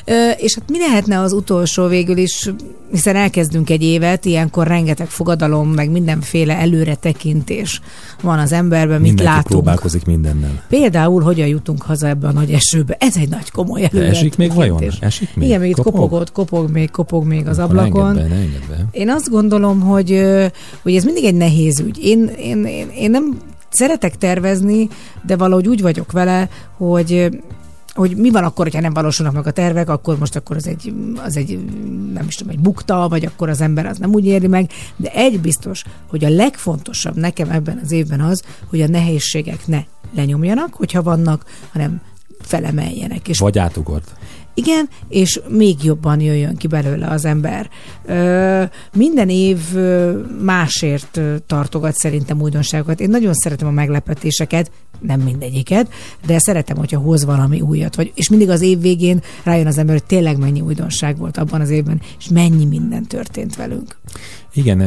[0.05, 2.51] Ö, és hát mi lehetne az utolsó végül is,
[2.93, 7.81] hiszen elkezdünk egy évet, ilyenkor rengeteg fogadalom, meg mindenféle előre tekintés
[8.23, 9.47] van az emberben, mit Mindenki látunk.
[9.47, 10.62] próbálkozik mindennel.
[10.69, 12.97] Például, hogyan jutunk haza ebbe a nagy esőbe.
[12.98, 14.82] Ez egy nagy komoly De előre esik még vajon?
[15.01, 15.48] Esik még?
[15.48, 15.93] Igen, még itt Kopog?
[15.93, 18.09] kopogott, kopog még, kopog még az ablakon.
[18.09, 18.86] Engedd be, engedd be.
[18.90, 20.23] Én azt gondolom, hogy,
[20.82, 21.98] hogy ez mindig egy nehéz ügy.
[22.02, 23.39] Én, én, én, én nem
[23.70, 24.89] szeretek tervezni,
[25.27, 27.31] de valahogy úgy vagyok vele, hogy
[27.94, 30.94] hogy mi van akkor, hogyha nem valósulnak meg a tervek, akkor most akkor az egy,
[31.24, 31.59] az egy
[32.12, 35.10] nem is tudom, egy bukta, vagy akkor az ember az nem úgy éri meg, de
[35.12, 39.82] egy biztos, hogy a legfontosabb nekem ebben az évben az, hogy a nehézségek ne
[40.14, 42.01] lenyomjanak, hogyha vannak, hanem
[42.40, 43.28] felemeljenek.
[43.28, 44.14] És Vagy átugort.
[44.55, 47.70] igen, és még jobban jöjjön ki belőle az ember.
[48.05, 48.62] Ö,
[48.93, 49.59] minden év
[50.40, 53.01] másért tartogat szerintem újdonságokat.
[53.01, 54.70] Én nagyon szeretem a meglepetéseket,
[55.07, 55.93] nem mindegyiket,
[56.27, 57.97] de szeretem, hogyha hoz valami újat.
[57.97, 61.61] Vagy, és mindig az év végén rájön az ember, hogy tényleg mennyi újdonság volt abban
[61.61, 63.97] az évben, és mennyi minden történt velünk.
[64.55, 64.81] Igen,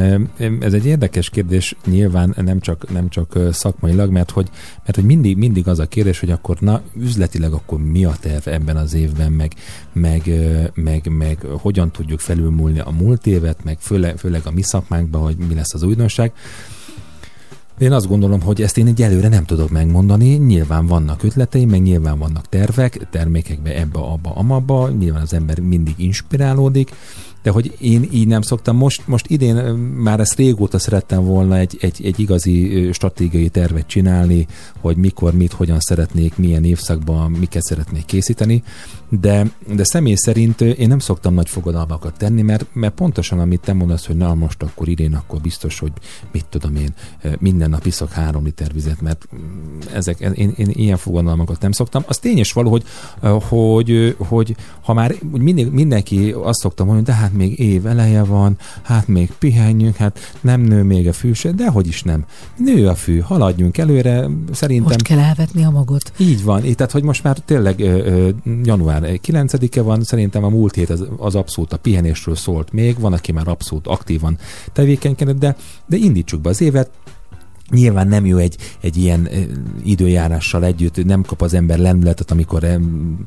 [0.60, 4.48] ez egy érdekes kérdés, nyilván nem csak, nem csak szakmailag, mert hogy,
[4.84, 8.48] mert hogy mindig, mindig az a kérdés, hogy akkor na, üzletileg akkor mi a terv
[8.48, 9.52] ebben az évben, meg,
[9.92, 10.30] meg,
[10.74, 15.36] meg, meg hogyan tudjuk felülmúlni a múlt évet, meg főleg, főleg a mi szakmánkban, hogy
[15.36, 16.32] mi lesz az újdonság.
[17.78, 20.28] Én azt gondolom, hogy ezt én egy előre nem tudok megmondani.
[20.28, 24.88] Nyilván vannak ötleteim, meg nyilván vannak tervek, termékekbe, ebbe, abba, amabba.
[24.88, 26.90] Nyilván az ember mindig inspirálódik,
[27.46, 28.76] de hogy én így nem szoktam.
[28.76, 34.46] Most, most idén már ezt régóta szerettem volna egy, egy, egy igazi stratégiai tervet csinálni,
[34.80, 38.62] hogy mikor, mit, hogyan szeretnék, milyen évszakban, miket szeretnék készíteni,
[39.08, 43.72] de, de személy szerint én nem szoktam nagy fogadalmakat tenni, mert, mert pontosan amit te
[43.72, 45.92] mondasz, hogy na most akkor idén, akkor biztos, hogy
[46.32, 46.94] mit tudom én,
[47.38, 52.02] minden nap iszok három liter vizet, mert mm, ezek, én, én ilyen fogadalmakat nem szoktam.
[52.06, 52.84] Az tényes való, hogy,
[53.48, 58.22] hogy, ö, hogy ha már mindig, mindenki azt szoktam mondani, de hát még év eleje
[58.22, 62.24] van, hát még pihenjünk, hát nem nő még a fű se, de hogy is nem.
[62.56, 64.86] Nő a fű, haladjunk előre, szerintem.
[64.92, 66.12] Most kell elvetni a magot.
[66.18, 68.28] Így van, így, tehát hogy most már tényleg ö, ö,
[68.62, 73.12] január 9-e van, szerintem a múlt hét az, az abszolút a pihenésről szólt még, van,
[73.12, 74.38] aki már abszolút aktívan
[74.72, 75.56] tevékenykedett, de,
[75.86, 76.90] de indítsuk be az évet,
[77.70, 79.28] Nyilván nem jó egy, egy ilyen
[79.84, 82.66] időjárással együtt, nem kap az ember lendületet, amikor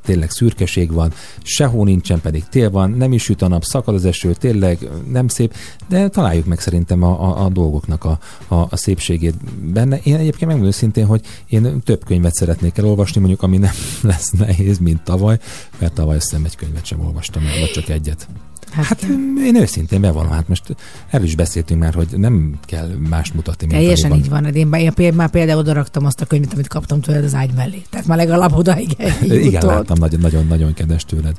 [0.06, 1.14] tényleg szürkeség van,
[1.44, 5.28] sehol nincsen, pedig tél van, nem is süt a nap, szakad az eső, tényleg nem
[5.28, 5.54] szép,
[5.88, 9.36] de találjuk meg szerintem a, a, a dolgoknak a, a, a szépségét
[9.74, 10.00] benne.
[10.04, 14.78] Én egyébként megmondom őszintén, hogy én több könyvet szeretnék elolvasni, mondjuk ami nem lesz nehéz,
[14.78, 15.40] mint tavaly,
[15.78, 18.28] mert tavaly azt egy könyvet sem olvastam el, vagy csak egyet.
[18.72, 19.04] Hát, Hát
[19.44, 20.76] én őszintén bevallom, hát most
[21.10, 24.46] erről is beszéltünk már, hogy nem kell más mutatni, Teljesen így van.
[24.46, 27.82] Én, már például oda raktam azt a könyvet, amit kaptam tőled az ágy mellé.
[27.90, 28.96] Tehát már legalább odaig.
[29.22, 31.38] Igen, láttam, nagyon, nagyon, nagyon kedves tőled.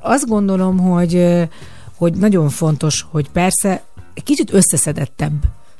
[0.00, 1.26] Azt gondolom, hogy,
[1.96, 3.82] hogy nagyon fontos, hogy persze
[4.24, 5.32] kicsit összeszedettebb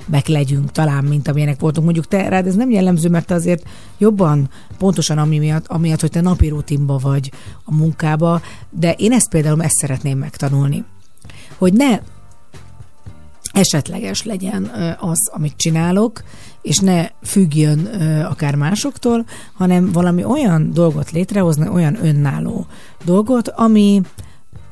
[0.05, 1.85] meg legyünk talán, mint amilyenek voltunk.
[1.85, 3.63] Mondjuk te rád ez nem jellemző, mert te azért
[3.97, 7.31] jobban, pontosan ami miatt, amiatt, hogy te napi rutinba vagy
[7.63, 10.83] a munkába, de én ezt például ezt szeretném megtanulni.
[11.57, 11.99] Hogy ne
[13.53, 14.63] esetleges legyen
[14.99, 16.23] az, amit csinálok,
[16.61, 17.85] és ne függjön
[18.29, 22.65] akár másoktól, hanem valami olyan dolgot létrehozni, olyan önálló
[23.05, 24.01] dolgot, ami,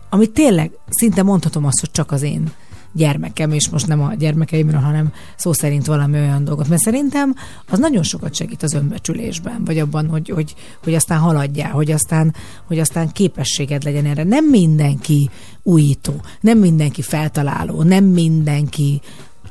[0.09, 2.51] ami tényleg szinte mondhatom azt, hogy csak az én
[2.93, 6.68] gyermekem, és most nem a gyermekeimről, hanem szó szerint valami olyan dolgot.
[6.68, 7.35] Mert szerintem
[7.69, 12.35] az nagyon sokat segít az önbecsülésben, vagy abban, hogy, hogy, hogy aztán haladjál, hogy aztán,
[12.68, 14.23] hogy aztán képességed legyen erre.
[14.23, 15.30] Nem mindenki
[15.63, 19.01] újító, nem mindenki feltaláló, nem mindenki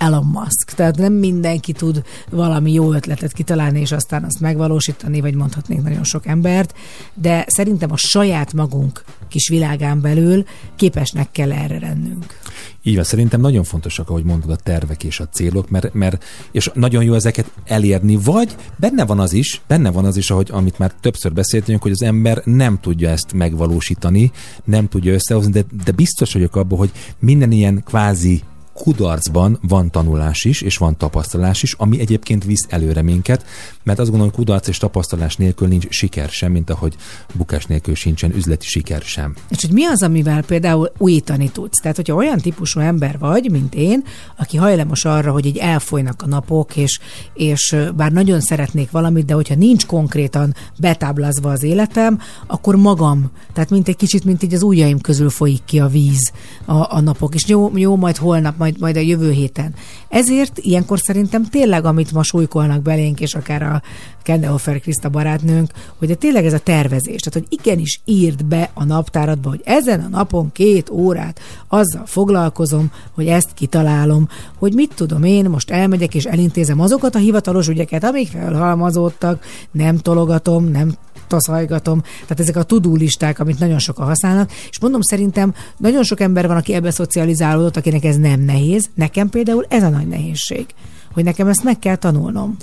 [0.00, 0.74] Elon Musk.
[0.74, 6.04] Tehát nem mindenki tud valami jó ötletet kitalálni, és aztán azt megvalósítani, vagy mondhatnék nagyon
[6.04, 6.74] sok embert,
[7.14, 10.44] de szerintem a saját magunk kis világán belül
[10.76, 12.38] képesnek kell erre lennünk.
[12.82, 16.70] Így van, szerintem nagyon fontosak, ahogy mondod, a tervek és a célok, mert, mert és
[16.74, 20.78] nagyon jó ezeket elérni, vagy benne van az is, benne van az is, ahogy amit
[20.78, 24.30] már többször beszéltünk, hogy az ember nem tudja ezt megvalósítani,
[24.64, 28.42] nem tudja összehozni, de, de biztos vagyok abban, hogy minden ilyen kvázi
[28.82, 33.44] kudarcban van tanulás is, és van tapasztalás is, ami egyébként visz előre minket,
[33.82, 36.96] mert azt gondolom, kudarc és tapasztalás nélkül nincs siker sem, mint ahogy
[37.34, 39.34] bukás nélkül sincsen üzleti siker sem.
[39.48, 41.80] És hogy mi az, amivel például újítani tudsz?
[41.80, 44.04] Tehát, hogyha olyan típusú ember vagy, mint én,
[44.36, 46.98] aki hajlamos arra, hogy így elfolynak a napok, és,
[47.34, 53.70] és bár nagyon szeretnék valamit, de hogyha nincs konkrétan betáblázva az életem, akkor magam, tehát
[53.70, 56.32] mint egy kicsit, mint így az ujjaim közül folyik ki a víz
[56.64, 59.74] a, a napok, és jó, jó, majd holnap, majd, majd a jövő héten.
[60.08, 63.82] Ezért ilyenkor szerintem tényleg, amit ma súlykolnak belénk, és akár a
[64.22, 68.84] Kendehofer Kriszta barátnőnk, hogy de tényleg ez a tervezés, tehát hogy igenis írd be a
[68.84, 74.28] naptáradba, hogy ezen a napon két órát azzal foglalkozom, hogy ezt kitalálom,
[74.58, 79.96] hogy mit tudom én, most elmegyek és elintézem azokat a hivatalos ügyeket, amik felhalmazódtak, nem
[79.96, 80.94] tologatom, nem
[81.26, 86.20] taszajgatom, tehát ezek a tudó listák, amit nagyon sokan használnak, és mondom, szerintem nagyon sok
[86.20, 90.66] ember van, aki ebbe szocializálódott, akinek ez nem nehéz, nekem például ez a nagy nehézség
[91.12, 92.56] hogy nekem ezt meg kell tanulnom.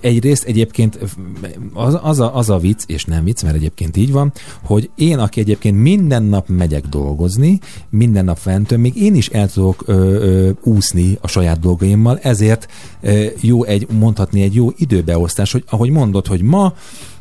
[0.00, 0.98] Egyrészt egyébként
[1.74, 4.32] az, az, a, az a vicc, és nem vicc, mert egyébként így van,
[4.64, 7.58] hogy én, aki egyébként minden nap megyek dolgozni,
[7.90, 12.66] minden nap fentön, még én is el tudok ö, ö, úszni a saját dolgaimmal, ezért
[13.00, 16.74] ö, jó egy, mondhatni egy jó időbeosztás, hogy ahogy mondod, hogy ma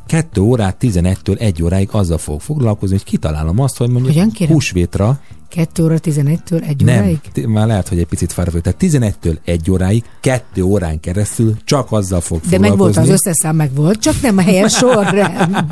[0.05, 5.19] 2 órát 11-től 1 óráig azzal fog foglalkozni, hogy kitalálom azt, hogy mondjuk húsvétra
[5.49, 7.19] 2 óra 11-től 1 nem, óráig?
[7.33, 8.77] t- már lehet, hogy egy picit fáradt vagyok.
[8.77, 13.35] Tehát 11-től 1 óráig, 2 órán keresztül csak azzal fog De meg volt az összes
[13.41, 15.67] szám, meg volt, csak nem a helyes sorrendben.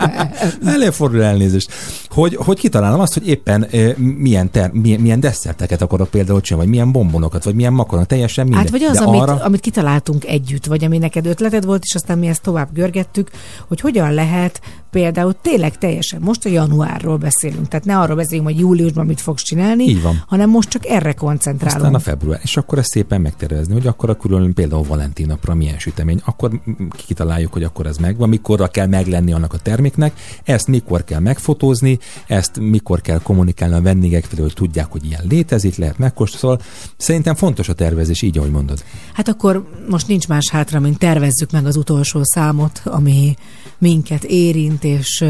[0.65, 1.71] Előfordul elnézést.
[2.09, 6.69] Hogy, hogy kitalálom azt, hogy éppen e, milyen, ter, milyen, milyen desszerteket akarok például csinálni,
[6.69, 8.61] vagy milyen bombonokat, vagy milyen makaron, teljesen minden.
[8.61, 11.95] Hát vagy az, De amit, arra, amit kitaláltunk együtt, vagy ami neked ötleted volt, és
[11.95, 13.29] aztán mi ezt tovább görgettük,
[13.67, 18.59] hogy hogyan lehet például tényleg teljesen, most a januárról beszélünk, tehát ne arról beszélünk, hogy
[18.59, 20.23] júliusban mit fogsz csinálni, Így van.
[20.27, 21.81] hanem most csak erre koncentrálunk.
[21.81, 25.53] aztán a február, és akkor ezt szépen megtervezni, hogy akkor a külön például Valentin napra
[25.53, 26.61] milyen sütemény, akkor
[27.05, 30.13] kitaláljuk, hogy akkor ez megvan, mikorra kell meglenni annak a terméknek,
[30.43, 35.21] ezt mikor kell megfotózni, ezt mikor kell kommunikálni a vendégek felé, hogy tudják, hogy ilyen
[35.29, 36.35] létezik, lehet megkóstolni.
[36.37, 36.61] Szóval
[36.97, 38.83] szerintem fontos a tervezés, így, ahogy mondod.
[39.13, 43.35] Hát akkor most nincs más hátra, mint tervezzük meg az utolsó számot, ami
[43.77, 45.25] minket érint, és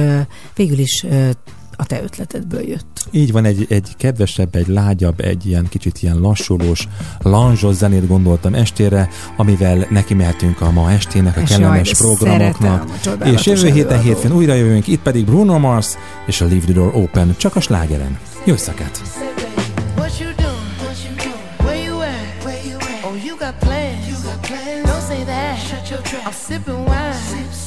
[0.55, 1.05] végül is
[1.77, 3.07] a te ötletedből jött.
[3.11, 6.87] Így van, egy, egy kedvesebb, egy lágyabb, egy ilyen kicsit ilyen lassulós,
[7.19, 12.97] lanzsos zenét gondoltam estére, amivel neki mehetünk a ma estének, a És kellemes jaj, programoknak.
[13.01, 15.87] szeretem És jövő héten hétfőn újra jövünk, itt pedig Bruno Mars
[16.25, 18.17] és a Leave the Door Open, csak a slágeren.
[18.43, 19.01] Jó at?
[19.03, 19.27] Oh.
[26.27, 27.13] I'm sipping wine.
[27.13, 27.66] Sip,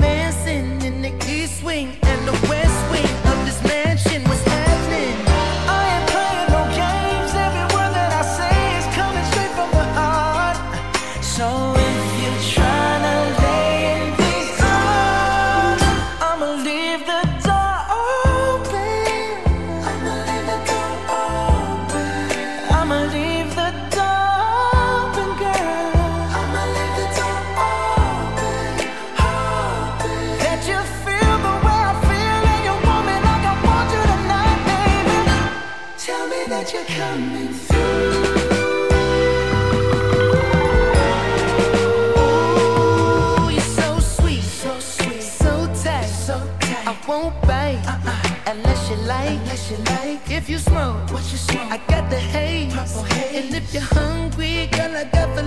[52.21, 52.97] The haze.
[53.33, 55.43] And if you're hungry, girl, I got the.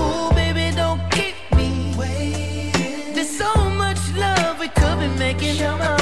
[0.00, 3.12] Ooh, baby, don't keep me waiting.
[3.14, 5.95] There's so much love we could be making.